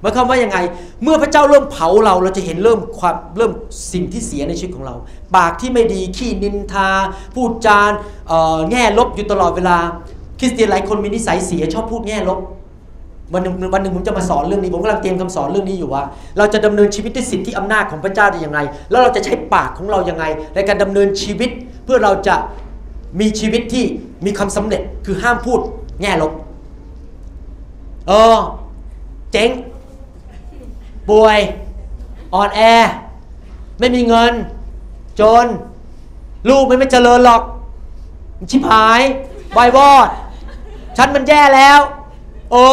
[0.00, 0.58] หมายความว่ายังไง
[1.02, 3.52] เมื่อพระเจ้าเริ่มเผาเราเราจะเห็นเริ่มความเริ่ม
[3.92, 4.94] สิ่งที่เสียในชีวิตของเรา
[5.36, 6.88] ปากที่ไม่ดีขี้นินทา
[7.34, 7.92] พูดจาน
[8.70, 9.76] แง่ลบอยู่ตลอดเวลา
[10.38, 12.38] คริสเตียนหลายคนมีนิสัยเสียชอบพูดแง่ลบ
[13.32, 16.02] วันหนึ่งวันหนึ่งผมจะมาสอนเรื่องนี้ผมกำลังเตรียมคำสอนเรื่องนี้อยู่ว่า
[16.38, 18.58] เราจะดำเนินชีวิตด้วยสิทธิอำนาจของพระเจ้าได้ยังไง
[18.90, 20.24] แล้วเราจะใช้ปากของเรายังไง
[20.54, 21.50] ในการดำเนินชีวิต
[21.84, 22.36] เพื่อเราจะ
[23.20, 23.84] มีชีวิตที่
[24.24, 25.60] มีความสำเร็จคือห้ามพูด
[26.00, 26.32] แง่ลบ
[28.08, 28.36] เออ
[29.32, 29.50] เจ๊ง
[31.08, 31.38] ป่วย
[32.34, 32.60] อ่อนแอ
[33.78, 34.32] ไม่มีเงิน
[35.20, 35.46] จน
[36.48, 37.42] ลูกไม่ไม่เจริญหรอก
[38.50, 39.02] ชิบหาย
[39.56, 40.08] บายวอด
[40.96, 41.78] ฉันมันแย่แล้ว
[42.50, 42.64] โอ้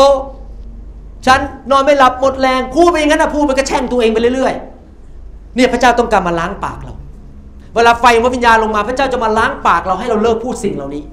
[1.25, 1.39] ฉัน
[1.71, 6.93] นอนไม่หลับหมดแรง พูดไปอย่างนั้นนะพูดไปก็แช่งตัวเองไปเรื่อยๆ เนี่ยพระเจ้าต้องการมาล้างปากเรา
[7.75, 11.03] เวลาไฟของพระวิญญาณลงมา พระเจ้าจะมาล้างปากเราให้เราเลิกพูดสิ่งเหล่านี้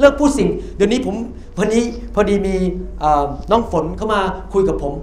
[0.00, 1.14] เลิกพูดสิ่ง เดี๋ยวนี้ผม
[1.58, 1.82] วันนี้
[2.14, 2.56] พอดีมี
[3.50, 4.20] น้องฝนเข้ามา
[4.52, 4.94] คุยกับผม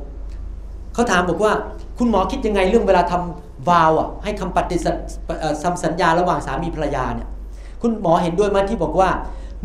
[0.93, 1.52] เขาถามบอกว่า
[1.97, 4.91] คุณหมอคิดยังไงเรื่องเวลาทำวาวอะให้คำปฏิสั
[5.84, 7.28] สัญญาระหว่างสามีภรรยาเนี่ย
[7.82, 9.10] คุณหมอเห็นด้วยไหมที่บอกว่า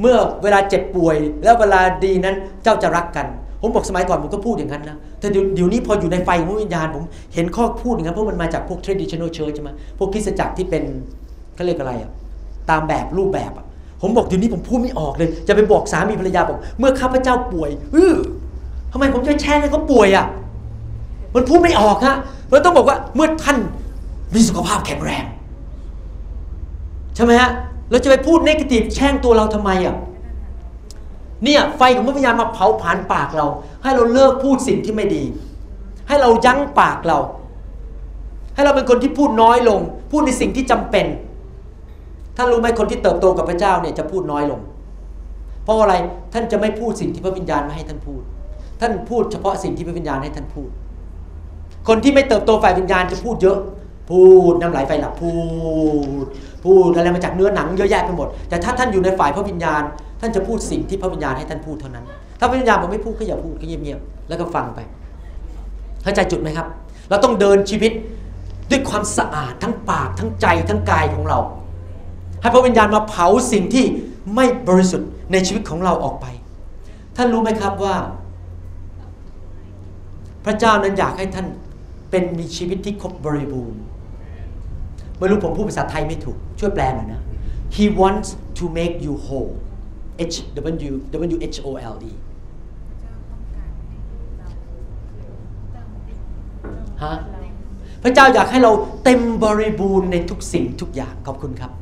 [0.00, 3.26] เมื่อเวลาเจ็บป่วย แล้วเวลาดีนั้นเจ้าจะรักกัน
[3.60, 7.04] ผมบอกสมัยก่อนผมก็พูดอย่างนั้นนะแต่เดี๋ยวนี้พออยู่ในไฟของวิญญาณผม
[7.34, 10.84] เห็นข้อพูดอย่างนั้นเพราะมันมาจากพวก traditional church ใช่ไหมพวกคริสตจักรที่เป็น
[11.54, 12.10] เขาเรียกอะไรอะ
[12.70, 13.64] ตามแบบรูปแบบอะ
[14.00, 18.14] ผมบอกเดี๋ยวนี้ผมพูดไม่ออกเลย จะไปบอกสามีภรรยาบอกเมื่อข้าพเจ้าป่วยเออ
[18.92, 20.26] ทำไมผมจะแช่งให้เขาป่วยอะ
[21.34, 22.16] มันพูดไม่ออกฮะ
[22.50, 23.58] เราต้องบอกว่าเมื่อท่าน
[24.34, 25.24] มีสุขภาพแข็งแรง
[27.14, 27.50] ใช่ไหมฮะ
[27.90, 29.96] เราจะไปพูดเนกาทีฟแช่งตัวเราทำไมอะ
[31.44, 33.46] เนี่ยไฟของพระวิญญาณมาเผาผลาญปากเรา
[33.82, 35.22] ให้เราเลิกพูดสิ่งที่ไม่ดี
[36.08, 37.18] ให้เรายั้งปากเรา
[38.54, 39.80] ให้เราเป็นคนที่พูดน้อยลง
[40.10, 41.06] พูดในสิ่งที่จำเป็น
[42.36, 44.60] ท่านรู้ไหมคนที่เติบโตกับพระเจ้าเนี่ยจะพูดน้อยลง
[45.64, 45.94] เพราะอะไร
[46.32, 48.22] ท่านจะไม่พูดสิ่งที่พระวิญญาณไม่ให้ท่านพูด
[48.80, 50.70] ท่านพูดเฉพาะสิ่งที่พระวิญญาณให้ท่านพูด
[51.88, 53.58] คนที่ไม่เติบโตฝ่ายวิญญาณจะพูดเยอะ
[54.10, 54.22] พู
[54.52, 55.32] ดน้ำไหลไฟหลับพู
[56.24, 56.26] ด
[56.64, 59.82] พูดอะไรมาจากเนื้อหนังเยอะแยะไปหมด แต่ถ้าท่านอยู่ในฝ่ายพระวิญญาณ
[60.20, 62.04] ท่านจะพูดสิ่งที่พระวิญญาณให้ท่านพูดเท่านั้น
[62.38, 64.78] ถ้าพระวิญญาณบอกไม่พูดก็อย่าพูดก็เงียบๆแล้วก็ฟังไป
[66.02, 66.66] เข้าใจจุดไหมครับ
[67.10, 67.92] เราต้องเดินชีวิต
[68.70, 71.38] ด้วยความสะอาดทั้งปากทั้งใจทั้งกายของเรา
[72.44, 73.84] ให้พระวิญญาณมาเผาสิ่งที่
[74.34, 76.26] ไม่บริสุทธิ์ในชีวิตของเราออกไป
[77.16, 77.96] ท่านรู้ไหมครับว่า
[80.44, 81.46] พระเจ้านั้นอยากให้ท่าน
[82.10, 83.80] เป็นมีชีวิตที่ครบบริบูรณ์
[85.18, 87.22] ไม่รู้ผมพูดภาษาไทยไม่ถูก ช่วยแปลหน่อยนะ
[87.76, 88.28] He wants
[88.58, 89.52] to make you whole
[90.32, 90.36] H
[90.90, 90.94] W
[91.34, 92.12] W H O L E
[97.02, 97.14] ฮะ
[98.02, 98.72] พระเจ้าอยากให้เรา
[99.04, 101.72] เต็มบริบูรณ์ในทุกสิ่งทุกอย่างขอบคุณครับ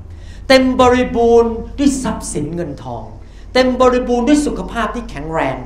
[0.54, 3.04] เต็มบริบูรณ์ด้วยทรัพย์สินเงินทอง
[3.54, 5.56] เต็มบริบูรณ์ด้วยสุขภาพที่แข็งแรง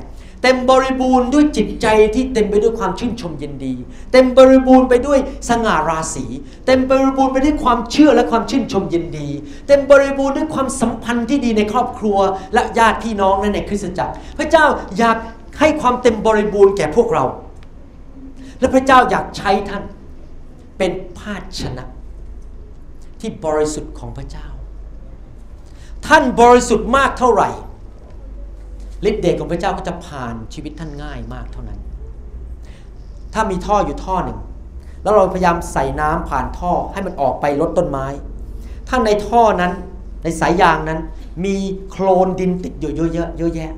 [0.43, 3.73] เต็มบริบูรณ์ด้วยจิตใจที่เต็มไปด้วยความชื่นชมยินดี
[4.11, 5.19] เต็มบริบูรณ์ไปด้วย
[5.49, 6.25] สง่าราศี
[6.65, 9.29] เต็มบริบูรณ์ไปด้วยความเชื่อและความชื่นชมยินดี
[9.67, 12.17] เต็มบริบูรณ์ด้วยความสัมพันธ์ที่ดีในครอบครัว
[12.53, 14.65] และญาติพี่น้องและในคริสตจักร พระเจ้า
[14.97, 15.17] อยาก
[15.59, 17.23] ให้ความเต็มบริบูรณ์แก่พวกเรา
[18.59, 19.83] และพระเจ้าอยากใช้ท่าน
[20.77, 21.85] เป็นภาชนะ
[23.19, 24.47] ที่บริสุทธิ์ของพระเจ้า
[26.07, 27.49] ท่านบริสุทธิ์มากเท่าไหร่
[29.09, 31.79] ฤทธิ์เดชของพระเจ้าก็จะผ่านชีวิตท่านง่ายมากเท่านั้น
[33.33, 34.39] ถ้ามีท่ออยู่ท่อหนึ่ง
[35.03, 38.05] แล้วเราพยายามใส่น้ำผ่านท่อให้มันออกไปลดต้นไม้
[38.87, 39.71] ถ้าในท่อนั้น
[40.23, 40.99] ในสายยางนั้น
[41.45, 41.55] มี
[41.91, 43.71] โคลนดินติดอยู่เยอะเยอะเยอะแยะ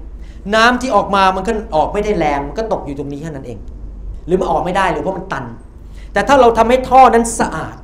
[0.56, 3.60] น้ำที่ออกมามันก็ออกไม่ได้แรงมันก็ตกอยู่ตรงนี้แค่นั้นเอง
[4.26, 5.46] หรือมันออกไม่ได้หรือเพราะมันตัน
[6.14, 7.76] แต่ถ้าเราทำให้ท่อนั้นสะอาด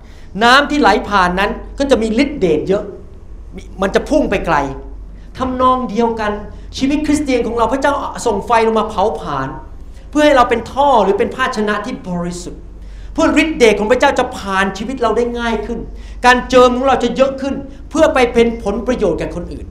[0.44, 2.84] น้ำที่ไหลผ่านนั้นก็จะมีฤทธิ์เดชเยอะ
[3.82, 4.58] มันจะพุ่งไปไกล
[5.38, 6.32] ทำนองเดียวกัน
[6.78, 7.94] ชีวิตคริสเตียนของเราพระเจ้า
[8.26, 9.48] ส่งไฟลงมาเผาผลาญ
[10.10, 12.62] เพื่อให้เราเป็นท่อหรือเป็นภาชนะที่บริสุทธิ์
[13.14, 15.80] เพื่อฤทธิ์เดชของพระเจ้าจะผ่านชีวิตเราได้ง่ายขึ้น
[16.26, 17.56] การเจิมของเราจะเยอะขึ้น
[17.90, 19.66] เพื่อไปเป็นผลประโยชน์แก่คนอื่น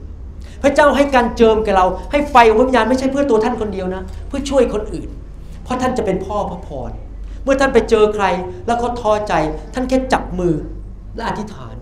[0.63, 5.09] พระเจ้าให้การเจิมแก่เรา ให้ไฟของวิญญาณไม่ใช่เพื่อตัวท่านคนเดียวนะ เพื่อช่วยคนอื่น
[5.63, 6.91] เพราะท่านจะเป็นพ่อพระพร
[7.43, 8.25] เมื่อท่านไปเจอใคร
[8.65, 9.33] แล้วเขาท้อใจ
[9.73, 10.53] ท่านแค่จับมือ
[11.15, 11.74] และอธิษฐาน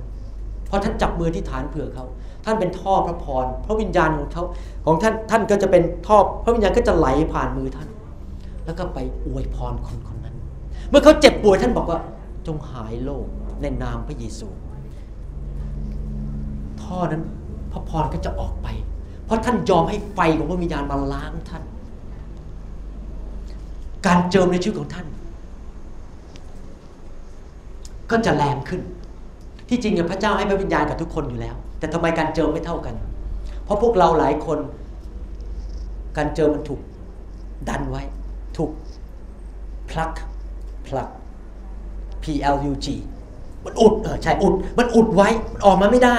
[0.75, 2.05] พอท่านจับมืออธิษฐานเผื่อเขา
[2.45, 4.43] ท่านเป็นท่อพระพรพระวิญญาณของเขา
[4.85, 7.89] ของท่านท่านก็จะเป็นท่อพระวิญญาณก็จะไหลผ่านมือท่าน
[8.65, 10.35] แล้วก็ไปอวยพรคนคนนั้น
[10.89, 11.99] เมื่อเขาเจ็บป่วยท่านบอกว่า
[12.47, 13.25] จงหายโรค
[13.61, 14.47] ในนามพระเยซู
[16.81, 17.23] ท่อนั้น
[17.71, 18.67] พระพรก็จะออกไป
[19.25, 21.63] เพราะท่านยอมให้ไฟของพระวิญญาณมาล้างท่าน
[24.05, 25.07] การเจิมในชีวิตของท่าน
[28.11, 28.81] ก็จะแรงขึ้น
[29.69, 32.95] ที่จริงพระเจ้าให้พระวิญญาณกับทุกคนอยู่แล้ว แต่ทำไมการเจิมไม่เท่ากัน
[33.63, 34.59] เพราะพวกเราหลายคน
[36.17, 36.81] การเจิมมันถูก
[37.69, 38.01] ดันไว้
[38.57, 38.71] ถูก
[39.89, 40.11] พลัก
[40.87, 41.09] พลัก
[42.23, 42.87] P L U G
[43.63, 46.17] มันอุดเออใช่อุด มันอุดไว้ มันออกมาไม่ได้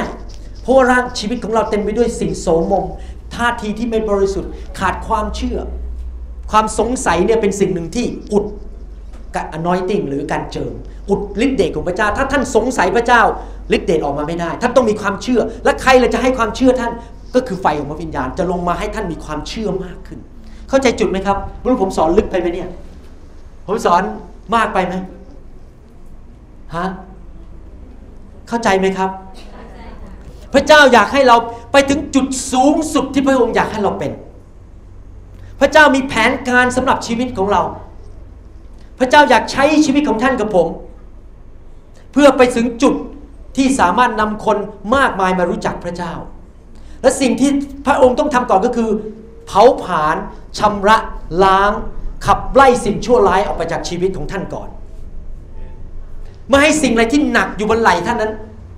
[0.62, 2.84] เพราะว่าร่างชีวิตของเราเต็มไปด้วยสิ่งโสมม
[3.34, 5.58] ท่าทีที่ไม่บริสุทธิ์ ขาดความเชื่อ
[6.50, 8.43] ความสงสัยเนี่ยเป็นสิ่งหนึ่งที่อุด
[9.56, 10.72] anointing หรือการเจิม
[11.08, 13.22] อุดฤทธิ์เดชของพระเจ้า ถ้าท่านสงสัยพระเจ้า
[13.76, 16.92] ฤทธิ์เดชออกมาไม่ได้ ท่านต้องมีความเชื่อ และใครเลยจะให้ความเชื่อท่าน
[17.34, 20.18] ก็คือไฟของพระวิญญาณจะลงมาให้ท่านมีความเชื่อมากขึ้น
[20.68, 22.68] เข้าใจจุดไหมครับไม่รู้ผมสอนลึกไปไหมเนี่ย
[23.66, 24.02] ผมสอน
[24.54, 24.94] มากไปไหม
[26.76, 26.86] ฮะ
[28.48, 29.10] เข้าใจไหมครับ
[30.54, 31.36] พระเจ้าอยากให้เรา
[31.72, 34.12] ไปถึงจุดสูงสุดที่พระองค์อยากให้เราเป็น
[35.60, 37.62] พระเจ้ามีแผนการสำหรับชีวิตของเรา
[38.98, 40.68] พระเจ้าอยากใช้ชีวิตของท่านกับผม
[42.12, 42.94] เพื่อไปถึงจุด
[43.56, 44.58] ที่สามารถนำคน
[44.96, 46.12] มากมายมารู้จักพระเจ้า
[47.02, 47.50] และสิ่งที่
[47.86, 48.90] พระองค์ต้องทำก่อนก็คือ
[49.46, 50.16] เผาผลาญ
[50.58, 50.96] ชำระ
[51.44, 51.72] ล้าง
[52.26, 54.68] ขับไล่สิ่งชั่วร้ายออกไปจากชีวิตของท่านก่อน
[56.48, 58.32] ไม่ให้สิ่งอะไรที่หนักอยู่บนไหล่ท่านนั้น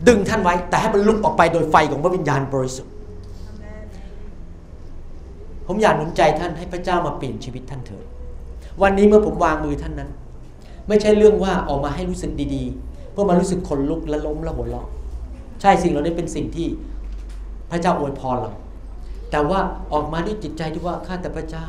[0.08, 2.92] ดึงท่านไว้ แต่ให้มันลุกออกไปโดยไฟของพระวิญญาณบริสุทธิ์
[5.66, 8.06] ผมอยากหนุนใจท่านให้พระเจ้ามาเปลี่ยนชีวิตท่านเถิด
[8.82, 10.10] วันนี้เมื่อผมวางมือท่านนั้น
[10.88, 14.88] ไม่ใช่เรื่องว่าออกมาให้รู้สึกดีๆ เพื่อมารู้สึกขนลุกและล้มและหัวเราะ
[15.60, 16.68] ใช่สิ่งเหล่านี้เป็นสิ่งที่
[17.70, 18.52] พระเจ้าอวยพรเรา
[19.30, 19.60] แต่ว่า
[19.92, 21.66] ออกมาด้วยจิตใจที่ว่าข้าแต่พระเจ้า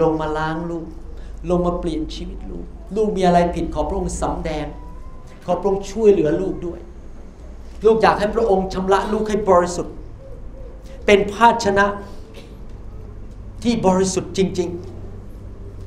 [0.00, 0.86] ลงมาล้างลูก
[1.50, 2.64] ลงมาเปลี่ยนชีวิตลูก
[2.96, 4.66] ลูกมีอะไรผิดขอพระองค์สำแดง
[5.46, 6.80] ขอพระองค์ช่วยเหลือลูกด้วย
[7.84, 9.94] ลูกอยากให้พระองค์ชำระลูกให้บริสุทธิ์
[11.06, 11.86] เป็นภาชนะ
[13.62, 14.91] ที่บริสุทธิ์จริง ๆ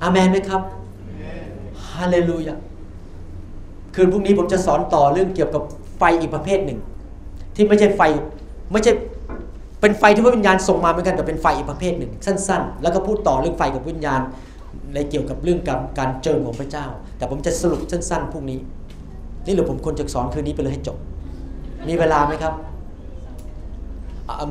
[0.01, 0.61] อาเมนไหมครับ
[1.93, 2.55] ฮาเลลูยา
[3.95, 5.63] คืนพรุ่งนี้ผมจะสอนต่อเรื่องเกี่ยวกับ
[5.97, 6.79] ไฟอีกประเภทหนึ่ง
[7.55, 8.01] ที่ไม่ใช่ไฟ
[8.71, 8.91] ไม่ใช่
[9.81, 14.21] เป็นไฟที่พระวิญญาณส่งมาเหมือนกันแต่เป็นไฟอีกประเภทหนึ่ง สั้น ๆ แล้วก็พูดต่อเรื่องไฟกับวิญญาณ
[14.93, 16.85] ในเกี่ยวกับเรื่องกับการเจิมของพระเจ้า
[17.17, 18.59] แต่ผมจะสรุปสั้นๆพรุ่งนี้
[19.45, 20.97] นี่หรือผมควรจะสอนคืนนี้ไปเลยให้จบ
[21.87, 22.53] มีเวลาไหมครับ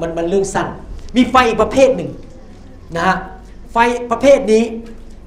[0.00, 0.68] มันมันเรื่องสั้น
[1.16, 2.10] มีไฟอีกประเภทหนึ่ง
[2.96, 3.16] นะฮะ
[3.72, 3.76] ไฟ
[4.12, 4.62] ประเภทนี้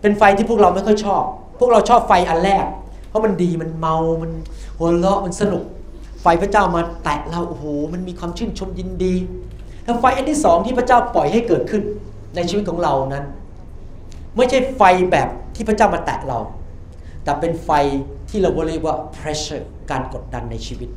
[0.02, 1.24] เป็นไฟที่พวกเราไม่ค่อยชอบ
[1.60, 2.66] พวกเราชอบไฟอันแรก
[3.10, 4.32] เพราะมันดีมันเมา มัน
[4.78, 5.64] หัวเราะมันสนุก
[6.22, 9.14] ไฟพระเจ้ามาแตะเราโอ้โหมันมีความชื่นชมยินดี
[9.84, 11.84] แล้วไฟอันที่สองที่พระเจ้าปล่อยให้เกิดขึ้น
[12.36, 13.26] ในชีวิตของเรานั้น
[14.36, 16.40] ไม่ใช่ไฟแบบที่พระเจ้ามาแตะเรา
[17.24, 17.70] แต่เป็นไฟ
[18.30, 20.90] ที่เราเรียกว่า pressure การกดดันในชีวิต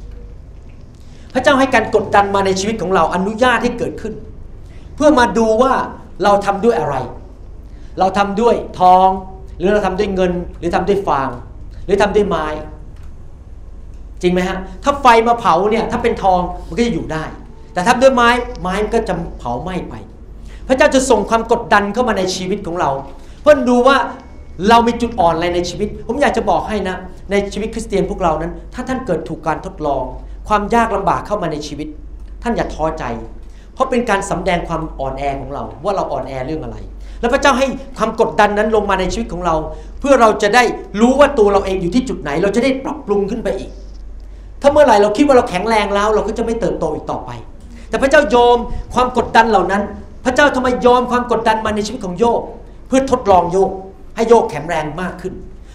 [1.34, 4.14] พระเจ้าให้การกดดันมาในชีวิตของเราอนุญาตให้เกิดขึ้น
[4.94, 5.72] เพื่อมาดูว่า
[6.22, 6.96] เราทำด้วยอะไร
[8.00, 9.08] เราทำด้วยทอง
[9.58, 11.28] หรือเราทำด้วยเงิน หรือทำด้วยฟาง
[11.86, 12.46] หรือทำด้วยไม้
[14.22, 17.24] จริงไหมฮะ ถ้าไฟมาเผาเนี่ยถ้าเป็นทองมันก็จะอยู่ได้
[17.72, 18.28] แต่ถ้าด้วยไม้
[18.62, 19.94] ไม้มันก็จะเผาไหม้ไป
[20.68, 22.90] พระเจ้าจะส่งความกดดันเข้ามาในชีวิตของเรา
[23.42, 23.96] เพื่อดูว่า
[24.68, 26.96] เรามีจุดอ่อนอะไรในชีวิต ผมอยากจะบอกให้นะ
[27.30, 30.04] ในชีวิตคริสเตียนพวกเรานั้น ถ้าท่านเกิดถูกการทดลอง
[30.48, 31.88] ความยากลำบากเข้ามาในชีวิต
[32.42, 33.04] ท่านอย่าท้อใจ
[33.74, 36.76] เพราะเป็นการสำแดงความอ่อนแอของเรา ว่าเราอ่อนแอเรื่องอะไร
[37.20, 37.66] แล้วพระเจ้าให้
[37.98, 39.54] ความกดดันนั้นลงมาในชีวิตของเรา
[40.00, 40.62] เพื่อเราจะได้
[41.00, 43.70] รู้ว่าตัวเราเองอยู่ที่จุดไหน เราจะได้ปรับปรุงขึ้นไปอีก
[44.62, 47.30] ถ้าเมื่อไหร่เราคิดว่าเราแข็งแรงแล้ว เราก็จะไม่เติบโตอีกต่อไป
[47.88, 48.56] แต่พระเจ้ายอม
[48.94, 49.82] ความกดดันเหล่านั้น
[50.24, 52.40] พระเจ้าทำไมยอมความกดดันมาในชีวิตของโยบ
[52.88, 53.70] เพื่อทดลองโยบ
[54.16, 55.34] ให้โยบแข็งแรงมากขึ้น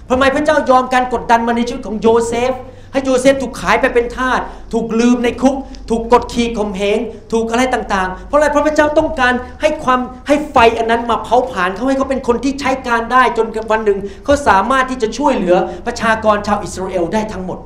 [0.09, 2.53] ทำไมพระเจ้ายอมการกดดันมาในชีวิตของโยเซฟ
[2.91, 4.39] ให้โยเซฟถูกขายไปเป็นทาส
[4.73, 5.55] ถูกลืมในคุก
[5.89, 6.99] ถูกกดขี่ข่มเหง
[7.31, 15.55] ถูกอะไรต่างๆ เพราะอะไรเพราะพระเจ้าต้องการให้ความให้ไฟอันนั้นมาเผาผลาญเขาให้เขาเป็นคนที่ใช้การได้จนวันหนึ่งเขาสามารถที่จะช่วยเหลือ
[15.87, 17.59] ประชากรชาวอิสราเอลได้ทั้งหมด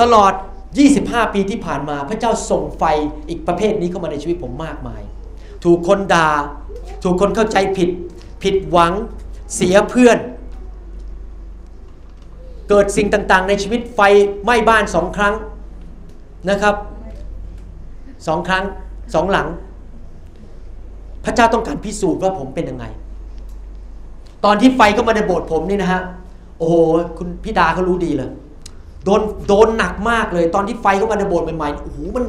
[0.00, 0.32] ตลอด
[0.82, 2.84] 25 ปีที่ผ่านมาพระเจ้าส่งไฟ
[3.28, 5.02] อีกประเภทนี้เข้ามาในชีวิตผมมากมาย
[5.64, 6.28] ถูกคนดา่า
[7.02, 7.90] ถูกคนเข้าใจผิด
[8.42, 8.92] ผิดหวัง
[9.54, 10.18] เสียเพื่อน
[12.72, 14.00] เกิดสิ่งต่างๆ ในชีวิตไฟ
[14.44, 15.34] ไหม้บ้านสองครั้ง
[16.50, 16.74] นะครับ
[18.26, 18.64] สองครั้ง
[19.14, 19.46] สองหลัง
[21.24, 22.84] พระเจ้าต้องการพิสูจน์ว่าผมเป็นยังไง
[24.44, 26.02] ตอนที่ไฟเข้ามาในโบสถ์ผมนี่นะฮะ
[26.58, 26.74] โอ้โห
[27.18, 28.30] คุณพี่ดาเขารู้ดีเลย
[29.04, 32.24] โดนโดนหนักมากเลย ตอนที่ไฟเข้ามาในโบสถ์ใหม่ๆโอ้โหมัน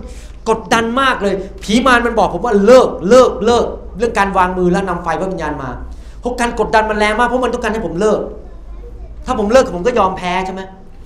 [0.49, 1.33] กดดันมากเลย
[1.63, 3.65] ผีมารมันบอกผมว่าเลิกเลิกเลิก
[3.97, 5.69] เรื่องการวางมือแล้วนำไฟพระวิญญาณมา
[6.19, 8.21] เพราะการกดดันมันแรงมากเพราะมันต้องการให้ผมเลิก
[9.25, 10.61] ถ้าผมเลิกผมก็ยอมแพ้ใช่ไหม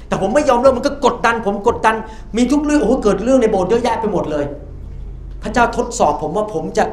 [0.07, 1.95] แต่ผมไม่ยอมเลิกมันก็กดดัน ผมกดดัน
[2.37, 4.45] มีทุกเรื่องโอ้โหเกิดเรื่องในโบสถ์เยอะแยะไปหมดเลย
[5.43, 6.83] พระเจ้าทดสอบผมว่าผมจะ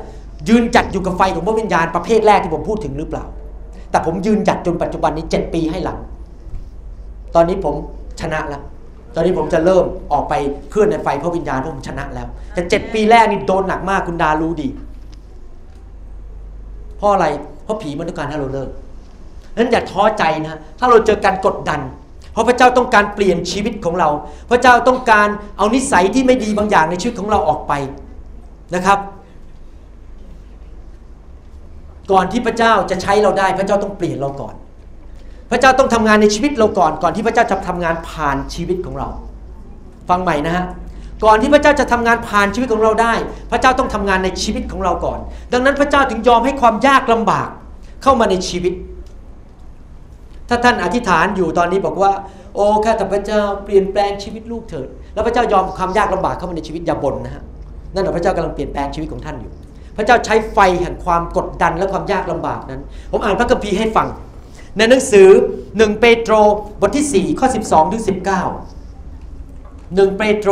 [0.48, 3.24] ยืนจัดอยู่กับไฟของพระวิญญาณประเภทแรกที่ผมพูดถึงหรือเปล่า
[3.90, 5.98] แต่ผมยืนจัดจนปัจจุบันนี้เจ็ดปีให้หลัง
[7.34, 7.74] ตอนนี้ผม
[8.20, 8.62] ชนะแล้ว
[9.14, 10.34] ตอนนี้ผมจะเริ่มออกไป
[10.70, 14.68] เคลื่อนในไฟพระวิญญาณเพราะผมชนะแล้ว แต่เจ็ดปีแรกนี่โดนหนักมากคุณดารู้ดี
[16.96, 17.26] เพราะอะไร
[17.64, 18.68] เพราะผีมันต้องการให้เราเลิก
[19.56, 21.80] นั้นอย่าท้อใจนะถ้าเราเจอการกดดัน
[22.32, 24.08] เพราะพระเจ้าต้องการเปลี่ยนชีวิตของเรา
[24.50, 25.28] พระเจ้าต้องการ
[25.58, 27.72] เอานิสัยที่ไม่ดีบางอย่างในชีวิตของเราออกไป
[28.74, 28.98] นะครับ
[32.12, 34.54] ก่อนที่พระเจ้าจะใช้เราได้ พระเจ้าต้องเปลี่ยนเราก่อน
[35.50, 39.08] พระเจ้าต้องทำงานในชีวิตเราก่อน ก่อนที่พระเจ้าจะทำงานผ่านชีวิตของเรา
[40.08, 40.64] ฟังใหม่นะฮะ
[41.24, 43.14] ก่อนที่พระเจ้าจะทำงานผ่านชีวิตของเราได้
[43.50, 45.18] พระเจ้าต้องทำงานในชีวิตของเราก่อน
[45.52, 47.48] ดังนั้นพระเจ้าถึงยอมให้ความยากลำบาก
[48.02, 48.72] เข้ามาในชีวิต
[50.48, 52.12] ถ้าท่านอธิษฐานอยู่ตอนนี้บอกว่า
[52.54, 57.42] โอ้ข้าแต่พระเจ้าเปลี่ยนแปลงชีวิตลูกเถิด แล้วพระเจ้ายอมความยากลำบากเข้ามาในชีวิตอย่าบ่นนะฮะ
[57.94, 59.52] นั่นแหละพระเจ้ากำลังเปลี่ยนแปลงชีวิตของท่านอยู่
[59.96, 62.80] พระเจ้าใช้ไฟแห่งความกดดันและความยากลำบากนั้น
[63.10, 64.08] ผมอ่านพระคัมภีร์ให้ฟัง
[64.76, 65.28] ในหนังสือ
[65.64, 66.34] 1 เปโตร
[66.80, 68.10] บทที่ 4 ข้อ 12ถึง19
[70.00, 70.50] 1 เปโตร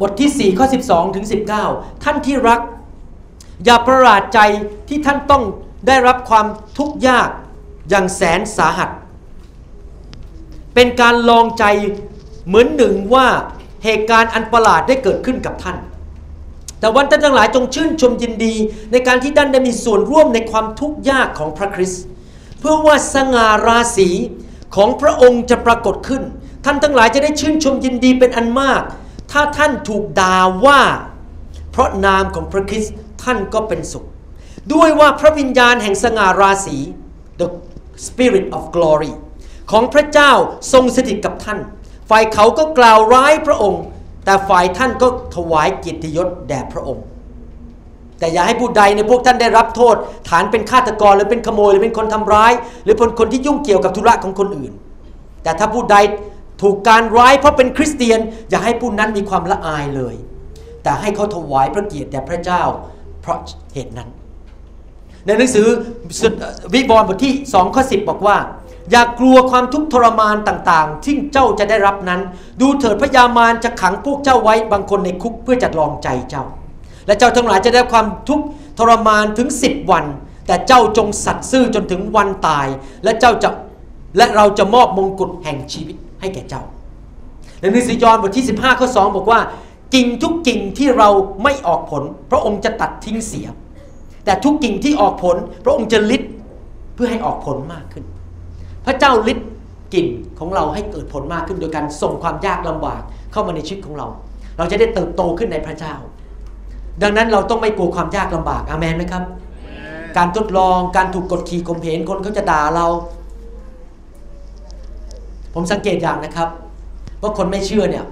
[0.00, 1.26] บทที่ 4 ข้อ 12ถึง
[1.64, 2.60] 19 ท่านที่รัก
[3.64, 4.40] อย่าประหลาดใจ
[4.88, 5.42] ที่ท่านต้อง
[5.86, 6.46] ได้รับความ
[6.78, 7.28] ทุกข์ยาก
[7.90, 8.90] อย่างแสนสาหัส
[10.74, 11.64] เป็นการลองใจ
[12.46, 13.26] เหมือนหนึ่งว่า
[13.84, 15.76] เหตุการณ์อันประหลาดได้เกิดขึ้นกับท่าน
[16.80, 18.54] แต่วันท่านทั้งหลายจงชื่นชมยินดี
[18.92, 22.02] ในการที่ท่านได้มีส่วนร่วมในความทุกข์ยากของพระคริสต์
[22.58, 24.08] เพื่อว่าสง่าราศี
[24.76, 26.22] ของพระองค์จะปรากฏขึ้น
[26.64, 28.82] ท่านทั้งหลายจะได้ชื่นชมยินดีเป็นอันมาก
[29.32, 30.80] ถ้าท่านถูกด่าว่า
[31.70, 34.04] เพราะนามของพระคริสต์ ท่านก็เป็นสุข
[34.72, 36.76] ด้วยว่าพระวิญญาณแห่งสง่าราศี
[37.40, 37.48] the
[38.06, 39.12] spirit of glory
[39.70, 40.32] ของพระเจ้า
[40.72, 41.58] ทรงสถิตกับท่าน
[42.10, 43.82] ฝ่ายเขาก็กล่าวร้ายพระองค์
[44.24, 47.04] แต่ฝ่ายท่านก็ถวายกียรติยศแด่พระองค์
[48.18, 49.96] แต่อย่าให้ผู้ใดในพวกท่านได้รับโทษ
[50.28, 52.52] ฐานเป็นฆาตกรหรือเป็นขโมยหรือเป็นคนทำร้าย
[52.84, 54.72] หรือเป็นคนที่ยุ่งเกี่ยวกับธุระของคนอื่น
[55.42, 55.96] แต่ถ้าผู้ใด
[56.62, 58.20] ถูกการร้ายเพราะเป็นคริสเตียน
[58.50, 60.14] อย่าให้ผู้นั้นมีความละอายเลย
[60.82, 62.62] แต่ให้เขาถวายพระเกียรติแด่พระเจ้า
[63.22, 63.38] เพราะ
[63.74, 64.08] เหตุนั้น
[65.26, 65.66] ในหนังสือ
[66.74, 68.36] วิบรณ์บทที่2ข้อ10 บอกว่า
[68.90, 72.20] อย่ากลัวความทุกข์ทรมานต่างๆ ที่เจ้าจะได้รับนั้น
[72.60, 76.44] ดูเถิดพระยามารจะขังพวกเจ้าไว้บางคนในคุกเพื่อจะลองใจเจ้า
[77.06, 78.44] และเจ้าทั้งหลายจะได้ความทุกข์
[78.78, 80.04] ทรมานถึง 10 วัน
[80.46, 82.66] แต่เจ้าจงสัตย์ซื่อจนถึงวันตาย
[83.04, 83.50] และเจ้าจะ
[84.16, 86.62] และเราจะมอบมงกุฎแห่งชีวิตให้แก่เจ้า
[87.60, 89.40] ในหนังสือยอห์นบทที่ 15ข้อ2บอกว่า
[89.94, 91.08] กิ่งทุกกิ่งที่เรา
[91.42, 93.46] ไม่ออกผล พระองค์จะตัดทิ้งเสีย
[94.24, 96.22] แต่ทุกกิ่งที่ออกผล พระองค์จะลิด
[96.94, 98.04] เพื่อให้ออกผลมากขึ้น
[98.86, 99.38] พระเจ้าลิด
[99.94, 100.06] กิ่ง
[100.38, 103.02] ของเราให้เกิดผลมากขึ้นโดยการส่งความยากลำบาก
[103.32, 104.06] เข้ามาในชีวิตของเรา
[104.58, 105.94] เราจะได้เติบโตขึ้นในพระเจ้า
[107.02, 109.24] ดังนั้นเราต้องไม่กลัวความยากลำบากอาเมนไหมครับ
[110.16, 112.86] การทดลองการถูกกดขี่ข่มเหงคนเขาจะด่าเรา
[115.54, 116.48] ผมสังเกตอย่างนะครับ
[117.22, 118.04] ว่าคนไม่เชื่อเนี่ย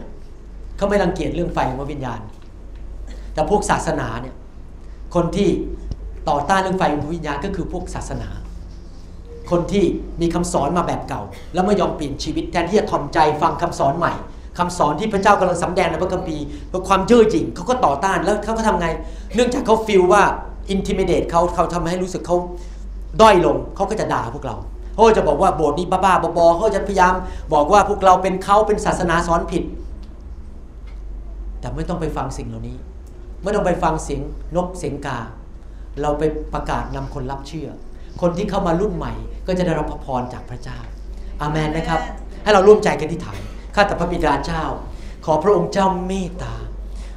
[0.81, 2.21] เขาไม่รังเกียจเรื่องไฟของวิญญาณ
[3.35, 4.35] แต่พวกศาสนาเนี่ย
[5.15, 5.49] คนที่
[6.29, 8.29] ต่อต้านเรื่องไฟของวิญญาณก็คือพวกศาสนา
[9.51, 9.85] คนที่
[10.21, 11.23] มีคำสอนมาแบบเก่า
[11.55, 14.13] แล้วไม่ยอมเปลี่ยนชีวิตแทนที่จะทอมใจฟังคำสอนใหม่
[14.59, 18.89] คำสอนที่พระเจ้ากำลังสำแดงในพระคัมภีร์เพราะความเย่อหยิ่งเขาก็ต่อต้านแล้วเขาก็ทำไง
[19.35, 20.23] เนื่องจากเขาฟีลว่า
[20.71, 22.37] อินทิมิเดตเขาเขาทำให้รู้สึกเขา
[23.21, 24.57] ด้อยลงเขาก็จะด่าพวกเรา
[24.95, 27.15] เขาจะบอกว่าโบสถ์นี้บ้าๆบอๆเขาจะพยายาม
[27.55, 29.63] บอกว่าพวกเราเป็นเขาเป็นศาสนาสอนผิด
[31.61, 32.77] แต่ไม่ต้องไปฟังสิ่งเหล่านี้
[33.43, 34.23] ไม่ต้องไปฟังเสียง
[34.57, 35.19] นกเสียงกา
[36.03, 36.23] เราไป
[36.55, 37.69] ประกาศนำคนรับเชื่อ
[38.21, 39.13] คนที่เข้ามารุ่นใหม่
[39.47, 40.79] ก็จะได้รับพระพรจากพระเจ้า
[41.41, 42.01] อาเมนนะครับ
[42.43, 43.41] ให้เราร่วมใจกันที่ฐาน
[43.75, 44.65] ข้าแต่พระบิดาเจ้า
[45.25, 46.55] ขอพระองค์เจ้าเมตตา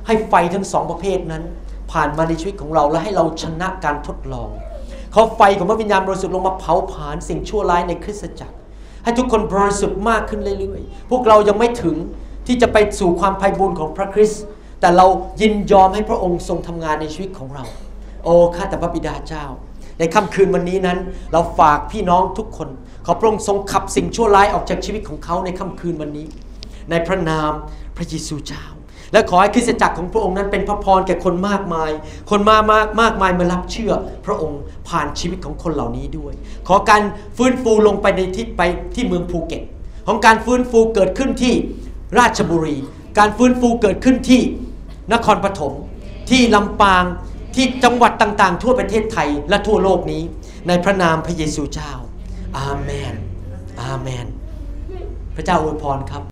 [0.08, 1.44] ให้ไฟทั้งสองประเภทนั้น
[1.92, 4.50] ผ่านมาในชีวิตของเราและให้เราชนะการทดลอง
[5.14, 8.58] ขอไฟของพระวิญญาณบริสุทธิ์ลงมาเผาผลาญสิ่งชั่วร้ายในคริสตจักร
[9.04, 11.96] ให้ทุกคนบริสุทธิ์มากขึ้นเรื่อยๆ พวกเรายังไม่ถึง
[12.48, 14.44] ที่จะไปสู่ความไพ่บุญของพระคริสต์
[14.80, 15.06] แต่เรา
[15.42, 17.64] ยินยอมให้พระองค์ทรงทำงานในชีวิตของเรา
[18.24, 19.46] โอ้ข้าแต่พระบิดาเจ้า
[20.00, 20.98] ในค่ำคืนวันนี้นั้น
[21.32, 22.70] เราฝากพี่น้องทุกคน
[23.06, 26.26] ขอพระองค์ทรงขับสิ่งชั่วร้ายออกจากชีวิตของเขาในค่ำคืนวันนี้
[26.90, 27.52] ในพระนาม
[27.98, 28.64] พระเยซูเจ้า
[29.12, 31.92] และขอให้คริสตจักรของพระองค์นั้นเป็นพระพรแก่คนมากมาย
[32.30, 33.94] คนมามากมากมายมารับเชื่อ
[34.26, 36.34] พระองค์ผ่านชีวิตของคนเหล่านี้ด้วย
[36.68, 37.02] ขอการ
[37.38, 38.62] ฟื้นฟูลงไปในที่ไป
[38.96, 39.64] ที่เมืองภูเก็ต
[40.08, 41.54] ของการฟื้นฟูเกิดขึ้นที่
[42.20, 42.78] ราชบุรี
[43.18, 44.42] การฟื้นฟูเกิดขึ้นที่
[45.14, 45.74] นครปฐม
[46.30, 47.04] ที่ลำปาง
[47.56, 50.22] ที่จังหวัดต่างๆ ทั่วประเทศไทยและทั่วโลกนี้
[50.68, 51.92] ในพระนามพระเยซูเจ้า
[52.58, 53.14] อาเมน
[53.82, 54.26] อาเมน
[55.36, 56.24] พระเจ้าอวยพรครับ